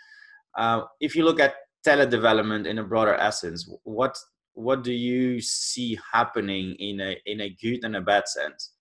Uh, 0.57 0.81
if 0.99 1.15
you 1.15 1.23
look 1.25 1.39
at 1.39 1.53
talent 1.83 2.09
development 2.09 2.65
in 2.65 2.79
a 2.79 2.83
broader 2.83 3.13
essence, 3.13 3.69
what 3.83 4.17
what 4.53 4.83
do 4.83 4.93
you 4.93 5.39
see 5.41 5.99
happening 6.11 6.73
in 6.79 7.01
a 7.01 7.21
in 7.27 7.41
a 7.41 7.55
good 7.61 7.83
and 7.83 7.95
a 7.95 8.01
bad 8.01 8.27
sense? 8.27 8.71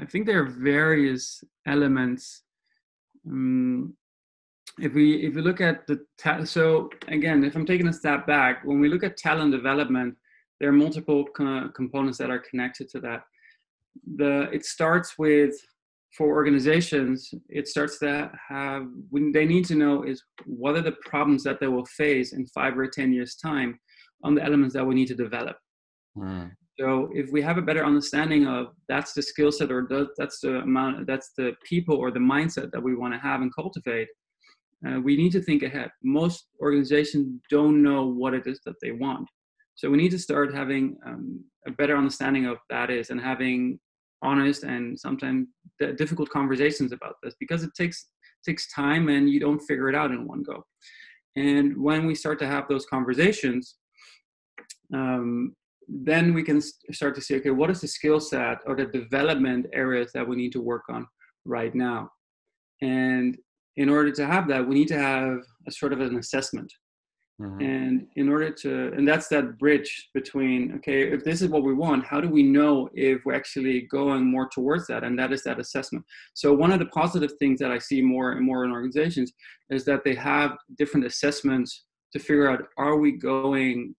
I 0.00 0.04
think 0.04 0.26
there 0.26 0.40
are 0.40 0.48
various 0.48 1.42
elements. 1.66 2.42
Um, 3.26 3.94
if 4.80 4.94
we 4.94 5.26
if 5.26 5.34
we 5.34 5.42
look 5.42 5.60
at 5.60 5.86
the 5.86 6.04
ta- 6.18 6.44
so 6.44 6.90
again, 7.08 7.42
if 7.44 7.56
I'm 7.56 7.66
taking 7.66 7.88
a 7.88 7.92
step 7.92 8.26
back, 8.26 8.64
when 8.64 8.80
we 8.80 8.88
look 8.88 9.02
at 9.02 9.16
talent 9.16 9.52
development, 9.52 10.14
there 10.60 10.68
are 10.68 10.72
multiple 10.72 11.24
co- 11.36 11.68
components 11.74 12.18
that 12.18 12.30
are 12.30 12.42
connected 12.50 12.88
to 12.90 13.00
that. 13.00 13.22
The 14.16 14.48
it 14.52 14.64
starts 14.64 15.18
with 15.18 15.54
for 16.16 16.28
organizations, 16.28 17.32
it 17.48 17.68
starts 17.68 17.98
to 17.98 18.30
have 18.48 18.86
when 19.10 19.32
they 19.32 19.44
need 19.44 19.64
to 19.66 19.74
know 19.74 20.04
is 20.04 20.22
what 20.46 20.76
are 20.76 20.82
the 20.82 20.96
problems 21.04 21.42
that 21.44 21.60
they 21.60 21.68
will 21.68 21.84
face 21.86 22.32
in 22.32 22.46
five 22.46 22.78
or 22.78 22.86
ten 22.86 23.12
years 23.12 23.34
time 23.34 23.78
on 24.24 24.34
the 24.34 24.44
elements 24.44 24.74
that 24.74 24.86
we 24.86 24.94
need 24.94 25.08
to 25.08 25.14
develop. 25.14 25.56
Mm. 26.16 26.52
So 26.78 27.10
if 27.12 27.30
we 27.32 27.42
have 27.42 27.58
a 27.58 27.62
better 27.62 27.84
understanding 27.84 28.46
of 28.46 28.68
that's 28.88 29.12
the 29.12 29.22
skill 29.22 29.50
set 29.50 29.72
or 29.72 29.88
that's 30.16 30.40
the 30.40 30.58
amount, 30.58 31.06
that's 31.06 31.32
the 31.36 31.54
people 31.64 31.96
or 31.96 32.10
the 32.10 32.20
mindset 32.20 32.70
that 32.70 32.82
we 32.82 32.94
want 32.94 33.14
to 33.14 33.20
have 33.20 33.40
and 33.40 33.52
cultivate, 33.54 34.08
uh, 34.86 35.00
we 35.00 35.16
need 35.16 35.32
to 35.32 35.42
think 35.42 35.64
ahead. 35.64 35.90
Most 36.04 36.46
organizations 36.60 37.40
don't 37.50 37.82
know 37.82 38.06
what 38.06 38.32
it 38.32 38.46
is 38.46 38.60
that 38.64 38.76
they 38.80 38.92
want. 38.92 39.28
So 39.74 39.90
we 39.90 39.96
need 39.96 40.10
to 40.10 40.18
start 40.18 40.54
having 40.54 40.96
um, 41.04 41.44
a 41.66 41.72
better 41.72 41.96
understanding 41.96 42.46
of 42.46 42.58
that 42.70 42.90
is 42.90 43.10
and 43.10 43.20
having 43.20 43.80
honest 44.22 44.62
and 44.64 44.98
sometimes 44.98 45.46
difficult 45.96 46.28
conversations 46.30 46.92
about 46.92 47.14
this 47.22 47.34
because 47.38 47.62
it 47.62 47.70
takes 47.76 48.08
takes 48.46 48.72
time 48.72 49.08
and 49.08 49.28
you 49.28 49.40
don't 49.40 49.60
figure 49.60 49.88
it 49.88 49.94
out 49.96 50.12
in 50.12 50.26
one 50.26 50.42
go. 50.44 50.64
And 51.36 51.76
when 51.76 52.06
we 52.06 52.14
start 52.14 52.38
to 52.40 52.46
have 52.46 52.68
those 52.68 52.86
conversations, 52.86 53.76
um, 54.94 55.54
then 55.88 56.34
we 56.34 56.42
can 56.42 56.60
start 56.92 57.14
to 57.14 57.20
see 57.20 57.36
okay 57.36 57.50
what 57.50 57.70
is 57.70 57.80
the 57.80 57.88
skill 57.88 58.20
set 58.20 58.58
or 58.66 58.76
the 58.76 58.86
development 58.86 59.66
areas 59.72 60.10
that 60.12 60.26
we 60.26 60.36
need 60.36 60.52
to 60.52 60.60
work 60.60 60.84
on 60.88 61.06
right 61.44 61.74
now? 61.74 62.10
And 62.82 63.36
in 63.76 63.88
order 63.88 64.12
to 64.12 64.26
have 64.26 64.48
that 64.48 64.66
we 64.66 64.74
need 64.74 64.88
to 64.88 64.98
have 64.98 65.38
a 65.66 65.70
sort 65.70 65.92
of 65.92 66.00
an 66.00 66.18
assessment. 66.18 66.72
Mm-hmm. 67.40 67.60
and 67.60 68.06
in 68.16 68.28
order 68.28 68.50
to 68.50 68.92
and 68.96 69.06
that's 69.06 69.28
that 69.28 69.56
bridge 69.60 70.08
between 70.12 70.74
okay 70.74 71.02
if 71.12 71.22
this 71.22 71.40
is 71.40 71.48
what 71.48 71.62
we 71.62 71.72
want 71.72 72.04
how 72.04 72.20
do 72.20 72.28
we 72.28 72.42
know 72.42 72.88
if 72.94 73.24
we're 73.24 73.36
actually 73.36 73.82
going 73.82 74.26
more 74.26 74.48
towards 74.48 74.88
that? 74.88 75.04
And 75.04 75.16
that 75.20 75.32
is 75.32 75.44
that 75.44 75.60
assessment. 75.60 76.04
So 76.34 76.52
one 76.52 76.72
of 76.72 76.80
the 76.80 76.86
positive 76.86 77.30
things 77.38 77.60
that 77.60 77.70
i 77.70 77.78
see 77.78 78.02
more 78.02 78.32
and 78.32 78.44
more 78.44 78.64
in 78.64 78.72
organizations 78.72 79.32
is 79.70 79.84
that 79.84 80.02
they 80.04 80.16
have 80.16 80.56
different 80.78 81.06
assessments 81.06 81.84
to 82.12 82.18
figure 82.18 82.50
out 82.50 82.64
are 82.76 82.96
we 82.98 83.12
going 83.12 83.94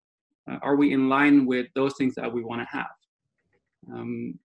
uh, 0.49 0.57
are 0.61 0.75
we 0.75 0.93
in 0.93 1.09
line 1.09 1.45
with 1.45 1.67
those 1.75 1.95
things 1.97 2.15
that 2.15 2.31
we 2.31 2.43
want 2.43 2.61
to 2.61 2.77
have? 2.77 2.87
Um, 3.93 4.37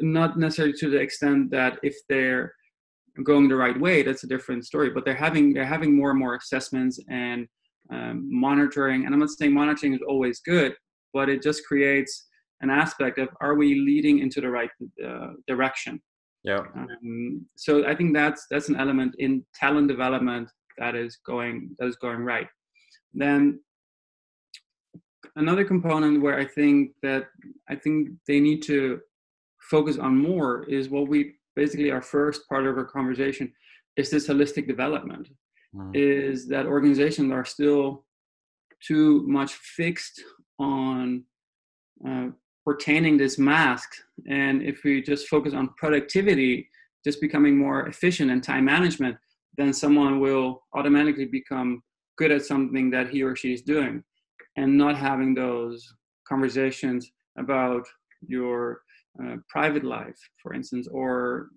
not 0.00 0.38
necessarily 0.38 0.74
to 0.74 0.90
the 0.90 0.98
extent 0.98 1.50
that 1.50 1.78
if 1.82 1.96
they're 2.08 2.54
going 3.24 3.48
the 3.48 3.56
right 3.56 3.78
way 3.78 4.02
that's 4.02 4.24
a 4.24 4.26
different 4.26 4.64
story 4.64 4.88
but 4.88 5.04
they're 5.04 5.14
having 5.14 5.52
they're 5.52 5.66
having 5.66 5.94
more 5.94 6.10
and 6.10 6.18
more 6.18 6.34
assessments 6.34 6.98
and 7.10 7.46
um, 7.90 8.26
monitoring 8.30 9.04
and 9.04 9.12
i'm 9.12 9.20
not 9.20 9.28
saying 9.28 9.52
monitoring 9.52 9.92
is 9.92 10.00
always 10.08 10.40
good 10.40 10.74
but 11.12 11.28
it 11.28 11.42
just 11.42 11.66
creates 11.66 12.28
an 12.62 12.70
aspect 12.70 13.18
of 13.18 13.28
are 13.40 13.54
we 13.54 13.74
leading 13.74 14.20
into 14.20 14.40
the 14.40 14.48
right 14.48 14.70
uh, 15.04 15.32
direction? 15.46 16.00
Yeah. 16.44 16.60
Um, 16.74 17.46
so 17.56 17.86
i 17.86 17.94
think 17.94 18.14
that's 18.14 18.46
that's 18.50 18.68
an 18.68 18.76
element 18.76 19.14
in 19.18 19.44
talent 19.54 19.88
development 19.88 20.48
that 20.78 20.94
is 20.96 21.18
going 21.26 21.76
that 21.78 21.86
is 21.86 21.96
going 21.96 22.20
right. 22.20 22.48
Then 23.12 23.60
another 25.36 25.64
component 25.64 26.22
where 26.22 26.38
I 26.38 26.44
think 26.44 26.92
that 27.02 27.26
I 27.68 27.76
think 27.76 28.10
they 28.26 28.40
need 28.40 28.62
to 28.62 29.00
focus 29.70 29.98
on 29.98 30.16
more 30.16 30.64
is 30.64 30.88
what 30.88 31.08
we 31.08 31.34
basically 31.54 31.90
our 31.90 32.02
first 32.02 32.48
part 32.48 32.66
of 32.66 32.76
our 32.76 32.84
conversation 32.84 33.52
is 33.96 34.10
this 34.10 34.28
holistic 34.28 34.66
development. 34.66 35.28
Mm. 35.74 35.90
Is 35.94 36.48
that 36.48 36.66
organizations 36.66 37.32
are 37.32 37.44
still 37.44 38.04
too 38.86 39.24
much 39.26 39.54
fixed 39.54 40.22
on 40.58 41.24
uh, 42.06 42.28
pertaining 42.64 43.16
this 43.16 43.38
mask, 43.38 43.88
and 44.28 44.62
if 44.62 44.82
we 44.84 45.02
just 45.02 45.28
focus 45.28 45.54
on 45.54 45.70
productivity, 45.76 46.68
just 47.04 47.20
becoming 47.20 47.56
more 47.56 47.86
efficient 47.86 48.30
and 48.30 48.42
time 48.42 48.64
management, 48.64 49.16
then 49.56 49.72
someone 49.72 50.20
will 50.20 50.62
automatically 50.74 51.26
become 51.26 51.82
good 52.18 52.30
at 52.30 52.44
something 52.44 52.90
that 52.90 53.08
he 53.08 53.22
or 53.22 53.34
she 53.34 53.52
is 53.52 53.62
doing 53.62 54.02
and 54.56 54.76
not 54.76 54.96
having 54.96 55.34
those 55.34 55.86
conversations 56.28 57.10
about 57.38 57.84
your 58.26 58.80
uh, 59.22 59.36
private 59.48 59.84
life 59.84 60.18
for 60.42 60.54
instance 60.54 60.88
or 60.90 61.48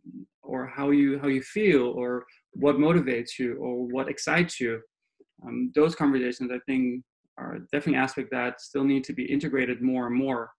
or 0.44 0.68
how 0.68 0.90
you 0.90 1.20
how 1.20 1.28
you 1.28 1.42
feel 1.42 1.88
or 1.96 2.26
what 2.54 2.76
motivates 2.78 3.40
you 3.40 3.56
or 3.56 3.86
what 3.88 4.10
excites 4.10 4.60
you 4.60 4.82
um, 5.46 5.72
those 5.76 5.96
conversations 5.96 6.52
i 6.52 6.60
think 6.66 7.04
are 7.38 7.60
definitely 7.72 7.96
aspects 7.96 8.32
that 8.32 8.60
still 8.60 8.84
need 8.84 9.04
to 9.04 9.14
be 9.14 9.26
integrated 9.26 9.82
more 9.82 10.08
and 10.08 10.16
more 10.16 10.50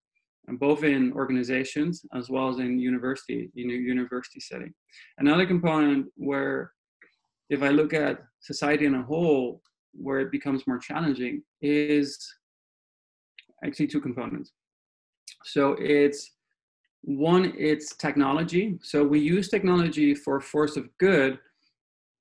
and 0.49 0.59
both 0.59 0.85
in 0.85 1.13
organizations 1.13 2.05
as 2.15 2.31
well 2.31 2.49
as 2.49 2.59
in 2.59 2.79
university 2.79 3.51
in 3.57 3.71
a 3.71 3.75
university 3.75 4.41
setting. 4.41 4.73
Another 5.19 5.47
component 5.47 6.07
where 6.17 6.73
if 7.51 7.63
i 7.63 7.69
look 7.69 7.93
at 7.95 8.23
society 8.41 8.87
in 8.87 8.95
a 8.95 9.03
whole 9.03 9.61
where 9.99 10.21
it 10.21 10.31
becomes 10.31 10.67
more 10.67 10.79
challenging 10.79 11.43
is 11.63 12.19
actually 13.65 13.87
two 13.87 14.01
components. 14.01 14.53
So 15.45 15.77
it's 15.79 16.33
one, 17.03 17.53
it's 17.57 17.95
technology. 17.97 18.79
So 18.83 19.05
we 19.05 19.21
use 19.21 19.49
technology 19.49 20.15
for 20.15 20.41
force 20.41 20.77
of 20.77 20.89
good, 20.99 21.39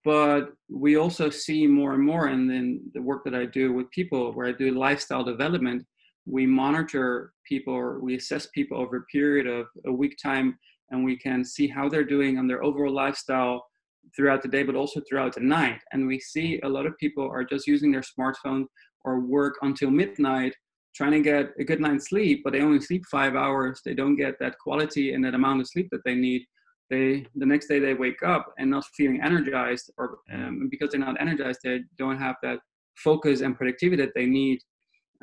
but 0.04 0.54
we 0.70 0.98
also 0.98 1.30
see 1.30 1.66
more 1.66 1.94
and 1.94 2.04
more, 2.04 2.28
and 2.28 2.50
then 2.50 2.82
the 2.94 3.02
work 3.02 3.24
that 3.26 3.34
I 3.34 3.46
do 3.46 3.74
with 3.74 3.90
people, 3.92 4.32
where 4.34 4.48
I 4.48 4.52
do 4.52 4.72
lifestyle 4.72 5.24
development, 5.24 5.86
we 6.28 6.46
monitor 6.46 7.34
people 7.48 7.74
or 7.74 8.00
we 8.00 8.16
assess 8.16 8.48
people 8.54 8.78
over 8.78 8.98
a 8.98 9.06
period 9.06 9.48
of 9.48 9.68
a 9.88 9.92
week 9.92 10.18
time, 10.22 10.58
and 10.92 11.04
we 11.04 11.18
can 11.18 11.44
see 11.44 11.68
how 11.68 11.90
they're 11.90 12.04
doing 12.04 12.38
on 12.38 12.48
their 12.48 12.64
overall 12.64 12.94
lifestyle 12.94 13.66
throughout 14.16 14.42
the 14.42 14.48
day, 14.48 14.64
but 14.64 14.76
also 14.76 15.02
throughout 15.08 15.34
the 15.36 15.42
night. 15.42 15.82
And 15.92 16.08
we 16.08 16.20
see 16.20 16.60
a 16.64 16.70
lot 16.70 16.86
of 16.86 16.98
people 16.98 17.28
are 17.28 17.44
just 17.44 17.68
using 17.68 17.92
their 17.92 18.02
smartphone 18.02 18.66
or 19.04 19.20
work 19.20 19.56
until 19.62 19.92
midnight, 19.92 20.56
trying 20.96 21.12
to 21.12 21.22
get 21.22 21.52
a 21.60 21.64
good 21.64 21.80
night's 21.80 22.10
sleep, 22.10 22.42
but 22.44 22.54
they 22.54 22.62
only 22.62 22.82
sleep 22.82 23.04
five 23.12 23.36
hours. 23.36 23.82
They 23.86 23.94
don't 23.94 24.16
get 24.16 24.40
that 24.40 24.58
quality 24.60 25.14
and 25.14 25.24
that 25.24 25.36
amount 25.36 25.62
of 25.62 25.68
sleep 25.68 25.90
that 25.92 26.04
they 26.06 26.16
need. 26.16 26.44
They 26.90 27.26
the 27.36 27.46
next 27.46 27.68
day 27.68 27.80
they 27.80 27.96
wake 27.96 28.22
up 28.24 28.54
and 28.60 28.70
not 28.70 28.86
feeling 28.96 29.22
energized, 29.22 29.92
or 29.98 30.20
um, 30.32 30.68
because 30.70 30.92
they're 30.92 31.00
not 31.00 31.20
energized, 31.20 31.62
they 31.64 31.82
don't 31.98 32.18
have 32.18 32.36
that 32.44 32.60
focus 32.98 33.42
and 33.42 33.58
productivity 33.58 34.04
that 34.04 34.14
they 34.16 34.26
need. 34.26 34.60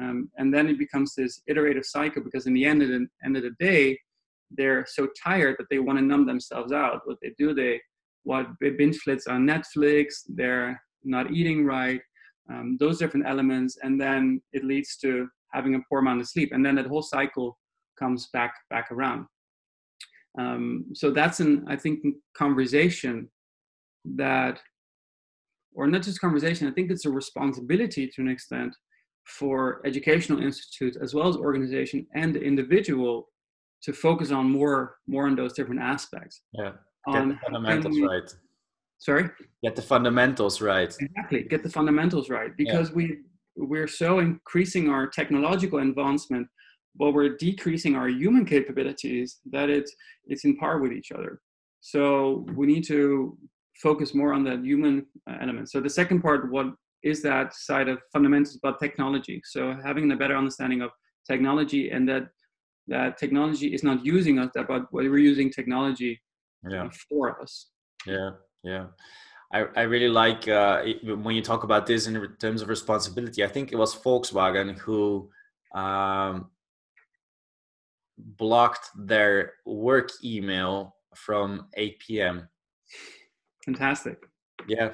Um, 0.00 0.30
and 0.38 0.52
then 0.52 0.68
it 0.68 0.78
becomes 0.78 1.14
this 1.14 1.40
iterative 1.46 1.84
cycle 1.84 2.22
because 2.22 2.46
in 2.46 2.54
the 2.54 2.64
end 2.64 2.82
of 2.82 2.88
the 2.88 3.06
end 3.24 3.36
of 3.36 3.44
the 3.44 3.54
day, 3.60 3.98
they're 4.50 4.84
so 4.88 5.08
tired 5.22 5.56
that 5.58 5.66
they 5.70 5.78
want 5.78 5.98
to 5.98 6.04
numb 6.04 6.26
themselves 6.26 6.72
out. 6.72 7.02
What 7.04 7.18
they 7.22 7.32
do, 7.38 7.54
they 7.54 7.80
what 8.24 8.46
binge 8.60 8.98
flits 8.98 9.26
on 9.26 9.46
Netflix, 9.46 10.22
they're 10.28 10.80
not 11.04 11.32
eating 11.32 11.64
right, 11.64 12.00
um, 12.50 12.76
those 12.78 12.98
different 12.98 13.26
elements, 13.26 13.78
and 13.82 14.00
then 14.00 14.40
it 14.52 14.64
leads 14.64 14.96
to 14.98 15.28
having 15.52 15.74
a 15.74 15.80
poor 15.88 16.00
amount 16.00 16.20
of 16.20 16.28
sleep, 16.28 16.50
and 16.52 16.64
then 16.64 16.76
that 16.76 16.86
whole 16.86 17.02
cycle 17.02 17.58
comes 17.98 18.28
back 18.32 18.54
back 18.70 18.90
around. 18.90 19.26
Um, 20.38 20.86
so 20.94 21.10
that's 21.10 21.40
an 21.40 21.64
I 21.68 21.76
think 21.76 22.00
conversation 22.34 23.28
that, 24.16 24.60
or 25.74 25.86
not 25.86 26.02
just 26.02 26.20
conversation. 26.20 26.68
I 26.68 26.72
think 26.72 26.90
it's 26.90 27.06
a 27.06 27.10
responsibility 27.10 28.08
to 28.08 28.22
an 28.22 28.28
extent 28.28 28.74
for 29.26 29.80
educational 29.86 30.42
institutes 30.42 30.96
as 31.00 31.14
well 31.14 31.28
as 31.28 31.36
organization 31.36 32.06
and 32.14 32.34
the 32.34 32.40
individual 32.40 33.28
to 33.82 33.92
focus 33.92 34.30
on 34.30 34.50
more 34.50 34.96
more 35.06 35.26
on 35.26 35.36
those 35.36 35.52
different 35.52 35.80
aspects 35.80 36.42
yeah 36.52 36.72
on 37.06 37.28
the 37.30 37.36
fundamentals 37.36 37.96
we, 37.96 38.06
right. 38.06 38.34
Sorry? 38.98 39.28
Get 39.62 39.76
the 39.76 39.82
fundamentals 39.82 40.60
right. 40.60 40.94
Exactly 41.00 41.42
get 41.42 41.62
the 41.62 41.70
fundamentals 41.70 42.30
right 42.30 42.56
because 42.56 42.90
yeah. 42.90 42.94
we 42.94 43.18
we're 43.56 43.88
so 43.88 44.20
increasing 44.20 44.88
our 44.88 45.06
technological 45.06 45.78
advancement 45.80 46.48
but 46.96 47.12
we're 47.12 47.36
decreasing 47.36 47.96
our 47.96 48.08
human 48.08 48.44
capabilities 48.44 49.38
that 49.50 49.70
it's 49.70 49.94
it's 50.26 50.44
in 50.44 50.56
par 50.56 50.78
with 50.78 50.92
each 50.92 51.12
other. 51.12 51.40
So 51.80 52.46
we 52.54 52.66
need 52.66 52.84
to 52.84 53.36
focus 53.82 54.14
more 54.14 54.32
on 54.32 54.44
that 54.44 54.62
human 54.62 55.06
uh, 55.28 55.36
element. 55.40 55.70
So 55.70 55.80
the 55.80 55.90
second 55.90 56.20
part 56.22 56.50
what 56.50 56.66
is 57.02 57.22
that 57.22 57.52
side 57.54 57.88
of 57.88 57.98
fundamentals 58.12 58.56
about 58.56 58.78
technology? 58.78 59.42
So 59.44 59.76
having 59.84 60.12
a 60.12 60.16
better 60.16 60.36
understanding 60.36 60.82
of 60.82 60.90
technology 61.26 61.90
and 61.90 62.08
that 62.08 62.28
that 62.88 63.16
technology 63.16 63.68
is 63.74 63.82
not 63.82 64.04
using 64.04 64.38
us 64.38 64.50
that 64.54 64.66
but 64.66 64.92
we're 64.92 65.16
using 65.18 65.50
technology 65.50 66.20
yeah. 66.68 66.88
for 67.08 67.40
us 67.40 67.68
yeah 68.06 68.30
yeah 68.62 68.86
I, 69.52 69.66
I 69.76 69.82
really 69.82 70.08
like 70.08 70.48
uh, 70.48 70.82
when 71.04 71.36
you 71.36 71.42
talk 71.42 71.62
about 71.62 71.86
this 71.86 72.06
in 72.06 72.26
terms 72.40 72.62
of 72.62 72.70
responsibility. 72.70 73.44
I 73.44 73.48
think 73.48 73.70
it 73.70 73.76
was 73.76 73.94
Volkswagen 73.94 74.78
who 74.78 75.28
um, 75.74 76.50
blocked 78.16 78.88
their 78.96 79.54
work 79.66 80.10
email 80.24 80.96
from 81.14 81.66
8 81.74 81.98
p.m. 81.98 82.48
Fantastic. 83.64 84.22
Yeah. 84.66 84.92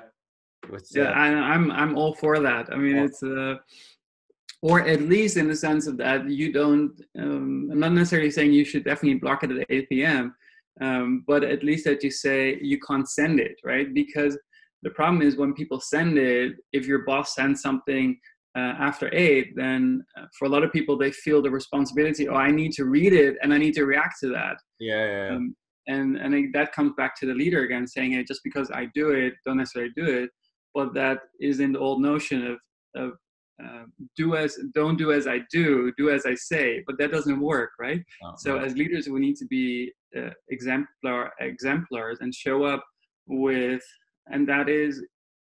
With, 0.70 0.88
yeah, 0.92 1.12
I, 1.12 1.28
I'm 1.28 1.70
I'm 1.70 1.96
all 1.96 2.14
for 2.14 2.40
that. 2.40 2.70
I 2.72 2.76
mean, 2.76 2.96
yeah. 2.96 3.04
it's 3.04 3.22
uh, 3.22 3.54
or 4.60 4.80
at 4.86 5.02
least 5.02 5.36
in 5.36 5.46
the 5.46 5.54
sense 5.54 5.86
of 5.86 5.96
that 5.98 6.28
you 6.28 6.52
don't. 6.52 7.00
Um, 7.16 7.68
I'm 7.72 7.78
not 7.78 7.92
necessarily 7.92 8.30
saying 8.30 8.52
you 8.52 8.64
should 8.64 8.84
definitely 8.84 9.20
block 9.20 9.44
it 9.44 9.52
at 9.52 9.66
8 9.70 9.88
p.m. 9.88 10.34
Um, 10.80 11.24
but 11.26 11.42
at 11.44 11.64
least 11.64 11.84
that 11.86 12.02
you 12.02 12.10
say 12.10 12.58
you 12.60 12.78
can't 12.80 13.08
send 13.08 13.40
it, 13.40 13.56
right? 13.64 13.92
Because 13.92 14.38
the 14.82 14.90
problem 14.90 15.22
is 15.22 15.36
when 15.36 15.54
people 15.54 15.80
send 15.80 16.18
it, 16.18 16.52
if 16.72 16.86
your 16.86 17.00
boss 17.00 17.34
sends 17.34 17.60
something 17.62 18.18
uh, 18.56 18.74
after 18.78 19.12
eight, 19.12 19.54
then 19.56 20.04
uh, 20.16 20.26
for 20.38 20.46
a 20.46 20.48
lot 20.48 20.62
of 20.62 20.72
people, 20.72 20.96
they 20.96 21.10
feel 21.10 21.42
the 21.42 21.50
responsibility. 21.50 22.28
Oh, 22.28 22.34
I 22.34 22.50
need 22.50 22.72
to 22.72 22.84
read 22.84 23.12
it 23.12 23.36
and 23.42 23.52
I 23.52 23.58
need 23.58 23.74
to 23.74 23.84
react 23.84 24.16
to 24.20 24.28
that. 24.28 24.56
Yeah, 24.78 25.06
yeah. 25.06 25.28
yeah. 25.28 25.36
Um, 25.36 25.56
and 25.88 26.16
and 26.16 26.34
I, 26.34 26.44
that 26.52 26.72
comes 26.72 26.92
back 26.96 27.18
to 27.20 27.26
the 27.26 27.34
leader 27.34 27.62
again, 27.64 27.86
saying, 27.86 28.12
"Hey, 28.12 28.24
just 28.24 28.42
because 28.44 28.70
I 28.70 28.88
do 28.94 29.10
it, 29.10 29.34
don't 29.44 29.56
necessarily 29.56 29.92
do 29.96 30.04
it." 30.04 30.30
But 30.74 30.94
that 30.94 31.20
is 31.40 31.60
in 31.60 31.72
the 31.72 31.78
old 31.78 32.02
notion 32.02 32.46
of 32.46 32.58
of 32.94 33.12
uh, 33.64 33.84
do 34.16 34.36
as 34.36 34.58
don't 34.74 34.96
do 34.96 35.12
as 35.12 35.26
I 35.26 35.40
do, 35.50 35.92
do 35.96 36.10
as 36.10 36.26
I 36.26 36.34
say. 36.34 36.84
But 36.86 36.98
that 36.98 37.10
doesn't 37.10 37.40
work, 37.40 37.70
right? 37.78 38.02
Oh, 38.24 38.34
so 38.36 38.54
right. 38.54 38.64
as 38.64 38.76
leaders, 38.76 39.08
we 39.08 39.20
need 39.20 39.36
to 39.36 39.46
be 39.46 39.92
uh, 40.16 40.30
exemplar 40.50 41.32
exemplars 41.40 42.18
and 42.20 42.34
show 42.34 42.64
up 42.64 42.84
with 43.26 43.82
and 44.28 44.48
that 44.48 44.68
is 44.68 45.04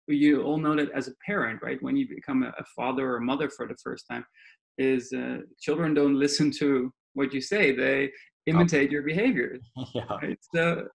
you 0.08 0.44
all 0.44 0.58
know 0.58 0.76
that 0.76 0.92
as 0.92 1.08
a 1.08 1.14
parent 1.26 1.62
right 1.62 1.82
when 1.82 1.96
you 1.96 2.08
become 2.08 2.44
a, 2.44 2.64
father 2.76 3.12
or 3.12 3.18
a 3.18 3.22
mother 3.22 3.50
for 3.50 3.68
the 3.68 3.76
first 3.84 4.06
time 4.10 4.26
is 4.78 5.12
uh, 5.14 5.38
children 5.60 5.94
don't 5.94 6.20
listen 6.26 6.52
to 6.52 6.92
what 7.14 7.34
you 7.34 7.42
say 7.42 7.76
they 7.76 8.10
imitate 8.48 8.90
oh. 8.90 8.94
your 8.94 9.04
behavior 9.04 9.58
yeah. 9.94 10.04
right 10.22 10.40
so 10.54 10.88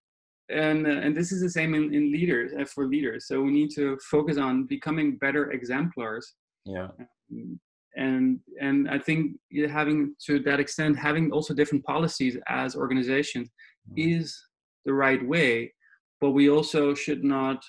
and 0.49 0.87
uh, 0.87 0.91
and 0.91 1.17
this 1.17 1.33
is 1.33 1.41
the 1.41 1.51
same 1.51 1.75
in, 1.75 1.93
in 1.95 2.13
leaders 2.13 2.53
uh, 2.59 2.65
for 2.65 2.87
leaders 2.87 3.27
so 3.27 3.43
we 3.43 3.51
need 3.51 3.71
to 3.71 3.99
focus 4.11 4.39
on 4.39 4.65
becoming 4.65 5.17
better 5.19 5.51
exemplars 5.51 6.35
yeah 6.67 6.89
um, 7.33 7.59
and 7.97 8.39
and 8.61 8.91
i 8.91 8.99
think 8.99 9.33
having 9.71 10.15
to 10.25 10.39
that 10.41 10.61
extent 10.61 10.99
having 10.99 11.31
also 11.33 11.55
different 11.55 11.85
policies 11.85 12.37
as 12.49 12.77
organizations 12.77 13.49
mm. 13.91 14.19
is 14.19 14.39
the 14.85 14.93
right 14.93 15.27
way 15.27 15.73
but 16.21 16.31
we 16.31 16.51
also 16.51 16.95
should 16.95 17.25
not 17.25 17.63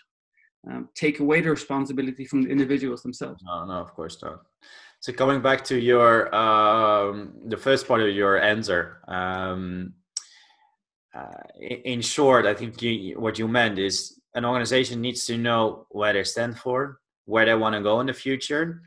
um, 0.70 0.89
take 0.95 1.20
away 1.20 1.41
the 1.41 1.50
responsibility 1.50 2.26
from 2.26 2.41
the 2.41 2.50
individuals 2.50 3.02
themselves. 3.04 3.41
No, 3.45 3.66
no, 3.66 3.74
of 3.74 3.93
course 3.93 4.22
not. 4.22 4.41
So 5.00 5.14
coming 5.14 5.41
back 5.41 5.64
to 5.66 5.80
your 5.80 6.34
um, 6.36 7.34
the 7.45 7.58
first 7.58 7.88
part 7.88 8.02
of 8.02 8.10
your 8.10 8.41
answer, 8.41 9.00
um, 9.08 9.93
uh, 11.16 11.43
in 11.60 12.02
short, 12.02 12.45
I 12.45 12.54
think 12.54 12.82
you, 12.82 13.20
what 13.20 13.39
you 13.39 13.48
meant 13.48 13.80
is 13.80 14.20
an 14.34 14.45
organization 14.45 15.02
needs 15.02 15.26
to 15.28 15.38
know 15.38 15.86
where 15.89 16.14
they 16.14 16.24
stand 16.24 16.58
for, 16.58 17.00
where 17.26 17.45
they 17.45 17.56
want 17.56 17.76
to 17.76 17.82
go 17.82 18.00
in 18.00 18.08
the 18.08 18.14
future, 18.14 18.82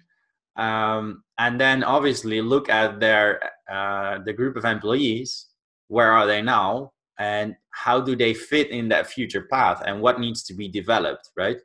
um, 0.61 1.25
and 1.39 1.61
then 1.61 1.83
obviously 1.83 2.41
look 2.41 2.69
at 2.69 3.01
their 3.01 3.41
uh, 3.71 4.19
the 4.25 4.33
group 4.33 4.57
of 4.57 4.65
employees. 4.65 5.47
Where 5.89 6.13
are 6.13 6.27
they 6.27 6.43
now? 6.43 6.93
and 7.21 7.55
how 7.71 8.01
do 8.01 8.17
they 8.17 8.35
fit 8.35 8.71
in 8.71 8.89
that 8.89 9.07
future 9.07 9.43
path 9.43 9.81
and 9.87 10.01
what 10.01 10.19
needs 10.19 10.43
to 10.43 10.55
be 10.55 10.67
developed 10.67 11.31
right 11.37 11.59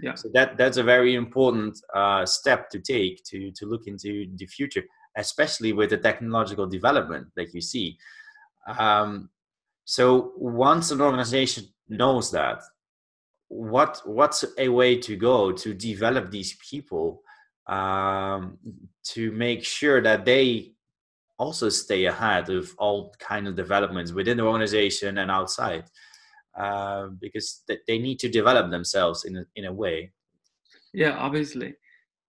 yeah 0.00 0.14
so 0.14 0.30
that 0.32 0.56
that's 0.56 0.78
a 0.78 0.82
very 0.82 1.14
important 1.14 1.78
uh, 1.94 2.24
step 2.24 2.70
to 2.70 2.78
take 2.78 3.22
to 3.24 3.50
to 3.50 3.66
look 3.66 3.86
into 3.86 4.26
the 4.36 4.46
future 4.46 4.84
especially 5.16 5.74
with 5.74 5.90
the 5.90 5.98
technological 5.98 6.66
development 6.66 7.26
that 7.36 7.52
you 7.52 7.60
see 7.60 7.98
um, 8.78 9.28
so 9.84 10.32
once 10.36 10.90
an 10.92 11.00
organization 11.00 11.64
knows 11.88 12.30
that 12.30 12.62
what 13.48 14.00
what's 14.06 14.44
a 14.56 14.68
way 14.68 14.96
to 14.96 15.16
go 15.16 15.52
to 15.52 15.74
develop 15.74 16.30
these 16.30 16.56
people 16.70 17.22
um, 17.66 18.58
to 19.04 19.32
make 19.32 19.64
sure 19.64 20.00
that 20.02 20.24
they 20.24 20.72
also 21.38 21.68
stay 21.68 22.04
ahead 22.04 22.50
of 22.50 22.72
all 22.78 23.14
kind 23.18 23.48
of 23.48 23.56
developments 23.56 24.12
within 24.12 24.36
the 24.36 24.44
organization 24.44 25.18
and 25.18 25.30
outside 25.30 25.84
uh, 26.58 27.06
because 27.20 27.62
they 27.86 27.98
need 27.98 28.18
to 28.18 28.28
develop 28.28 28.70
themselves 28.70 29.24
in 29.24 29.36
a, 29.36 29.44
in 29.56 29.64
a 29.64 29.72
way. 29.72 30.12
Yeah 30.92 31.16
obviously. 31.18 31.74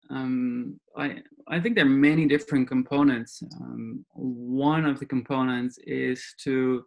Um, 0.10 0.80
I, 0.98 1.18
I 1.48 1.60
think 1.60 1.76
there 1.76 1.86
are 1.86 1.90
many 1.90 2.28
different 2.28 2.68
components. 2.68 3.42
Um, 3.62 4.06
one 4.14 4.86
of 4.86 5.00
the 5.00 5.06
components 5.06 5.78
is 5.86 6.24
to 6.44 6.84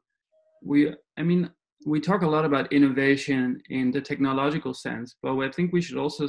we 0.62 0.92
i 1.16 1.22
mean 1.22 1.51
we 1.86 2.01
talk 2.01 2.22
a 2.22 2.28
lot 2.28 2.44
about 2.44 2.72
innovation 2.72 3.61
in 3.70 3.90
the 3.90 4.01
technological 4.01 4.74
sense 4.74 5.16
but 5.22 5.38
i 5.38 5.51
think 5.51 5.72
we 5.72 5.80
should 5.80 5.99
also 5.99 6.26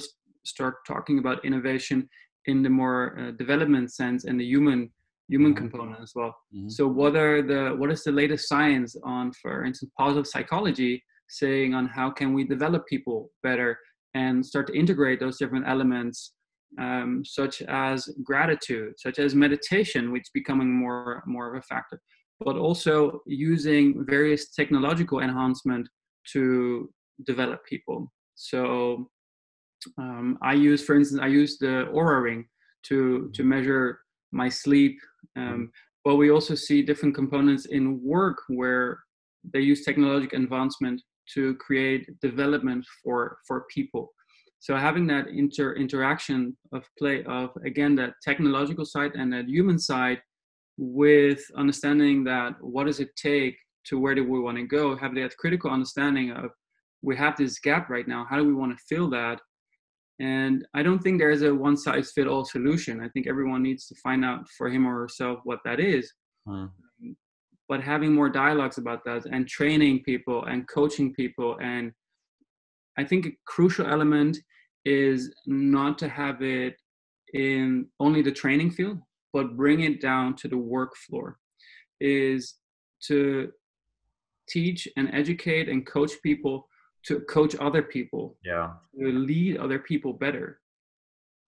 start 0.47 0.75
talking 0.85 1.19
about 1.19 1.43
innovation 1.45 2.09
in 2.45 2.63
the 2.63 2.69
more 2.69 3.17
uh, 3.19 3.31
development 3.31 3.93
sense 3.93 4.25
and 4.25 4.39
the 4.39 4.45
human 4.45 4.91
human 5.29 5.53
mm-hmm. 5.53 5.67
component 5.67 6.01
as 6.01 6.13
well. 6.15 6.33
Mm-hmm. 6.55 6.69
So 6.69 6.87
what 6.87 7.15
are 7.15 7.41
the 7.41 7.75
what 7.77 7.91
is 7.91 8.03
the 8.03 8.11
latest 8.11 8.47
science 8.47 8.95
on, 9.03 9.31
for 9.41 9.65
instance, 9.65 9.91
positive 9.97 10.27
psychology, 10.27 11.03
saying 11.29 11.73
on 11.73 11.87
how 11.87 12.09
can 12.09 12.33
we 12.33 12.43
develop 12.45 12.87
people 12.87 13.29
better 13.43 13.77
and 14.13 14.45
start 14.45 14.67
to 14.67 14.73
integrate 14.73 15.19
those 15.19 15.37
different 15.37 15.67
elements, 15.67 16.33
um, 16.79 17.23
such 17.25 17.61
as 17.63 18.09
gratitude, 18.23 18.93
such 18.97 19.19
as 19.19 19.35
meditation, 19.35 20.11
which 20.11 20.23
is 20.23 20.31
becoming 20.33 20.71
more 20.73 21.23
more 21.25 21.47
of 21.49 21.59
a 21.59 21.61
factor, 21.63 21.99
but 22.39 22.55
also 22.55 23.21
using 23.25 24.05
various 24.05 24.51
technological 24.51 25.19
enhancement 25.19 25.87
to 26.33 26.89
develop 27.25 27.65
people. 27.65 28.11
So 28.35 29.09
um, 29.97 30.37
I 30.41 30.53
use, 30.53 30.83
for 30.83 30.95
instance, 30.95 31.21
I 31.21 31.27
use 31.27 31.57
the 31.57 31.87
Oura 31.93 32.21
ring 32.21 32.45
to 32.83 33.29
to 33.33 33.41
mm-hmm. 33.41 33.49
measure 33.49 33.99
my 34.31 34.49
sleep. 34.49 34.97
Mm-hmm. 35.37 35.53
Um, 35.53 35.71
but 36.03 36.15
we 36.15 36.31
also 36.31 36.55
see 36.55 36.81
different 36.81 37.15
components 37.15 37.65
in 37.65 38.01
work 38.01 38.37
where 38.47 38.99
they 39.53 39.59
use 39.59 39.83
technological 39.83 40.41
advancement 40.41 41.01
to 41.33 41.55
create 41.55 42.07
development 42.21 42.85
for 43.03 43.39
for 43.47 43.65
people. 43.73 44.13
So 44.59 44.75
having 44.75 45.05
that 45.07 45.27
inter 45.27 45.73
interaction 45.73 46.57
of 46.71 46.83
play 46.97 47.23
of 47.25 47.49
again 47.65 47.95
that 47.95 48.13
technological 48.23 48.85
side 48.85 49.11
and 49.15 49.31
that 49.33 49.47
human 49.47 49.79
side, 49.79 50.19
with 50.77 51.41
understanding 51.55 52.23
that 52.25 52.55
what 52.61 52.85
does 52.85 52.99
it 52.99 53.15
take 53.15 53.55
to 53.87 53.99
where 53.99 54.15
do 54.15 54.23
we 54.23 54.39
want 54.39 54.57
to 54.57 54.63
go, 54.63 54.95
have 54.95 55.15
that 55.15 55.37
critical 55.37 55.71
understanding 55.71 56.31
of 56.31 56.51
we 57.01 57.15
have 57.15 57.37
this 57.37 57.59
gap 57.59 57.89
right 57.89 58.07
now. 58.07 58.25
How 58.29 58.37
do 58.37 58.45
we 58.45 58.53
want 58.53 58.75
to 58.75 58.83
fill 58.89 59.09
that? 59.11 59.39
And 60.19 60.65
I 60.73 60.81
don't 60.81 60.99
think 60.99 61.19
there's 61.19 61.43
a 61.43 61.53
one 61.53 61.77
size 61.77 62.11
fit 62.11 62.27
all 62.27 62.43
solution. 62.43 63.01
I 63.01 63.09
think 63.09 63.27
everyone 63.27 63.61
needs 63.61 63.87
to 63.87 63.95
find 63.95 64.25
out 64.25 64.47
for 64.57 64.69
him 64.69 64.87
or 64.87 64.99
herself 64.99 65.39
what 65.43 65.59
that 65.63 65.79
is. 65.79 66.11
Hmm. 66.47 66.65
But 67.69 67.81
having 67.81 68.13
more 68.13 68.29
dialogues 68.29 68.77
about 68.77 69.03
that 69.05 69.25
and 69.25 69.47
training 69.47 70.03
people 70.03 70.45
and 70.45 70.67
coaching 70.67 71.13
people. 71.13 71.57
And 71.61 71.91
I 72.97 73.03
think 73.03 73.25
a 73.25 73.31
crucial 73.45 73.85
element 73.85 74.37
is 74.85 75.33
not 75.45 75.97
to 75.99 76.07
have 76.07 76.41
it 76.41 76.75
in 77.33 77.87
only 77.99 78.21
the 78.21 78.31
training 78.31 78.71
field, 78.71 78.99
but 79.33 79.57
bring 79.57 79.81
it 79.81 80.01
down 80.01 80.35
to 80.37 80.47
the 80.47 80.57
work 80.57 80.95
floor. 80.95 81.37
Is 81.99 82.55
to 83.07 83.51
teach 84.49 84.87
and 84.97 85.13
educate 85.13 85.69
and 85.69 85.85
coach 85.85 86.13
people 86.23 86.67
to 87.07 87.19
coach 87.21 87.55
other 87.59 87.81
people 87.81 88.37
yeah. 88.43 88.71
to 88.99 89.11
lead 89.11 89.57
other 89.57 89.79
people 89.79 90.13
better. 90.13 90.59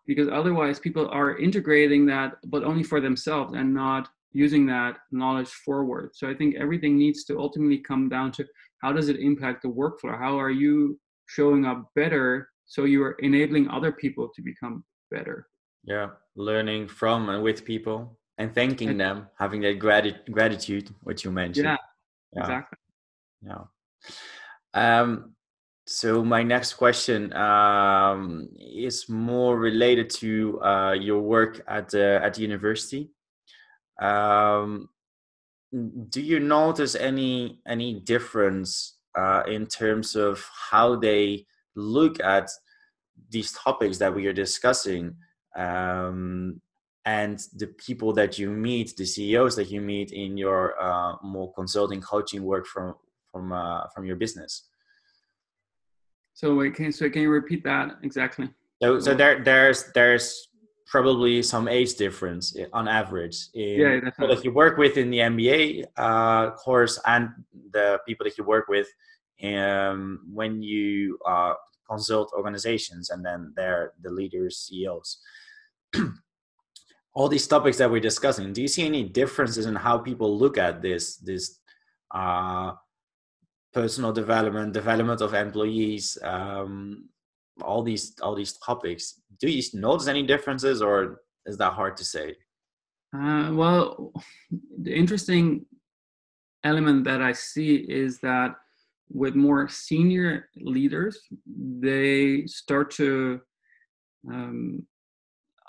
Because 0.07 0.28
otherwise 0.28 0.80
people 0.80 1.07
are 1.10 1.38
integrating 1.38 2.05
that 2.07 2.38
but 2.45 2.64
only 2.64 2.84
for 2.84 2.99
themselves 2.99 3.53
and 3.53 3.74
not 3.74 4.10
using 4.32 4.66
that 4.68 4.97
knowledge 5.12 5.49
forward. 5.49 6.12
So 6.14 6.30
i 6.30 6.34
think 6.34 6.55
everything 6.55 6.97
needs 6.97 7.24
to 7.26 7.39
ultimately 7.39 7.80
come 7.80 8.10
down 8.10 8.32
to 8.34 8.45
how 8.82 8.93
does 8.93 9.10
it 9.10 9.20
impact 9.20 9.62
the 9.64 9.70
workflow? 9.70 10.18
How 10.18 10.39
are 10.39 10.51
you 10.51 10.99
showing 11.28 11.66
up 11.66 11.89
better 11.95 12.49
so 12.66 12.86
you 12.86 13.03
are 13.03 13.16
enabling 13.20 13.70
other 13.70 13.91
people 13.91 14.30
to 14.36 14.41
become 14.41 14.84
better? 15.12 15.47
Yeah 15.84 16.10
learning 16.39 16.88
from 16.88 17.30
and 17.30 17.43
with 17.43 17.66
people 17.66 18.18
and 18.38 18.55
thanking 18.55 18.89
and, 18.89 18.99
them 18.99 19.28
having 19.38 19.62
that 19.62 19.78
grati- 19.78 20.32
gratitude 20.32 20.89
which 21.03 21.24
you 21.26 21.32
mentioned. 21.32 21.66
Yeah, 21.66 21.78
yeah. 22.34 22.39
exactly. 22.39 22.78
Yeah. 23.45 23.64
Um 24.74 25.36
so 25.91 26.23
my 26.23 26.43
next 26.43 26.73
question 26.73 27.33
um, 27.33 28.47
is 28.59 29.09
more 29.09 29.57
related 29.57 30.07
to 30.21 30.61
uh, 30.61 30.91
your 30.93 31.19
work 31.19 31.61
at 31.67 31.89
the 31.89 32.21
at 32.23 32.35
the 32.35 32.43
university. 32.43 33.09
Um, 33.99 34.89
do 36.09 36.21
you 36.21 36.39
notice 36.39 36.93
any 36.93 37.59
any 37.67 38.01
difference 38.01 38.99
uh, 39.17 39.41
in 39.47 39.65
terms 39.65 40.15
of 40.15 40.47
how 40.69 40.95
they 40.95 41.47
look 41.75 42.23
at 42.23 42.51
these 43.31 43.51
topics 43.53 43.97
that 43.97 44.13
we 44.13 44.27
are 44.27 44.33
discussing 44.45 45.15
um, 45.57 46.61
and 47.05 47.39
the 47.55 47.67
people 47.83 48.13
that 48.13 48.37
you 48.37 48.51
meet, 48.51 48.95
the 48.95 49.07
CEOs 49.07 49.55
that 49.55 49.71
you 49.71 49.81
meet 49.81 50.11
in 50.11 50.37
your 50.37 50.79
uh, 50.79 51.15
more 51.23 51.51
consulting 51.53 51.99
coaching 51.99 52.43
work 52.43 52.67
from 52.67 52.93
from 53.31 53.51
uh, 53.51 53.87
from 53.95 54.05
your 54.05 54.17
business? 54.17 54.69
So 56.39 56.55
wait, 56.55 56.73
can 56.73 56.89
so 56.93 57.09
can 57.09 57.23
you 57.23 57.31
repeat 57.31 57.65
that 57.65 57.97
exactly? 58.01 58.47
So 58.81 58.97
so 59.01 59.13
there 59.13 59.43
there's 59.43 59.91
there's 59.93 60.47
probably 60.87 61.43
some 61.43 61.67
age 61.67 61.95
difference 61.95 62.55
on 62.71 62.87
average 62.87 63.49
in 63.53 63.79
yeah, 63.81 63.99
people 63.99 64.29
that 64.29 64.45
you 64.45 64.53
work 64.53 64.77
with 64.77 64.95
in 64.95 65.09
the 65.09 65.17
MBA 65.17 65.83
uh, 65.97 66.51
course 66.51 66.97
and 67.05 67.27
the 67.73 67.99
people 68.07 68.23
that 68.23 68.37
you 68.37 68.45
work 68.45 68.69
with 68.69 68.87
um, 69.43 70.21
when 70.31 70.63
you 70.63 71.19
uh, 71.27 71.55
consult 71.85 72.31
organizations 72.31 73.09
and 73.09 73.19
then 73.25 73.51
they're 73.57 73.91
the 74.01 74.09
leaders, 74.09 74.69
CEOs. 74.69 75.19
All 77.15 77.27
these 77.27 77.47
topics 77.47 77.77
that 77.79 77.91
we're 77.91 77.99
discussing, 77.99 78.53
do 78.53 78.61
you 78.61 78.69
see 78.69 78.85
any 78.85 79.03
differences 79.03 79.65
in 79.65 79.75
how 79.75 79.97
people 79.97 80.39
look 80.39 80.57
at 80.57 80.81
this 80.81 81.17
this 81.17 81.59
uh, 82.15 82.71
personal 83.82 84.11
development, 84.11 84.73
development 84.73 85.21
of 85.21 85.34
employees, 85.34 86.17
um, 86.23 87.07
all 87.61 87.82
these 87.89 88.05
all 88.21 88.36
these 88.36 88.53
topics. 88.69 89.03
Do 89.41 89.47
you 89.49 89.63
notice 89.73 90.07
any 90.07 90.23
differences, 90.34 90.82
or 90.82 91.21
is 91.45 91.57
that 91.57 91.73
hard 91.80 91.95
to 91.97 92.05
say? 92.15 92.27
Uh, 93.15 93.49
well, 93.61 94.11
the 94.86 94.93
interesting 95.01 95.65
element 96.71 96.99
that 97.05 97.21
I 97.21 97.34
see 97.34 97.71
is 98.03 98.19
that 98.19 98.51
with 99.21 99.34
more 99.36 99.67
senior 99.69 100.49
leaders, 100.77 101.15
they 101.88 102.45
start 102.45 102.88
to 103.01 103.41
um, 104.34 104.86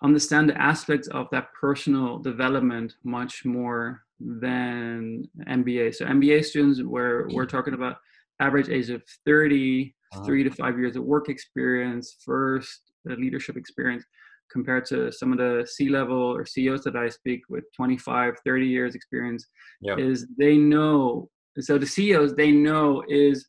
understand 0.03 0.49
the 0.49 0.61
aspects 0.61 1.09
of 1.09 1.29
that 1.31 1.47
personal 1.65 2.19
development 2.19 2.89
much 3.05 3.45
more 3.45 4.03
than 4.21 5.25
MBA. 5.49 5.95
So 5.95 6.05
MBA 6.05 6.45
students, 6.45 6.83
where 6.83 7.27
we're 7.33 7.47
talking 7.47 7.75
about 7.75 7.97
average 8.41 8.69
age 8.69 8.91
of 8.91 9.03
30, 9.27 9.95
uh-huh. 10.13 10.25
three 10.25 10.45
to 10.45 10.51
five 10.51 10.79
years 10.79 10.97
of 10.97 11.05
work 11.05 11.29
experience, 11.29 12.17
first 12.25 12.93
leadership 13.05 13.57
experience, 13.57 14.05
compared 14.51 14.85
to 14.85 15.13
some 15.13 15.33
of 15.33 15.39
the 15.39 15.67
C-level 15.67 16.19
or 16.19 16.45
CEOs 16.45 16.83
that 16.85 16.97
I 16.97 17.09
speak 17.09 17.43
with 17.49 17.65
25, 17.75 18.35
30 18.45 18.67
years 18.67 18.95
experience, 18.95 19.47
yep. 19.81 19.99
is 19.99 20.27
they 20.39 20.57
know. 20.57 21.29
So 21.59 21.79
the 21.79 21.87
CEOs, 21.87 22.35
they 22.35 22.51
know 22.51 23.03
is 23.09 23.49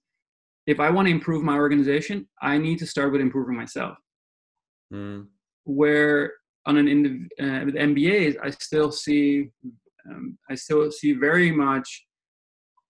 if 0.67 0.80
I 0.80 0.89
want 0.89 1.07
to 1.07 1.11
improve 1.11 1.43
my 1.43 1.55
organization, 1.55 2.28
I 2.41 2.57
need 2.57 2.80
to 2.80 2.86
start 2.86 3.11
with 3.11 3.22
improving 3.22 3.55
myself. 3.55 3.97
Mm. 4.93 5.28
Where 5.63 6.34
on 6.65 6.78
an 6.78 6.86
indiv- 6.86 7.26
uh, 7.39 7.65
with 7.65 7.76
MBAs, 7.76 8.36
I 8.41 8.51
still 8.51 8.91
see 8.91 9.49
um, 10.10 10.38
I 10.49 10.56
still 10.56 10.91
see 10.91 11.14
very 11.14 11.52
much 11.52 12.06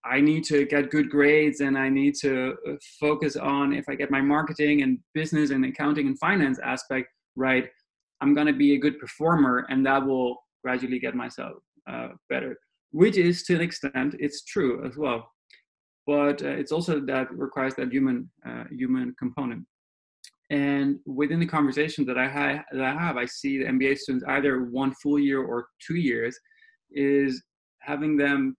I 0.03 0.19
need 0.19 0.43
to 0.45 0.65
get 0.65 0.89
good 0.89 1.09
grades 1.09 1.61
and 1.61 1.77
I 1.77 1.89
need 1.89 2.15
to 2.21 2.55
uh, 2.67 2.73
focus 2.99 3.35
on 3.35 3.73
if 3.73 3.85
I 3.87 3.95
get 3.95 4.09
my 4.09 4.21
marketing 4.21 4.81
and 4.81 4.97
business 5.13 5.51
and 5.51 5.63
accounting 5.63 6.07
and 6.07 6.17
finance 6.17 6.59
aspect 6.63 7.07
right, 7.35 7.67
I'm 8.19 8.33
going 8.33 8.47
to 8.47 8.53
be 8.53 8.75
a 8.75 8.79
good 8.79 8.99
performer 8.99 9.65
and 9.69 9.85
that 9.85 10.05
will 10.05 10.37
gradually 10.63 10.99
get 10.99 11.15
myself 11.15 11.53
uh, 11.89 12.09
better, 12.29 12.57
which 12.91 13.17
is 13.17 13.43
to 13.43 13.55
an 13.55 13.61
extent, 13.61 14.15
it's 14.19 14.43
true 14.43 14.85
as 14.85 14.97
well. 14.97 15.29
But 16.07 16.41
uh, 16.41 16.49
it's 16.49 16.71
also 16.71 16.99
that 17.01 17.31
requires 17.31 17.75
that 17.75 17.91
human 17.91 18.29
uh, 18.45 18.63
human 18.71 19.15
component. 19.19 19.65
And 20.49 20.99
within 21.05 21.39
the 21.39 21.45
conversation 21.45 22.05
that 22.07 22.17
I, 22.17 22.27
ha- 22.27 22.63
that 22.73 22.83
I 22.83 22.93
have, 22.93 23.15
I 23.15 23.25
see 23.25 23.59
the 23.59 23.65
MBA 23.65 23.99
students 23.99 24.25
either 24.27 24.63
one 24.65 24.93
full 25.01 25.17
year 25.17 25.41
or 25.41 25.67
two 25.85 25.95
years 25.95 26.37
is 26.91 27.43
having 27.79 28.17
them 28.17 28.55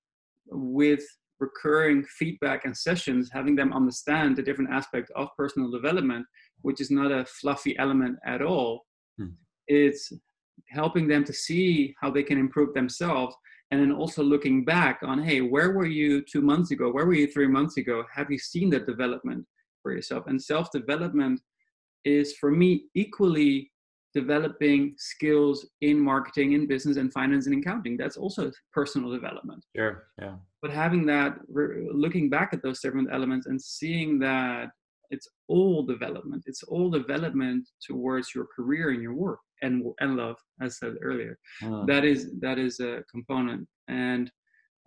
with 0.46 1.04
recurring 1.40 2.04
feedback 2.04 2.64
and 2.64 2.76
sessions, 2.76 3.30
having 3.32 3.56
them 3.56 3.72
understand 3.72 4.36
the 4.36 4.42
different 4.42 4.70
aspects 4.70 5.10
of 5.16 5.28
personal 5.36 5.70
development, 5.70 6.24
which 6.62 6.80
is 6.80 6.90
not 6.90 7.10
a 7.10 7.24
fluffy 7.24 7.76
element 7.78 8.16
at 8.24 8.42
all. 8.42 8.82
Hmm. 9.18 9.30
It's 9.66 10.12
helping 10.68 11.08
them 11.08 11.24
to 11.24 11.32
see 11.32 11.94
how 12.00 12.10
they 12.10 12.22
can 12.22 12.38
improve 12.38 12.72
themselves 12.74 13.34
and 13.72 13.80
then 13.80 13.90
also 13.90 14.22
looking 14.22 14.64
back 14.64 15.00
on 15.02 15.22
hey 15.22 15.40
where 15.40 15.72
were 15.72 15.86
you 15.86 16.22
two 16.22 16.42
months 16.42 16.70
ago 16.70 16.90
where 16.90 17.06
were 17.06 17.14
you 17.14 17.26
three 17.26 17.48
months 17.48 17.78
ago 17.78 18.04
have 18.14 18.30
you 18.30 18.38
seen 18.38 18.68
that 18.70 18.86
development 18.86 19.44
for 19.82 19.92
yourself 19.92 20.26
and 20.26 20.40
self-development 20.40 21.40
is 22.04 22.34
for 22.36 22.50
me 22.50 22.84
equally 22.94 23.71
developing 24.14 24.94
skills 24.98 25.66
in 25.80 25.98
marketing, 25.98 26.52
in 26.52 26.66
business, 26.66 26.96
and 26.96 27.12
finance 27.12 27.46
and 27.46 27.58
accounting. 27.58 27.96
That's 27.96 28.16
also 28.16 28.50
personal 28.72 29.10
development. 29.10 29.64
Sure. 29.74 30.04
Yeah. 30.20 30.36
But 30.60 30.70
having 30.70 31.06
that, 31.06 31.38
looking 31.48 32.28
back 32.28 32.52
at 32.52 32.62
those 32.62 32.80
different 32.80 33.08
elements 33.12 33.46
and 33.46 33.60
seeing 33.60 34.18
that 34.20 34.70
it's 35.10 35.28
all 35.48 35.82
development. 35.82 36.44
It's 36.46 36.62
all 36.62 36.90
development 36.90 37.68
towards 37.86 38.34
your 38.34 38.46
career 38.56 38.90
and 38.90 39.02
your 39.02 39.14
work 39.14 39.40
and 39.60 39.84
and 40.00 40.16
love, 40.16 40.36
as 40.60 40.78
said 40.78 40.94
earlier. 41.02 41.38
Uh. 41.62 41.84
That 41.84 42.04
is 42.04 42.32
that 42.40 42.58
is 42.58 42.80
a 42.80 43.04
component. 43.10 43.68
And 43.88 44.30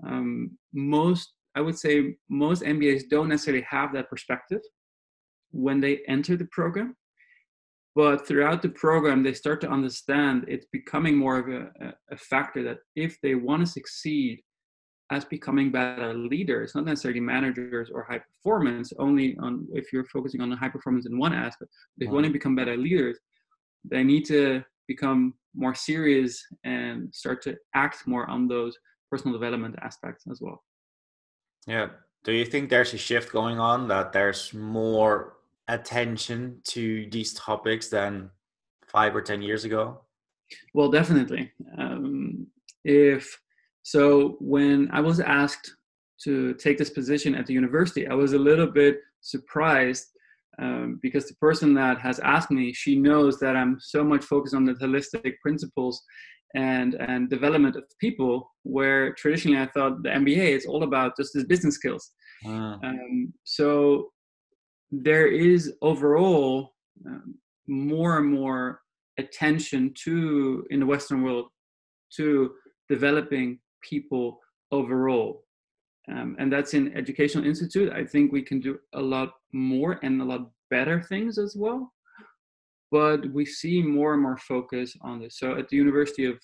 um, 0.05 0.57
most, 0.73 1.32
I 1.55 1.61
would 1.61 1.78
say, 1.78 2.15
most 2.28 2.63
MBAs 2.63 3.03
don't 3.09 3.30
necessarily 3.30 3.65
have 3.69 3.93
that 3.93 4.09
perspective 4.09 4.61
when 5.51 5.80
they 5.80 6.01
enter 6.07 6.36
the 6.36 6.49
program 6.51 6.95
but 7.96 8.28
throughout 8.28 8.62
the 8.62 8.70
program 8.70 9.24
they 9.24 9.34
start 9.34 9.62
to 9.62 9.70
understand 9.70 10.46
it's 10.48 10.68
becoming 10.72 11.16
more 11.16 11.39
of 11.39 11.48
a, 11.48 11.93
a 12.12 12.18
factor 12.18 12.64
that 12.64 12.78
if 12.96 13.20
they 13.22 13.36
want 13.36 13.66
to 13.66 13.72
succeed 13.72 14.41
as 15.12 15.24
becoming 15.26 15.72
better 15.72 16.14
leaders 16.14 16.74
not 16.76 16.86
necessarily 16.86 17.20
managers 17.20 17.89
or 17.93 18.04
high 18.04 18.20
performance 18.20 18.91
only 19.00 19.38
on 19.38 19.68
if 19.74 19.93
you're 19.93 20.06
focusing 20.06 20.41
on 20.41 20.50
the 20.50 20.56
high 20.56 20.70
performance 20.70 21.06
in 21.06 21.18
one 21.18 21.34
aspect 21.34 21.72
if 21.98 22.08
you 22.08 22.14
want 22.14 22.24
to 22.24 22.30
mm-hmm. 22.30 22.34
become 22.34 22.56
better 22.56 22.76
leaders 22.76 23.18
they 23.89 24.04
need 24.04 24.26
to 24.26 24.64
become 24.88 25.34
more 25.56 25.76
serious 25.76 26.43
and 26.64 27.14
start 27.14 27.41
to 27.43 27.56
act 27.74 28.08
more 28.08 28.30
on 28.30 28.48
those 28.48 28.76
personal 29.10 29.34
development 29.34 29.76
aspects 29.82 30.26
as 30.30 30.39
well. 30.41 30.64
Yeah. 31.68 31.88
Do 32.24 32.32
you 32.34 32.46
think 32.46 32.70
there's 32.70 32.93
a 32.93 32.98
shift 32.98 33.32
going 33.32 33.60
on 33.60 33.88
that 33.88 34.12
there's 34.12 34.54
more 34.54 35.34
attention 35.68 36.61
to 36.66 37.07
these 37.11 37.34
topics 37.34 37.89
than 37.89 38.30
five 38.88 39.16
or 39.16 39.22
ten 39.22 39.41
years 39.41 39.66
ago? 39.66 40.01
Well, 40.74 40.89
definitely. 40.89 41.51
Um, 41.78 42.47
if 42.84 43.39
so, 43.84 44.38
when 44.39 44.89
I 44.91 45.01
was 45.01 45.20
asked 45.20 45.72
to 46.24 46.53
take 46.55 46.78
this 46.78 46.89
position 46.89 47.36
at 47.36 47.45
the 47.45 47.53
university, 47.53 48.07
I 48.07 48.13
was 48.13 48.34
a 48.34 48.39
little 48.39 48.68
bit 48.68 48.99
surprised 49.22 50.07
um, 50.59 50.99
because 51.01 51.28
the 51.28 51.36
person 51.36 51.74
that 51.76 51.99
has 51.99 52.20
asked 52.20 52.51
me, 52.51 52.72
she 52.74 52.95
knows 52.95 53.39
that 53.39 53.55
I'm 53.55 53.78
so 53.80 54.03
much 54.03 54.24
focused 54.24 54.55
on 54.55 54.66
the 54.66 54.74
holistic 54.74 55.34
principles 55.41 56.01
and 56.55 56.95
and 56.95 57.30
development 57.30 57.76
of 57.76 57.84
people. 57.99 58.51
Where 58.63 59.13
traditionally 59.13 59.59
I 59.59 59.68
thought 59.68 60.03
the 60.03 60.09
MBA 60.09 60.55
is 60.57 60.66
all 60.66 60.84
about 60.84 61.18
just 61.18 61.34
the 61.34 61.45
business 61.45 61.76
skills. 61.76 62.11
Ah. 62.45 62.80
Um, 62.84 63.34
so 63.43 64.11
there 65.04 65.28
is 65.28 65.74
overall 65.82 66.74
um, 67.06 67.36
more 67.68 68.18
and 68.20 68.32
more 68.32 68.82
attention 69.18 69.93
to 70.04 70.66
in 70.70 70.80
the 70.80 70.86
western 70.86 71.24
world 71.24 71.48
to 72.16 72.52
developing 72.89 73.60
people 73.82 74.39
overall. 74.72 75.43
Um, 76.10 76.36
and 76.38 76.52
that's 76.52 76.74
in 76.74 76.96
educational 76.96 77.46
institute. 77.46 77.91
I 77.91 78.06
think 78.06 78.32
we 78.32 78.43
can 78.43 78.60
do 78.60 78.78
a 78.93 79.02
lot 79.02 79.32
more 79.54 80.00
and 80.04 80.22
a 80.22 80.26
lot 80.26 80.52
better 80.70 81.02
things 81.02 81.38
as 81.38 81.56
well. 81.58 81.91
But 82.91 83.32
we 83.34 83.46
see 83.46 83.82
more 83.82 84.14
and 84.14 84.22
more 84.22 84.38
focus 84.38 84.96
on 85.02 85.20
this. 85.20 85.39
So 85.39 85.58
at 85.58 85.68
the 85.70 85.78
university 85.78 86.26
of 86.26 86.39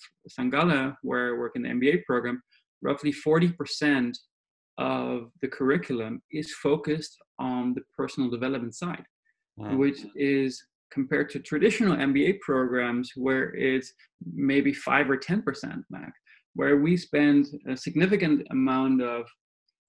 gallen 0.50 0.96
where 1.02 1.34
i 1.34 1.38
work 1.38 1.52
in 1.54 1.62
the 1.62 1.68
mba 1.68 2.04
program 2.04 2.42
roughly 2.82 3.12
40% 3.12 4.12
of 4.78 5.30
the 5.42 5.48
curriculum 5.48 6.22
is 6.30 6.54
focused 6.54 7.16
on 7.38 7.74
the 7.74 7.82
personal 7.96 8.30
development 8.30 8.74
side. 8.74 9.04
mm. 9.58 9.76
which 9.76 10.00
is 10.14 10.64
compared 10.92 11.30
to 11.30 11.38
traditional 11.40 11.96
MBA 11.96 12.40
programs 12.40 13.12
where 13.16 13.54
it's 13.54 13.92
maybe 14.34 14.72
five 14.72 15.08
or 15.08 15.16
10% 15.16 15.42
max, 15.90 16.12
where 16.54 16.78
we 16.78 16.96
spend 16.96 17.46
a 17.68 17.76
significant 17.76 18.46
amount 18.50 19.02
of 19.02 19.26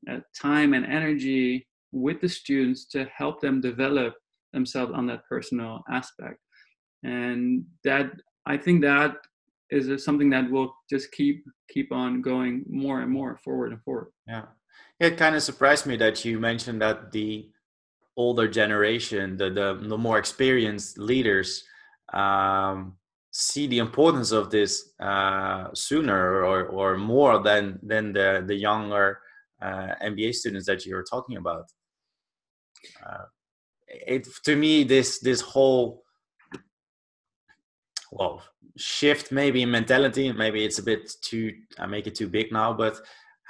uh, 0.10 0.20
time 0.40 0.74
and 0.74 0.86
energy 0.86 1.68
with 1.92 2.22
the 2.22 2.30
students 2.30 2.86
to 2.86 3.06
help 3.16 3.42
them 3.42 3.62
develop 3.62 4.14
themselves 4.54 4.94
on 4.96 5.06
that 5.08 5.22
personal 5.28 5.82
aspect. 5.92 6.40
And 7.04 7.66
that, 7.84 8.12
I 8.46 8.58
think 8.58 8.82
that 8.82 9.16
is 9.70 10.04
something 10.04 10.30
that 10.30 10.50
will 10.50 10.74
just 10.90 11.12
keep 11.12 11.44
keep 11.70 11.92
on 11.92 12.22
going 12.22 12.64
more 12.68 13.02
and 13.02 13.12
more 13.12 13.40
forward 13.44 13.72
and 13.72 13.82
forward. 13.82 14.10
Yeah, 14.28 14.44
it 15.00 15.18
kind 15.18 15.36
of 15.36 15.44
surprised 15.44 15.86
me 15.86 15.98
that 15.98 16.24
you 16.26 16.40
mentioned 16.40 16.82
that 16.82 17.12
the 17.12 17.50
older 18.16 18.48
generation, 18.48 19.38
the 19.38 19.50
the, 19.50 19.80
the 19.88 19.98
more 19.98 20.18
experienced 20.18 20.98
leaders, 20.98 21.64
um, 22.14 22.98
see 23.32 23.68
the 23.68 23.80
importance 23.80 24.32
of 24.32 24.50
this 24.50 24.94
uh, 25.00 25.68
sooner 25.74 26.44
or 26.44 26.66
or 26.66 26.98
more 26.98 27.42
than 27.42 27.80
than 27.82 28.14
the 28.14 28.44
the 28.46 28.56
younger 28.56 29.20
uh, 29.62 29.96
MBA 30.04 30.34
students 30.34 30.68
that 30.68 30.86
you 30.86 30.96
were 30.96 31.06
talking 31.10 31.38
about. 31.38 31.66
Uh, 33.06 33.26
it 33.88 34.28
to 34.46 34.56
me 34.56 34.84
this 34.84 35.20
this 35.20 35.42
whole 35.42 36.04
well 38.12 38.42
shift 38.78 39.32
maybe 39.32 39.62
in 39.62 39.70
mentality 39.70 40.32
maybe 40.32 40.66
it's 40.66 40.80
a 40.80 40.84
bit 40.84 41.12
too 41.22 41.54
i 41.78 41.86
make 41.86 42.08
it 42.08 42.16
too 42.16 42.28
big 42.28 42.52
now 42.52 42.74
but 42.74 43.00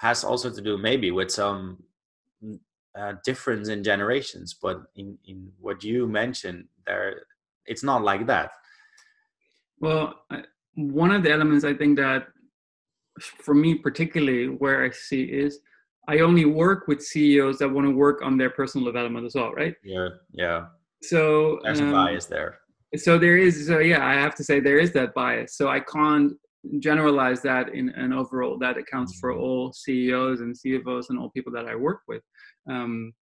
has 0.03 0.23
also 0.25 0.49
to 0.49 0.61
do 0.61 0.77
maybe 0.77 1.09
with 1.11 1.31
some 1.31 1.81
uh, 2.99 3.13
difference 3.23 3.69
in 3.69 3.83
generations 3.91 4.53
but 4.65 4.77
in 4.95 5.17
in 5.31 5.37
what 5.65 5.83
you 5.83 6.07
mentioned 6.07 6.65
there 6.85 7.23
it's 7.65 7.83
not 7.83 8.03
like 8.03 8.27
that. 8.27 8.49
Well 9.79 10.05
one 10.75 11.11
of 11.11 11.21
the 11.23 11.31
elements 11.31 11.63
i 11.71 11.73
think 11.81 11.93
that 11.97 12.21
for 13.45 13.53
me 13.63 13.71
particularly 13.87 14.47
where 14.61 14.83
i 14.83 14.89
see 14.89 15.23
is 15.43 15.59
i 16.13 16.15
only 16.27 16.45
work 16.63 16.87
with 16.89 16.99
ceos 17.09 17.57
that 17.59 17.69
want 17.75 17.87
to 17.87 17.95
work 18.05 18.19
on 18.27 18.37
their 18.37 18.49
personal 18.59 18.85
development 18.91 19.25
as 19.25 19.35
well 19.35 19.51
right? 19.61 19.75
Yeah 19.83 20.09
yeah. 20.43 20.59
So 21.11 21.59
there's 21.63 21.81
um, 21.81 21.89
a 21.89 21.91
bias 21.99 22.25
there. 22.25 22.51
so 23.05 23.11
there 23.23 23.37
is 23.37 23.53
so 23.67 23.79
yeah 23.91 24.03
i 24.13 24.15
have 24.25 24.35
to 24.39 24.43
say 24.43 24.55
there 24.59 24.79
is 24.85 24.91
that 24.97 25.13
bias. 25.13 25.55
So 25.59 25.63
i 25.77 25.79
can't 25.79 26.33
generalize 26.80 27.41
that 27.41 27.74
in 27.74 27.89
an 27.89 28.14
overall 28.14 28.57
that 28.57 28.78
accounts 28.78 29.18
for 29.20 29.32
mm-hmm. 29.32 29.41
all 29.41 29.74
ceos 29.74 30.39
and 30.39 30.55
cfos 30.55 31.05
and 31.09 31.20
all 31.20 31.30
people 31.32 31.51
that 31.51 31.66
i 31.68 31.76
work 31.76 32.01
with. 32.07 32.22
Um, 32.70 33.14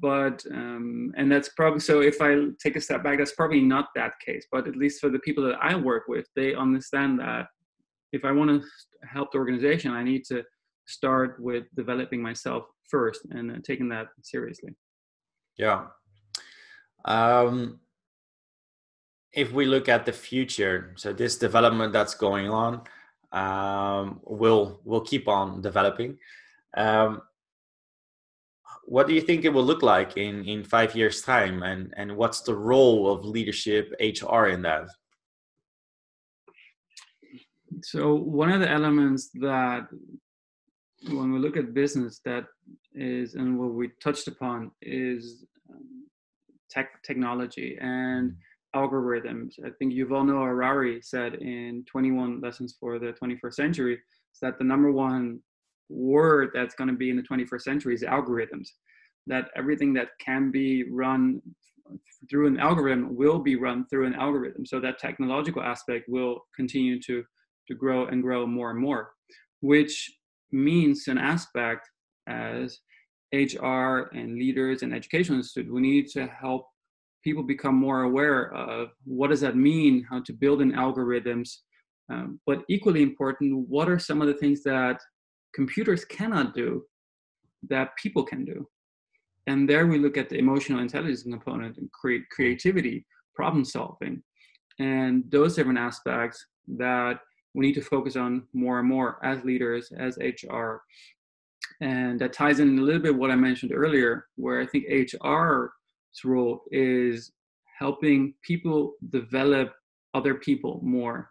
but 0.00 0.44
um, 0.52 1.12
and 1.16 1.32
that's 1.32 1.48
probably 1.50 1.80
so 1.80 2.00
if 2.02 2.20
i 2.20 2.36
take 2.62 2.76
a 2.76 2.80
step 2.80 3.02
back 3.02 3.18
that's 3.18 3.34
probably 3.34 3.60
not 3.60 3.88
that 3.96 4.12
case 4.24 4.46
but 4.52 4.68
at 4.68 4.76
least 4.76 5.00
for 5.00 5.08
the 5.08 5.18
people 5.20 5.42
that 5.42 5.56
i 5.62 5.74
work 5.74 6.04
with 6.08 6.26
they 6.36 6.54
understand 6.54 7.18
that 7.18 7.46
if 8.12 8.24
i 8.24 8.30
want 8.30 8.50
to 8.50 8.62
help 9.08 9.32
the 9.32 9.38
organization 9.38 9.90
i 9.90 10.04
need 10.04 10.24
to 10.24 10.44
start 10.86 11.40
with 11.40 11.64
developing 11.74 12.22
myself 12.22 12.64
first 12.88 13.20
and 13.30 13.50
uh, 13.50 13.54
taking 13.64 13.88
that 13.88 14.06
seriously. 14.22 14.74
Yeah. 15.58 15.86
Um, 17.04 17.80
if 19.32 19.52
we 19.52 19.64
look 19.64 19.88
at 19.88 20.04
the 20.04 20.12
future, 20.12 20.92
so 20.96 21.12
this 21.12 21.38
development 21.38 21.92
that's 21.92 22.14
going 22.14 22.50
on 22.50 22.82
um, 23.32 24.20
will 24.24 24.80
will 24.84 25.00
keep 25.00 25.26
on 25.26 25.62
developing. 25.62 26.18
Um, 26.76 27.22
what 28.84 29.06
do 29.06 29.14
you 29.14 29.20
think 29.20 29.44
it 29.44 29.52
will 29.52 29.64
look 29.64 29.82
like 29.82 30.16
in 30.16 30.44
in 30.44 30.64
five 30.64 30.94
years' 30.94 31.22
time, 31.22 31.62
and 31.62 31.94
and 31.96 32.16
what's 32.16 32.42
the 32.42 32.54
role 32.54 33.10
of 33.10 33.24
leadership 33.24 33.94
HR 34.00 34.46
in 34.46 34.62
that? 34.62 34.88
So 37.82 38.14
one 38.14 38.52
of 38.52 38.60
the 38.60 38.70
elements 38.70 39.30
that 39.40 39.88
when 41.08 41.32
we 41.32 41.38
look 41.38 41.56
at 41.56 41.72
business 41.72 42.20
that 42.26 42.44
is 42.94 43.34
and 43.34 43.58
what 43.58 43.72
we 43.72 43.90
touched 44.00 44.28
upon 44.28 44.70
is 44.82 45.44
um, 45.70 46.06
tech 46.70 47.02
technology 47.02 47.78
and 47.80 48.32
mm-hmm 48.32 48.51
algorithms. 48.74 49.54
I 49.64 49.70
think 49.78 49.92
Yuval 49.92 50.26
Noah 50.26 50.46
Harari 50.46 51.00
said 51.02 51.34
in 51.34 51.84
21 51.90 52.40
Lessons 52.40 52.76
for 52.78 52.98
the 52.98 53.14
21st 53.22 53.54
Century 53.54 53.98
that 54.40 54.58
the 54.58 54.64
number 54.64 54.90
one 54.90 55.40
word 55.88 56.50
that's 56.54 56.74
going 56.74 56.88
to 56.88 56.96
be 56.96 57.10
in 57.10 57.16
the 57.16 57.22
21st 57.22 57.62
century 57.62 57.94
is 57.94 58.02
algorithms. 58.02 58.68
That 59.26 59.50
everything 59.56 59.92
that 59.94 60.08
can 60.20 60.50
be 60.50 60.84
run 60.90 61.40
through 62.28 62.48
an 62.48 62.58
algorithm 62.58 63.14
will 63.14 63.38
be 63.38 63.56
run 63.56 63.86
through 63.86 64.06
an 64.06 64.14
algorithm. 64.14 64.66
So 64.66 64.80
that 64.80 64.98
technological 64.98 65.62
aspect 65.62 66.08
will 66.08 66.40
continue 66.56 67.00
to, 67.02 67.22
to 67.68 67.74
grow 67.74 68.06
and 68.06 68.22
grow 68.22 68.46
more 68.46 68.70
and 68.70 68.80
more, 68.80 69.12
which 69.60 70.10
means 70.50 71.06
an 71.08 71.18
aspect 71.18 71.88
as 72.26 72.80
HR 73.32 74.10
and 74.12 74.34
leaders 74.34 74.82
and 74.82 74.94
educational 74.94 75.38
institutes, 75.38 75.70
we 75.70 75.80
need 75.80 76.08
to 76.08 76.26
help 76.26 76.66
people 77.22 77.42
become 77.42 77.74
more 77.74 78.02
aware 78.02 78.52
of 78.54 78.90
what 79.04 79.30
does 79.30 79.40
that 79.40 79.56
mean, 79.56 80.06
how 80.08 80.20
to 80.20 80.32
build 80.32 80.60
in 80.60 80.72
algorithms, 80.72 81.58
um, 82.10 82.40
but 82.46 82.62
equally 82.68 83.02
important, 83.02 83.68
what 83.68 83.88
are 83.88 83.98
some 83.98 84.20
of 84.20 84.28
the 84.28 84.34
things 84.34 84.62
that 84.64 85.00
computers 85.54 86.04
cannot 86.04 86.54
do 86.54 86.84
that 87.68 87.96
people 87.96 88.24
can 88.24 88.44
do? 88.44 88.66
And 89.46 89.68
there 89.68 89.86
we 89.86 89.98
look 89.98 90.16
at 90.16 90.28
the 90.28 90.38
emotional 90.38 90.80
intelligence 90.80 91.22
component 91.22 91.78
and 91.78 91.90
create 91.92 92.28
creativity, 92.30 93.06
problem 93.34 93.64
solving, 93.64 94.22
and 94.78 95.24
those 95.30 95.56
different 95.56 95.78
aspects 95.78 96.44
that 96.76 97.18
we 97.54 97.66
need 97.66 97.74
to 97.74 97.82
focus 97.82 98.16
on 98.16 98.44
more 98.52 98.78
and 98.78 98.88
more 98.88 99.18
as 99.24 99.44
leaders, 99.44 99.92
as 99.96 100.18
HR. 100.18 100.76
And 101.80 102.20
that 102.20 102.32
ties 102.32 102.60
in 102.60 102.78
a 102.78 102.82
little 102.82 103.02
bit 103.02 103.14
what 103.14 103.30
I 103.30 103.36
mentioned 103.36 103.72
earlier, 103.74 104.26
where 104.36 104.60
I 104.60 104.66
think 104.66 104.84
HR 104.88 105.72
role 106.24 106.62
is 106.70 107.32
helping 107.78 108.34
people 108.42 108.94
develop 109.10 109.72
other 110.14 110.34
people 110.34 110.80
more 110.82 111.30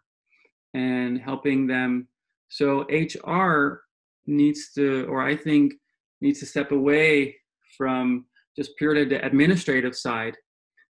and 0.73 1.19
helping 1.19 1.67
them. 1.67 2.07
So 2.49 2.85
HR 2.89 3.83
needs 4.25 4.71
to, 4.73 5.05
or 5.09 5.21
I 5.21 5.35
think, 5.35 5.73
needs 6.21 6.39
to 6.39 6.45
step 6.45 6.71
away 6.71 7.35
from 7.77 8.25
just 8.55 8.75
purely 8.77 9.05
the 9.05 9.25
administrative 9.25 9.95
side, 9.95 10.35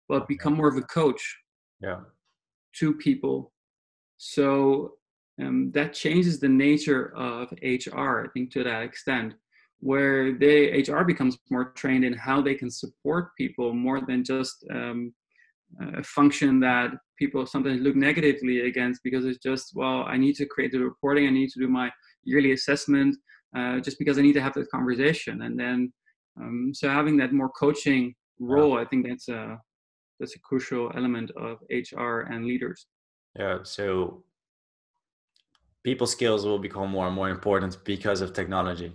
but 0.07 0.27
become 0.27 0.53
more 0.53 0.67
of 0.67 0.77
a 0.77 0.83
coach 0.83 1.37
yeah. 1.81 1.99
to 2.79 2.93
people. 2.93 3.51
So 4.17 4.93
um, 5.41 5.71
that 5.73 5.93
changes 5.93 6.39
the 6.39 6.49
nature 6.49 7.15
of 7.15 7.51
HR, 7.61 8.25
I 8.25 8.27
think, 8.33 8.51
to 8.51 8.63
that 8.63 8.83
extent 8.83 9.33
where 9.79 10.33
they 10.33 10.83
HR 10.87 11.03
becomes 11.03 11.37
more 11.49 11.71
trained 11.71 12.03
in 12.03 12.13
how 12.13 12.41
they 12.41 12.55
can 12.55 12.69
support 12.69 13.35
people 13.37 13.73
more 13.73 14.01
than 14.01 14.23
just 14.23 14.65
um, 14.73 15.13
a 15.93 16.03
function 16.03 16.59
that 16.59 16.91
people 17.19 17.45
sometimes 17.45 17.81
look 17.81 17.95
negatively 17.95 18.61
against 18.61 19.01
because 19.03 19.25
it's 19.25 19.37
just 19.39 19.73
well 19.75 20.03
I 20.07 20.17
need 20.17 20.35
to 20.35 20.45
create 20.45 20.71
the 20.71 20.79
reporting 20.79 21.27
I 21.27 21.31
need 21.31 21.49
to 21.49 21.59
do 21.59 21.67
my 21.67 21.91
yearly 22.23 22.53
assessment 22.53 23.15
uh, 23.55 23.79
just 23.79 23.99
because 23.99 24.17
I 24.17 24.21
need 24.21 24.33
to 24.33 24.41
have 24.41 24.53
that 24.55 24.69
conversation. 24.69 25.43
And 25.43 25.59
then 25.59 25.93
um, 26.39 26.71
so 26.73 26.89
having 26.89 27.17
that 27.17 27.33
more 27.33 27.49
coaching 27.49 28.15
role 28.39 28.79
I 28.79 28.85
think 28.85 29.07
that's 29.07 29.29
a 29.29 29.59
that's 30.19 30.35
a 30.35 30.39
crucial 30.39 30.91
element 30.95 31.29
of 31.37 31.59
HR 31.69 32.21
and 32.31 32.45
leaders. 32.45 32.87
Yeah, 33.37 33.59
so 33.61 34.23
people 35.83 36.07
skills 36.07 36.43
will 36.43 36.57
become 36.57 36.89
more 36.89 37.05
and 37.05 37.15
more 37.15 37.29
important 37.29 37.77
because 37.83 38.21
of 38.21 38.33
technology 38.33 38.91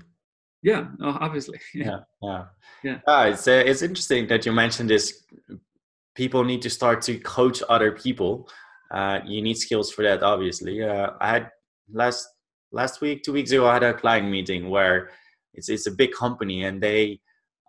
yeah 0.62 0.86
obviously. 1.00 1.58
Yeah 1.74 2.00
yeah. 2.22 2.44
Yeah. 2.82 2.98
Ah, 3.06 3.26
it's 3.26 3.46
uh, 3.46 3.62
it's 3.66 3.82
interesting 3.82 4.26
that 4.28 4.44
you 4.46 4.52
mentioned 4.52 4.90
this. 4.90 5.24
People 6.14 6.44
need 6.44 6.62
to 6.62 6.70
start 6.70 7.00
to 7.02 7.18
coach 7.18 7.62
other 7.68 7.92
people. 7.92 8.48
Uh, 8.90 9.20
you 9.24 9.40
need 9.40 9.56
skills 9.56 9.92
for 9.92 10.02
that 10.02 10.22
obviously. 10.22 10.82
Uh, 10.82 11.10
i 11.20 11.28
had 11.34 11.50
last 11.92 12.26
last 12.72 13.00
week 13.00 13.22
two 13.22 13.32
weeks 13.32 13.50
ago 13.52 13.66
i 13.66 13.74
had 13.74 13.82
a 13.82 13.94
client 13.94 14.28
meeting 14.30 14.70
where 14.70 15.10
it's 15.54 15.68
it's 15.68 15.86
a 15.86 15.90
big 15.90 16.12
company 16.12 16.64
and 16.64 16.82
they 16.82 17.20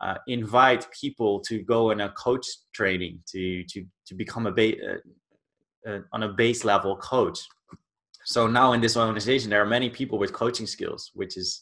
uh, 0.02 0.18
invite 0.28 0.86
people 0.92 1.40
to 1.40 1.64
go 1.64 1.92
in 1.92 2.02
a 2.02 2.10
coach 2.10 2.46
training 2.74 3.20
to 3.28 3.64
to 3.66 3.86
to 4.06 4.14
become 4.16 4.48
a 4.48 4.52
ba- 4.52 4.76
uh, 4.90 5.90
uh, 5.90 6.00
on 6.12 6.24
a 6.24 6.30
base 6.30 6.64
level 6.64 6.96
coach. 6.98 7.40
So 8.26 8.48
now 8.48 8.74
in 8.74 8.82
this 8.82 8.98
organization 8.98 9.50
there 9.50 9.62
are 9.62 9.66
many 9.78 9.90
people 9.90 10.18
with 10.18 10.34
coaching 10.34 10.68
skills 10.68 11.12
which 11.14 11.38
is 11.38 11.62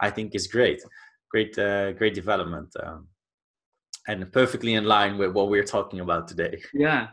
I 0.00 0.10
think 0.10 0.34
is 0.34 0.46
great, 0.46 0.82
great, 1.30 1.58
uh, 1.58 1.92
great 1.92 2.14
development, 2.14 2.72
um, 2.82 3.08
and 4.08 4.30
perfectly 4.32 4.74
in 4.74 4.84
line 4.84 5.18
with 5.18 5.32
what 5.32 5.48
we're 5.48 5.64
talking 5.64 6.00
about 6.00 6.28
today. 6.28 6.62
Yeah, 6.74 7.08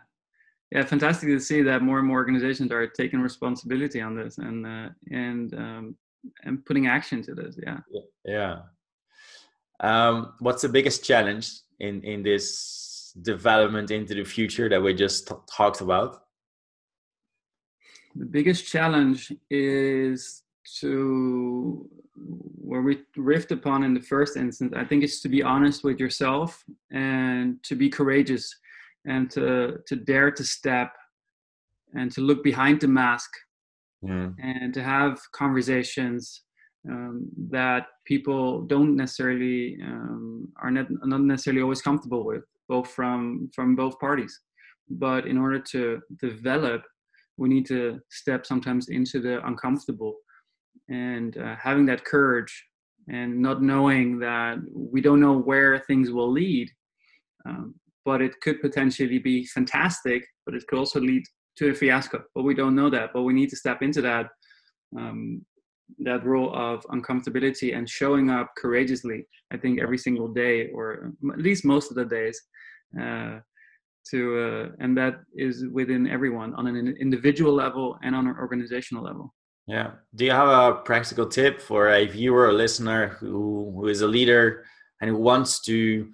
yeah, 0.72 0.84
fantastic 0.84 1.30
to 1.30 1.40
see 1.40 1.62
that 1.62 1.84
more 1.84 2.00
and 2.00 2.08
more 2.08 2.18
organizations 2.18 2.72
are 2.72 2.88
taking 2.88 3.22
responsibility 3.22 4.02
on 4.02 4.16
this 4.16 4.40
and 4.40 4.66
uh, 4.66 4.90
and 5.12 5.54
um, 5.54 5.96
and 6.44 6.66
putting 6.66 6.88
action 6.88 7.22
to 7.24 7.36
this. 7.36 7.58
Yeah. 7.62 7.80
Yeah. 8.26 8.60
Um, 9.80 10.34
what's 10.40 10.62
the 10.62 10.70
biggest 10.70 11.04
challenge 11.04 11.52
in 11.80 12.02
in 12.04 12.24
this 12.24 13.14
development 13.22 13.92
into 13.92 14.16
the 14.16 14.24
future 14.24 14.68
that 14.70 14.82
we 14.82 14.96
just 14.96 15.28
t- 15.28 15.36
talked 15.56 15.82
about? 15.82 16.24
The 18.16 18.26
biggest 18.26 18.66
challenge 18.68 19.32
is 19.50 20.42
to 20.80 21.90
where 22.16 22.82
we 22.82 23.02
rift 23.18 23.52
upon 23.52 23.84
in 23.84 23.94
the 23.94 24.02
first 24.02 24.38
instance. 24.38 24.74
I 24.76 24.86
think 24.86 25.04
it's 25.04 25.22
to 25.22 25.30
be 25.30 25.44
honest 25.44 25.84
with 25.84 26.00
yourself 26.00 26.64
and 26.92 27.62
to 27.64 27.76
be 27.76 27.90
courageous 27.90 28.56
and 29.06 29.30
to 29.32 29.80
to 29.88 29.96
dare 29.96 30.32
to 30.32 30.44
step 30.44 30.94
and 31.94 32.12
to 32.12 32.22
look 32.22 32.44
behind 32.44 32.82
the 32.82 32.88
mask 32.88 33.30
mm. 34.04 34.34
and 34.42 34.74
to 34.74 34.84
have 34.84 35.20
conversations 35.32 36.44
um, 36.90 37.28
that 37.50 37.88
people 38.06 38.62
don't 38.64 38.96
necessarily 38.96 39.78
um, 39.84 40.50
are 40.62 40.72
not, 40.72 40.88
not 41.06 41.22
necessarily 41.22 41.62
always 41.62 41.82
comfortable 41.82 42.26
with, 42.26 42.44
both 42.68 42.90
from 42.90 43.50
from 43.56 43.76
both 43.76 44.00
parties. 44.00 44.40
But 44.90 45.26
in 45.28 45.38
order 45.38 45.60
to 45.60 46.02
develop, 46.20 46.84
we 47.38 47.50
need 47.50 47.66
to 47.68 48.00
step 48.10 48.46
sometimes 48.46 48.90
into 48.90 49.22
the 49.22 49.46
uncomfortable, 49.48 50.16
and 50.90 51.38
uh, 51.38 51.56
having 51.56 51.86
that 51.88 52.06
courage 52.06 52.66
and 53.10 53.42
not 53.42 53.62
knowing 53.62 54.20
that 54.20 54.58
we 54.74 55.02
don't 55.02 55.20
know 55.20 55.38
where 55.38 55.80
things 55.80 56.12
will 56.12 56.32
lead. 56.32 56.70
Um, 57.46 57.76
but 58.06 58.22
it 58.22 58.40
could 58.42 58.62
potentially 58.62 59.20
be 59.20 59.46
fantastic, 59.46 60.24
but 60.46 60.56
it 60.56 60.66
could 60.68 60.80
also 60.80 61.00
lead 61.00 61.24
to 61.58 61.70
a 61.70 61.74
fiasco. 61.74 62.24
But 62.36 62.44
we 62.44 62.54
don't 62.54 62.76
know 62.76 62.90
that. 62.90 63.12
But 63.14 63.24
we 63.24 63.34
need 63.34 63.50
to 63.50 63.56
step 63.56 63.82
into 63.82 64.02
that 64.02 64.28
um, 64.98 65.46
that 66.00 66.26
role 66.26 66.54
of 66.56 66.84
uncomfortability 66.86 67.76
and 67.76 67.88
showing 67.90 68.30
up 68.30 68.52
courageously. 68.58 69.28
I 69.52 69.58
think 69.58 69.82
every 69.82 69.98
single 69.98 70.28
day, 70.28 70.70
or 70.70 71.14
at 71.32 71.40
least 71.40 71.66
most 71.66 71.92
of 71.92 71.96
the 71.96 72.06
days, 72.06 72.40
uh, 73.00 73.40
to 74.10 74.40
uh, 74.40 74.70
and 74.80 74.98
that 74.98 75.16
is 75.36 75.66
within 75.72 76.08
everyone 76.08 76.54
on 76.56 76.68
an 76.68 76.96
individual 77.00 77.54
level 77.54 77.98
and 78.04 78.16
on 78.16 78.28
an 78.28 78.36
organizational 78.38 79.04
level. 79.04 79.34
Yeah. 79.68 79.92
Do 80.14 80.26
you 80.26 80.32
have 80.32 80.50
a 80.50 80.76
practical 80.76 81.28
tip 81.28 81.62
for 81.62 81.90
a 81.90 82.06
viewer 82.06 82.48
or 82.48 82.54
listener 82.54 83.08
who 83.08 83.72
who 83.76 83.88
is 83.88 84.02
a 84.02 84.08
leader 84.08 84.66
and 85.00 85.10
who 85.10 85.18
wants 85.18 85.62
to 85.62 86.10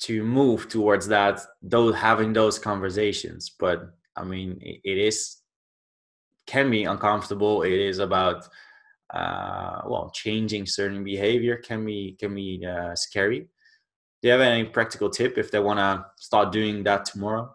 to 0.00 0.22
move 0.22 0.68
towards 0.68 1.08
that, 1.08 1.40
those 1.62 1.94
having 1.94 2.32
those 2.32 2.58
conversations? 2.58 3.50
But 3.58 3.90
I 4.16 4.24
mean, 4.24 4.58
it, 4.60 4.80
it 4.84 4.98
is 4.98 5.38
can 6.46 6.70
be 6.70 6.84
uncomfortable. 6.84 7.62
It 7.62 7.72
is 7.72 7.98
about 8.00 8.46
uh, 9.14 9.80
well, 9.86 10.10
changing 10.14 10.66
certain 10.66 11.02
behavior 11.02 11.56
can 11.56 11.86
be 11.86 12.16
can 12.20 12.34
be 12.34 12.66
uh, 12.66 12.94
scary. 12.94 13.48
Do 14.20 14.28
you 14.28 14.32
have 14.32 14.40
any 14.40 14.64
practical 14.64 15.08
tip 15.08 15.38
if 15.38 15.50
they 15.50 15.60
want 15.60 15.78
to 15.78 16.04
start 16.18 16.52
doing 16.52 16.82
that 16.84 17.06
tomorrow? 17.06 17.54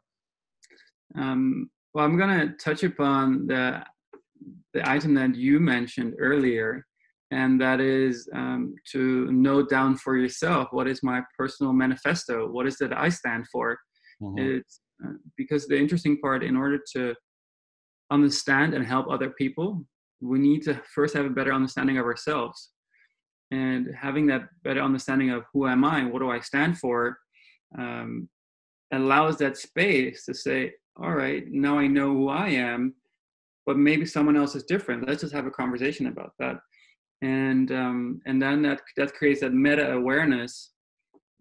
Um, 1.15 1.69
well, 1.93 2.05
I'm 2.05 2.17
going 2.17 2.39
to 2.39 2.55
touch 2.55 2.83
upon 2.83 3.47
the 3.47 3.83
the 4.73 4.87
item 4.89 5.13
that 5.15 5.35
you 5.35 5.59
mentioned 5.59 6.15
earlier, 6.19 6.85
and 7.31 7.59
that 7.61 7.79
is 7.79 8.29
um, 8.35 8.75
to 8.91 9.31
note 9.31 9.69
down 9.69 9.95
for 9.97 10.17
yourself 10.17 10.67
what 10.71 10.87
is 10.87 11.01
my 11.03 11.21
personal 11.37 11.73
manifesto. 11.73 12.47
What 12.47 12.67
is 12.67 12.79
it 12.81 12.91
I 12.93 13.09
stand 13.09 13.47
for? 13.51 13.77
Mm-hmm. 14.21 14.37
It's 14.39 14.81
uh, 15.03 15.13
because 15.37 15.67
the 15.67 15.77
interesting 15.77 16.19
part, 16.19 16.43
in 16.43 16.55
order 16.55 16.79
to 16.93 17.15
understand 18.11 18.73
and 18.73 18.85
help 18.85 19.09
other 19.09 19.31
people, 19.31 19.85
we 20.21 20.39
need 20.39 20.61
to 20.63 20.81
first 20.93 21.15
have 21.15 21.25
a 21.25 21.29
better 21.29 21.53
understanding 21.53 21.97
of 21.97 22.05
ourselves. 22.05 22.69
And 23.51 23.89
having 23.99 24.27
that 24.27 24.43
better 24.63 24.81
understanding 24.81 25.29
of 25.31 25.43
who 25.53 25.67
am 25.67 25.83
I, 25.83 26.05
what 26.05 26.19
do 26.19 26.31
I 26.31 26.39
stand 26.39 26.79
for, 26.79 27.17
um, 27.77 28.29
allows 28.91 29.37
that 29.37 29.57
space 29.57 30.25
to 30.25 30.33
say, 30.33 30.73
all 31.01 31.13
right, 31.13 31.43
now 31.47 31.77
I 31.77 31.87
know 31.87 32.13
who 32.13 32.29
I 32.29 32.49
am, 32.49 32.95
but 33.65 33.77
maybe 33.77 34.05
someone 34.05 34.37
else 34.37 34.55
is 34.55 34.63
different. 34.63 35.07
Let's 35.07 35.21
just 35.21 35.33
have 35.33 35.45
a 35.45 35.51
conversation 35.51 36.07
about 36.07 36.33
that. 36.39 36.57
And 37.21 37.71
um, 37.71 38.21
and 38.25 38.41
then 38.41 38.61
that 38.63 38.81
that 38.97 39.13
creates 39.13 39.41
that 39.41 39.53
meta 39.53 39.93
awareness 39.93 40.71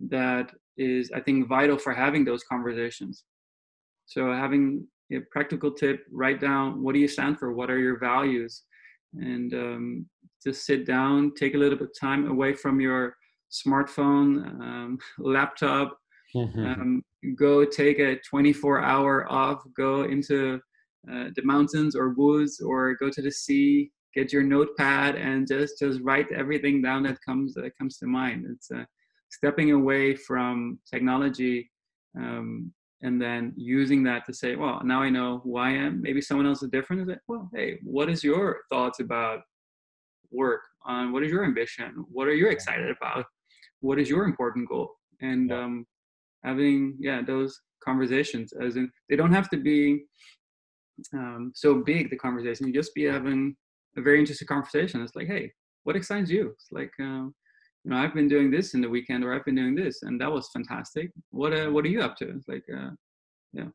that 0.09 0.53
is, 0.77 1.11
I 1.15 1.21
think, 1.21 1.49
vital 1.49 1.79
for 1.79 1.93
having 1.93 2.25
those 2.25 2.45
conversations. 2.45 3.25
So 4.07 4.33
having 4.33 4.87
a 5.13 5.19
practical 5.33 5.73
tip: 5.73 6.05
write 6.13 6.41
down 6.41 6.83
what 6.83 6.95
do 6.95 7.01
you 7.01 7.09
stand 7.09 7.39
for, 7.39 7.53
what 7.53 7.71
are 7.71 7.79
your 7.79 7.99
values, 7.99 8.63
and 9.15 9.53
um, 9.55 10.07
just 10.45 10.67
sit 10.67 10.87
down, 10.87 11.33
take 11.35 11.55
a 11.55 11.59
little 11.59 11.79
bit 11.79 11.89
of 11.89 12.01
time 12.01 12.29
away 12.29 12.53
from 12.53 12.81
your 12.81 13.17
smartphone, 13.51 14.47
um, 14.61 14.99
laptop, 15.19 15.99
mm-hmm. 16.35 16.65
um, 16.65 17.03
go 17.37 17.65
take 17.65 17.99
a 17.99 18.17
24 18.29 18.83
hour 18.83 19.31
off, 19.31 19.63
go 19.77 20.05
into 20.05 20.61
uh, 21.11 21.27
the 21.35 21.43
mountains 21.45 21.97
or 21.97 22.11
woods 22.11 22.61
or 22.61 22.95
go 22.95 23.11
to 23.11 23.23
the 23.23 23.31
sea, 23.31 23.91
get 24.15 24.33
your 24.33 24.43
notepad 24.43 25.17
and 25.17 25.49
just 25.49 25.79
just 25.79 26.01
write 26.03 26.31
everything 26.33 26.83
down 26.83 27.03
that 27.05 27.19
comes 27.25 27.55
that 27.55 27.77
comes 27.77 27.99
to 27.99 28.07
mind. 28.07 28.47
It's 28.49 28.71
uh, 28.71 28.85
stepping 29.31 29.73
away 29.73 30.15
from 30.15 30.79
technology 30.91 31.71
um, 32.17 32.73
and 33.03 33.21
then 33.21 33.53
using 33.57 34.05
that 34.05 34.25
to 34.27 34.35
say, 34.35 34.55
well, 34.55 34.81
now 34.85 35.03
I 35.03 35.11
know 35.11 35.41
who 35.43 35.57
I 35.57 35.71
am. 35.71 36.01
Maybe 36.01 36.21
someone 36.21 36.47
else 36.47 36.63
is 36.63 36.71
different. 36.71 37.03
Is 37.03 37.09
it? 37.09 37.19
Well, 37.27 37.51
hey, 37.53 37.79
what 37.83 38.09
is 38.09 38.23
your 38.23 38.61
thoughts 38.71 39.01
about 39.01 39.41
work? 40.31 40.61
On 40.85 41.13
what 41.13 41.23
is 41.23 41.31
your 41.31 41.45
ambition? 41.45 42.05
What 42.11 42.29
are 42.29 42.35
you 42.35 42.49
excited 42.49 42.91
about? 42.91 43.27
What 43.81 43.99
is 43.99 44.09
your 44.09 44.25
important 44.25 44.69
goal? 44.69 44.93
And 45.21 45.53
um, 45.53 45.87
having 46.45 46.97
yeah 46.99 47.23
those 47.23 47.61
conversations, 47.85 48.53
as 48.53 48.77
in 48.77 48.91
they 49.09 49.17
don't 49.17 49.33
have 49.33 49.51
to 49.51 49.57
be 49.57 50.05
um, 51.15 51.53
so 51.55 51.83
big. 51.83 52.11
The 52.11 52.17
conversation 52.17 52.67
you 52.67 52.73
just 52.73 52.95
be 52.95 53.05
having 53.05 53.57
a 53.97 54.03
very 54.03 54.21
interesting 54.21 54.49
conversation. 54.49 55.03
It's 55.03 55.17
like, 55.17 55.29
hey, 55.29 55.53
what 55.85 55.97
excites 55.97 56.31
you? 56.31 56.51
It's 56.51 56.69
like. 56.73 56.93
Uh, 57.01 57.29
you 57.85 57.91
know, 57.91 57.97
I've 57.97 58.15
been 58.15 58.29
doing 58.29 58.51
this 58.51 58.75
in 58.75 58.81
the 58.81 58.89
weekend, 58.89 59.25
or 59.25 59.35
I've 59.35 59.45
been 59.45 59.57
doing 59.57 59.75
this, 59.75 60.03
and 60.03 60.21
that 60.21 60.31
was 60.31 60.49
fantastic. 60.53 61.11
What 61.31 61.53
uh, 61.53 61.69
what 61.69 61.85
are 61.85 61.89
you 61.89 62.01
up 62.01 62.17
to? 62.19 62.31
It's 62.31 62.47
like, 62.47 62.65
uh, 62.73 62.91
yeah, 63.53 63.69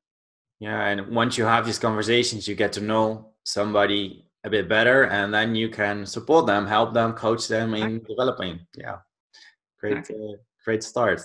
yeah. 0.60 0.88
And 0.88 1.14
once 1.14 1.38
you 1.38 1.44
have 1.44 1.66
these 1.66 1.80
conversations, 1.80 2.48
you 2.48 2.56
get 2.56 2.72
to 2.74 2.82
know 2.82 3.32
somebody 3.44 4.26
a 4.46 4.50
bit 4.50 4.70
better, 4.70 5.04
and 5.08 5.34
then 5.34 5.56
you 5.56 5.70
can 5.70 6.06
support 6.06 6.48
them, 6.48 6.66
help 6.66 6.94
them, 6.94 7.14
coach 7.14 7.48
them 7.50 7.74
in 7.74 8.02
developing. 8.08 8.62
Yeah, 8.78 8.98
great, 9.80 10.10
uh, 10.10 10.38
great 10.64 10.84
start. 10.84 11.22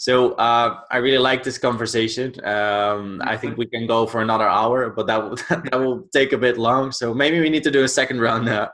So 0.00 0.34
uh, 0.34 0.82
I 0.92 0.98
really 0.98 1.18
like 1.18 1.42
this 1.42 1.58
conversation. 1.58 2.32
Um, 2.44 3.20
I 3.24 3.36
think 3.36 3.56
we 3.56 3.66
can 3.66 3.84
go 3.88 4.06
for 4.06 4.22
another 4.22 4.48
hour, 4.48 4.90
but 4.90 5.08
that 5.08 5.20
will, 5.20 5.34
that 5.50 5.72
will 5.72 6.08
take 6.12 6.32
a 6.32 6.38
bit 6.38 6.56
long. 6.56 6.92
So 6.92 7.12
maybe 7.12 7.40
we 7.40 7.50
need 7.50 7.64
to 7.64 7.70
do 7.72 7.82
a 7.82 7.88
second 7.88 8.20
round 8.20 8.48
uh, 8.48 8.68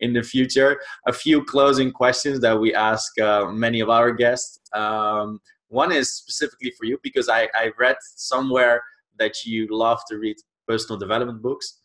in 0.00 0.14
the 0.14 0.22
future. 0.22 0.80
A 1.06 1.12
few 1.12 1.44
closing 1.44 1.92
questions 1.92 2.40
that 2.40 2.58
we 2.58 2.74
ask 2.74 3.20
uh, 3.20 3.44
many 3.50 3.80
of 3.80 3.90
our 3.90 4.10
guests. 4.10 4.58
Um, 4.72 5.40
one 5.68 5.92
is 5.92 6.14
specifically 6.14 6.72
for 6.78 6.86
you 6.86 6.98
because 7.02 7.28
I, 7.28 7.42
I 7.52 7.72
read 7.78 7.96
somewhere 8.16 8.82
that 9.18 9.44
you 9.44 9.68
love 9.70 10.00
to 10.08 10.16
read 10.16 10.36
personal 10.66 10.98
development 10.98 11.42
books. 11.42 11.78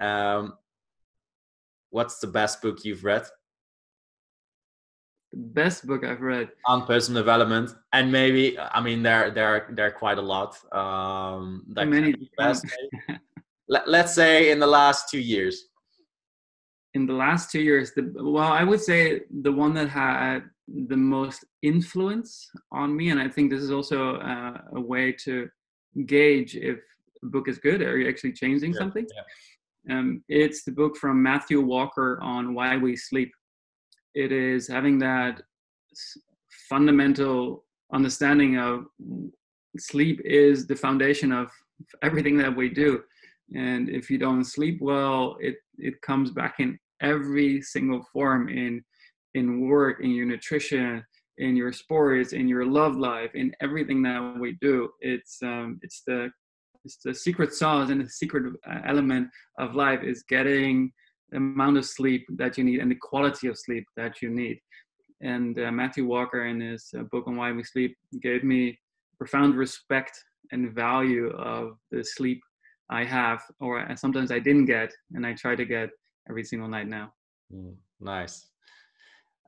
Um, 0.00 0.54
what's 1.90 2.18
the 2.18 2.28
best 2.28 2.62
book 2.62 2.82
you've 2.82 3.04
read? 3.04 3.26
Best 5.32 5.86
book 5.86 6.04
I've 6.04 6.20
read 6.20 6.50
on 6.66 6.86
personal 6.86 7.22
development, 7.22 7.74
and 7.92 8.10
maybe 8.12 8.58
I 8.58 8.80
mean 8.80 9.02
there 9.02 9.30
there 9.30 9.68
there 9.72 9.86
are 9.86 9.90
quite 9.90 10.18
a 10.18 10.22
lot. 10.22 10.56
Um, 10.72 11.64
many 11.68 12.14
best. 12.36 12.66
Let, 13.68 13.88
let's 13.88 14.14
say 14.14 14.50
in 14.50 14.58
the 14.58 14.66
last 14.66 15.08
two 15.08 15.20
years. 15.20 15.68
In 16.94 17.06
the 17.06 17.14
last 17.14 17.50
two 17.50 17.60
years, 17.60 17.92
the 17.92 18.12
well, 18.16 18.52
I 18.52 18.64
would 18.64 18.80
say 18.80 19.20
the 19.42 19.52
one 19.52 19.72
that 19.74 19.88
had 19.88 20.40
the 20.68 20.96
most 20.96 21.44
influence 21.62 22.50
on 22.70 22.94
me, 22.94 23.10
and 23.10 23.20
I 23.20 23.28
think 23.28 23.50
this 23.50 23.62
is 23.62 23.70
also 23.70 24.16
uh, 24.16 24.58
a 24.74 24.80
way 24.80 25.12
to 25.24 25.48
gauge 26.06 26.54
if 26.56 26.80
a 27.22 27.26
book 27.26 27.48
is 27.48 27.58
good 27.58 27.80
or 27.80 27.96
you're 27.96 28.10
actually 28.10 28.32
changing 28.32 28.72
yeah, 28.72 28.78
something. 28.78 29.06
Yeah. 29.14 29.98
Um, 29.98 30.22
it's 30.28 30.64
the 30.64 30.72
book 30.72 30.96
from 30.96 31.22
Matthew 31.22 31.60
Walker 31.60 32.20
on 32.22 32.54
why 32.54 32.76
we 32.76 32.94
sleep 32.96 33.32
it 34.14 34.32
is 34.32 34.68
having 34.68 34.98
that 34.98 35.42
fundamental 36.68 37.64
understanding 37.92 38.58
of 38.58 38.86
sleep 39.78 40.20
is 40.24 40.66
the 40.66 40.76
foundation 40.76 41.32
of 41.32 41.48
everything 42.02 42.36
that 42.38 42.54
we 42.54 42.68
do. 42.68 43.02
And 43.54 43.88
if 43.88 44.10
you 44.10 44.18
don't 44.18 44.44
sleep 44.44 44.78
well 44.80 45.36
it 45.40 45.56
it 45.78 46.00
comes 46.02 46.30
back 46.30 46.54
in 46.58 46.78
every 47.00 47.60
single 47.60 48.02
form 48.12 48.48
in 48.48 48.82
in 49.34 49.68
work 49.68 50.00
in 50.02 50.10
your 50.10 50.26
nutrition 50.26 51.04
in 51.38 51.56
your 51.56 51.72
sports 51.72 52.32
in 52.32 52.46
your 52.48 52.64
love 52.64 52.96
life 52.96 53.30
in 53.34 53.54
everything 53.60 54.02
that 54.02 54.36
we 54.38 54.52
do. 54.60 54.90
It's 55.00 55.42
um 55.42 55.78
it's 55.82 56.02
the 56.06 56.30
it's 56.84 56.98
the 57.04 57.14
secret 57.14 57.52
sauce 57.54 57.90
and 57.90 58.00
the 58.00 58.08
secret 58.08 58.52
uh, 58.68 58.80
element 58.86 59.28
of 59.58 59.74
life 59.74 60.02
is 60.02 60.24
getting 60.28 60.92
amount 61.34 61.76
of 61.76 61.84
sleep 61.84 62.26
that 62.36 62.58
you 62.58 62.64
need 62.64 62.80
and 62.80 62.90
the 62.90 62.98
quality 63.00 63.48
of 63.48 63.58
sleep 63.58 63.86
that 63.96 64.22
you 64.22 64.30
need. 64.30 64.58
And 65.20 65.58
uh, 65.58 65.70
Matthew 65.70 66.04
Walker, 66.06 66.46
in 66.46 66.60
his 66.60 66.88
uh, 66.98 67.02
book 67.04 67.28
on 67.28 67.36
why 67.36 67.52
we 67.52 67.62
sleep, 67.62 67.96
gave 68.20 68.42
me 68.42 68.78
profound 69.18 69.54
respect 69.54 70.18
and 70.50 70.74
value 70.74 71.30
of 71.30 71.76
the 71.90 72.04
sleep 72.04 72.40
I 72.90 73.04
have, 73.04 73.40
or 73.60 73.86
sometimes 73.96 74.32
I 74.32 74.38
didn't 74.38 74.66
get, 74.66 74.92
and 75.14 75.24
I 75.24 75.32
try 75.34 75.54
to 75.54 75.64
get 75.64 75.90
every 76.28 76.44
single 76.44 76.68
night 76.68 76.88
now. 76.88 77.12
Mm, 77.54 77.76
nice. 78.00 78.46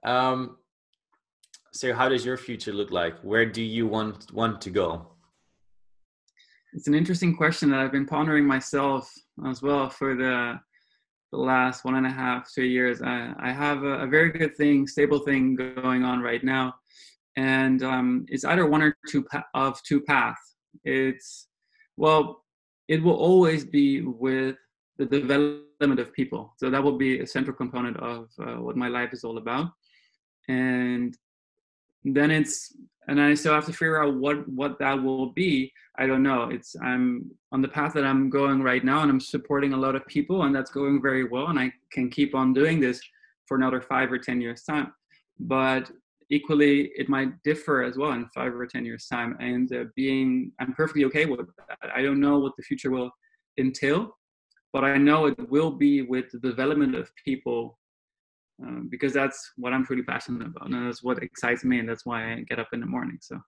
Um, 0.05 0.57
so, 1.73 1.93
how 1.93 2.09
does 2.09 2.25
your 2.25 2.37
future 2.37 2.73
look 2.73 2.91
like? 2.91 3.19
Where 3.21 3.45
do 3.45 3.63
you 3.63 3.87
want 3.87 4.33
want 4.33 4.61
to 4.63 4.71
go? 4.71 5.09
It's 6.73 6.89
an 6.89 6.95
interesting 6.95 7.37
question 7.37 7.71
that 7.71 7.81
I've 7.81 7.93
been 7.93 8.07
pondering 8.07 8.47
myself 8.47 9.13
as 9.47 9.61
well 9.61 9.91
for 9.91 10.15
the 10.15 10.59
the 11.35 11.41
last 11.41 11.85
one 11.85 11.97
and 11.97 12.07
a 12.07 12.11
half 12.11 12.53
two 12.53 12.65
years. 12.65 13.03
I, 13.03 13.33
I 13.39 13.51
have 13.53 13.83
a, 13.83 13.95
a 14.05 14.07
very 14.07 14.31
good 14.31 14.57
thing, 14.57 14.87
stable 14.87 15.19
thing 15.19 15.57
going 15.57 16.05
on 16.05 16.21
right 16.21 16.45
now, 16.45 16.75
and 17.37 17.83
um, 17.83 18.27
it's 18.29 18.45
either 18.45 18.67
one 18.67 18.83
or 18.83 18.97
two 19.11 19.23
pa- 19.25 19.47
of 19.55 19.83
two 19.83 20.01
paths. 20.01 20.55
It's 20.85 21.49
well, 21.97 22.45
it 22.89 23.03
will 23.03 23.19
always 23.31 23.65
be 23.65 24.03
with 24.03 24.57
the 24.99 25.07
development 25.07 26.01
of 26.01 26.13
people. 26.13 26.55
So 26.59 26.71
that 26.71 26.83
will 26.83 26.99
be 26.99 27.21
a 27.21 27.27
central 27.27 27.57
component 27.57 27.97
of 27.99 28.29
uh, 28.41 28.57
what 28.65 28.77
my 28.77 28.89
life 28.89 29.13
is 29.13 29.25
all 29.25 29.39
about. 29.39 29.71
And 30.49 31.17
then 32.05 32.31
it's 32.31 32.75
and 33.09 33.21
I 33.21 33.35
still 33.35 33.55
have 33.55 33.67
to 33.67 33.73
figure 33.73 34.03
out 34.03 34.15
what 34.15 34.49
what 34.49 34.79
that 34.79 35.03
will 35.03 35.27
be. 35.33 35.73
I 35.99 36.07
don't 36.07 36.23
know. 36.23 36.49
It's 36.51 36.75
I'm 36.83 37.31
on 37.53 37.63
the 37.63 37.69
path 37.69 37.93
that 37.95 38.05
I'm 38.05 38.31
going 38.31 38.63
right 38.63 38.85
now, 38.85 39.03
and 39.03 39.11
I'm 39.11 39.21
supporting 39.21 39.73
a 39.73 39.77
lot 39.77 39.95
of 39.95 40.07
people, 40.07 40.45
and 40.45 40.55
that's 40.55 40.71
going 40.71 41.01
very 41.03 41.25
well. 41.25 41.49
And 41.49 41.59
I 41.59 41.73
can 41.93 42.11
keep 42.11 42.35
on 42.35 42.53
doing 42.53 42.81
this 42.81 43.01
for 43.47 43.57
another 43.57 43.81
five 43.81 44.11
or 44.11 44.19
ten 44.19 44.41
years 44.41 44.63
time. 44.63 44.93
But 45.39 45.91
equally, 46.31 46.93
it 46.97 47.09
might 47.09 47.43
differ 47.43 47.83
as 47.83 47.97
well 47.97 48.13
in 48.13 48.27
five 48.35 48.55
or 48.55 48.67
ten 48.67 48.85
years 48.85 49.07
time. 49.07 49.37
And 49.41 49.73
uh, 49.75 49.85
being, 49.95 50.53
I'm 50.59 50.73
perfectly 50.73 51.05
okay 51.07 51.27
with 51.27 51.41
that. 51.69 51.91
I 51.95 52.03
don't 52.03 52.21
know 52.21 52.39
what 52.39 52.53
the 52.57 52.63
future 52.63 52.91
will 52.91 53.11
entail, 53.59 54.17
but 54.73 54.85
I 54.85 54.97
know 54.97 55.27
it 55.27 55.51
will 55.51 55.71
be 55.71 56.03
with 56.03 56.31
the 56.33 56.39
development 56.39 56.95
of 56.95 57.11
people 57.25 57.79
um, 58.63 58.89
because 58.91 59.13
that's 59.13 59.53
what 59.57 59.73
I'm 59.73 59.85
truly 59.85 60.03
passionate 60.03 60.47
about, 60.47 60.71
and 60.71 60.87
that's 60.87 61.03
what 61.03 61.23
excites 61.23 61.65
me, 61.65 61.79
and 61.79 61.89
that's 61.89 62.07
why 62.07 62.33
I 62.33 62.41
get 62.49 62.59
up 62.59 62.69
in 62.73 62.81
the 62.81 62.87
morning. 62.87 63.19
So. 63.21 63.39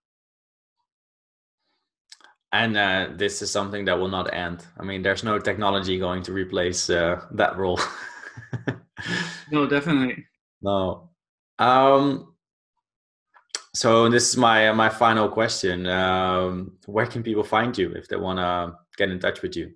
And 2.52 2.76
uh, 2.76 3.08
this 3.16 3.42
is 3.42 3.50
something 3.50 3.84
that 3.84 3.98
will 3.98 4.08
not 4.08 4.32
end. 4.32 4.64
I 4.78 4.84
mean, 4.84 5.02
there's 5.02 5.24
no 5.24 5.38
technology 5.38 5.98
going 5.98 6.22
to 6.22 6.32
replace 6.32 6.88
uh, 6.88 7.20
that 7.32 7.56
role. 7.56 7.80
no, 9.52 9.66
definitely. 9.66 10.24
No. 10.62 11.10
Um, 11.58 12.34
so 13.74 14.08
this 14.08 14.30
is 14.30 14.36
my 14.36 14.72
my 14.72 14.88
final 14.88 15.28
question. 15.28 15.86
Um, 15.86 16.78
where 16.86 17.06
can 17.06 17.22
people 17.22 17.44
find 17.44 17.76
you 17.76 17.92
if 17.92 18.08
they 18.08 18.16
want 18.16 18.38
to 18.38 18.78
get 18.96 19.10
in 19.10 19.18
touch 19.18 19.42
with 19.42 19.54
you? 19.54 19.72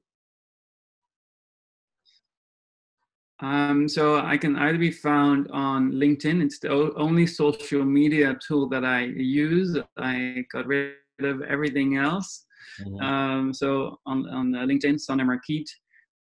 Um, 3.43 3.88
so 3.88 4.18
I 4.18 4.36
can 4.36 4.57
either 4.57 4.78
be 4.78 4.91
found 4.91 5.51
on 5.51 5.93
LinkedIn. 5.93 6.43
It's 6.43 6.59
the 6.59 6.93
only 6.97 7.26
social 7.26 7.84
media 7.84 8.38
tool 8.47 8.68
that 8.68 8.84
I 8.84 9.05
use. 9.05 9.78
I 9.97 10.45
got 10.53 10.66
rid 10.66 10.95
of 11.20 11.43
everything 11.43 11.97
else. 11.97 12.45
Mm-hmm. 12.80 13.03
Um, 13.03 13.55
so 13.55 13.99
on, 14.07 14.28
on 14.28 14.53
LinkedIn, 14.53 15.01
Sander 15.01 15.24
Markiet, 15.24 15.68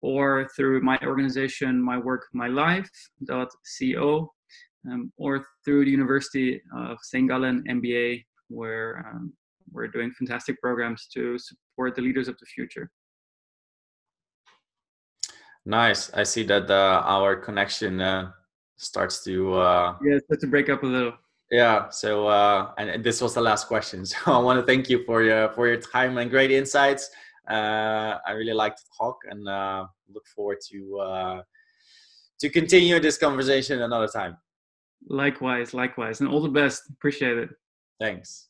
or 0.02 0.48
through 0.56 0.80
my 0.82 0.98
organization, 1.02 1.80
my 1.80 1.98
work, 1.98 2.26
my 2.32 2.48
life.co, 2.48 4.32
um, 4.90 5.12
or 5.16 5.46
through 5.64 5.84
the 5.84 5.90
University 5.90 6.60
of 6.76 6.98
St. 7.02 7.28
Gallen 7.28 7.64
MBA, 7.68 8.24
where 8.48 9.06
um, 9.08 9.32
we're 9.72 9.88
doing 9.88 10.12
fantastic 10.12 10.60
programs 10.60 11.06
to 11.14 11.38
support 11.38 11.94
the 11.94 12.02
leaders 12.02 12.28
of 12.28 12.36
the 12.38 12.46
future. 12.46 12.90
Nice. 15.66 16.12
I 16.12 16.24
see 16.24 16.42
that 16.44 16.70
uh, 16.70 17.02
our 17.04 17.36
connection 17.36 18.00
uh, 18.00 18.32
starts 18.76 19.24
to. 19.24 19.54
Uh, 19.54 19.96
yeah, 20.04 20.18
starts 20.24 20.42
to 20.42 20.46
break 20.46 20.68
up 20.68 20.82
a 20.82 20.86
little. 20.86 21.14
Yeah. 21.50 21.88
So, 21.90 22.26
uh, 22.26 22.72
and 22.78 23.02
this 23.02 23.20
was 23.20 23.34
the 23.34 23.40
last 23.40 23.66
question. 23.68 24.04
So, 24.06 24.16
I 24.26 24.38
want 24.38 24.60
to 24.60 24.66
thank 24.66 24.90
you 24.90 25.04
for 25.04 25.22
your 25.22 25.50
for 25.52 25.66
your 25.66 25.80
time 25.80 26.18
and 26.18 26.30
great 26.30 26.50
insights. 26.50 27.10
Uh, 27.48 28.18
I 28.26 28.32
really 28.32 28.52
like 28.52 28.76
to 28.76 28.82
talk 28.98 29.18
and 29.30 29.48
uh, 29.48 29.86
look 30.12 30.26
forward 30.26 30.58
to 30.70 30.98
uh, 30.98 31.42
to 32.40 32.50
continue 32.50 33.00
this 33.00 33.18
conversation 33.18 33.82
another 33.82 34.08
time. 34.08 34.36
Likewise, 35.06 35.74
likewise, 35.74 36.20
and 36.20 36.28
all 36.28 36.42
the 36.42 36.48
best. 36.48 36.82
Appreciate 36.90 37.38
it. 37.38 37.50
Thanks. 38.00 38.48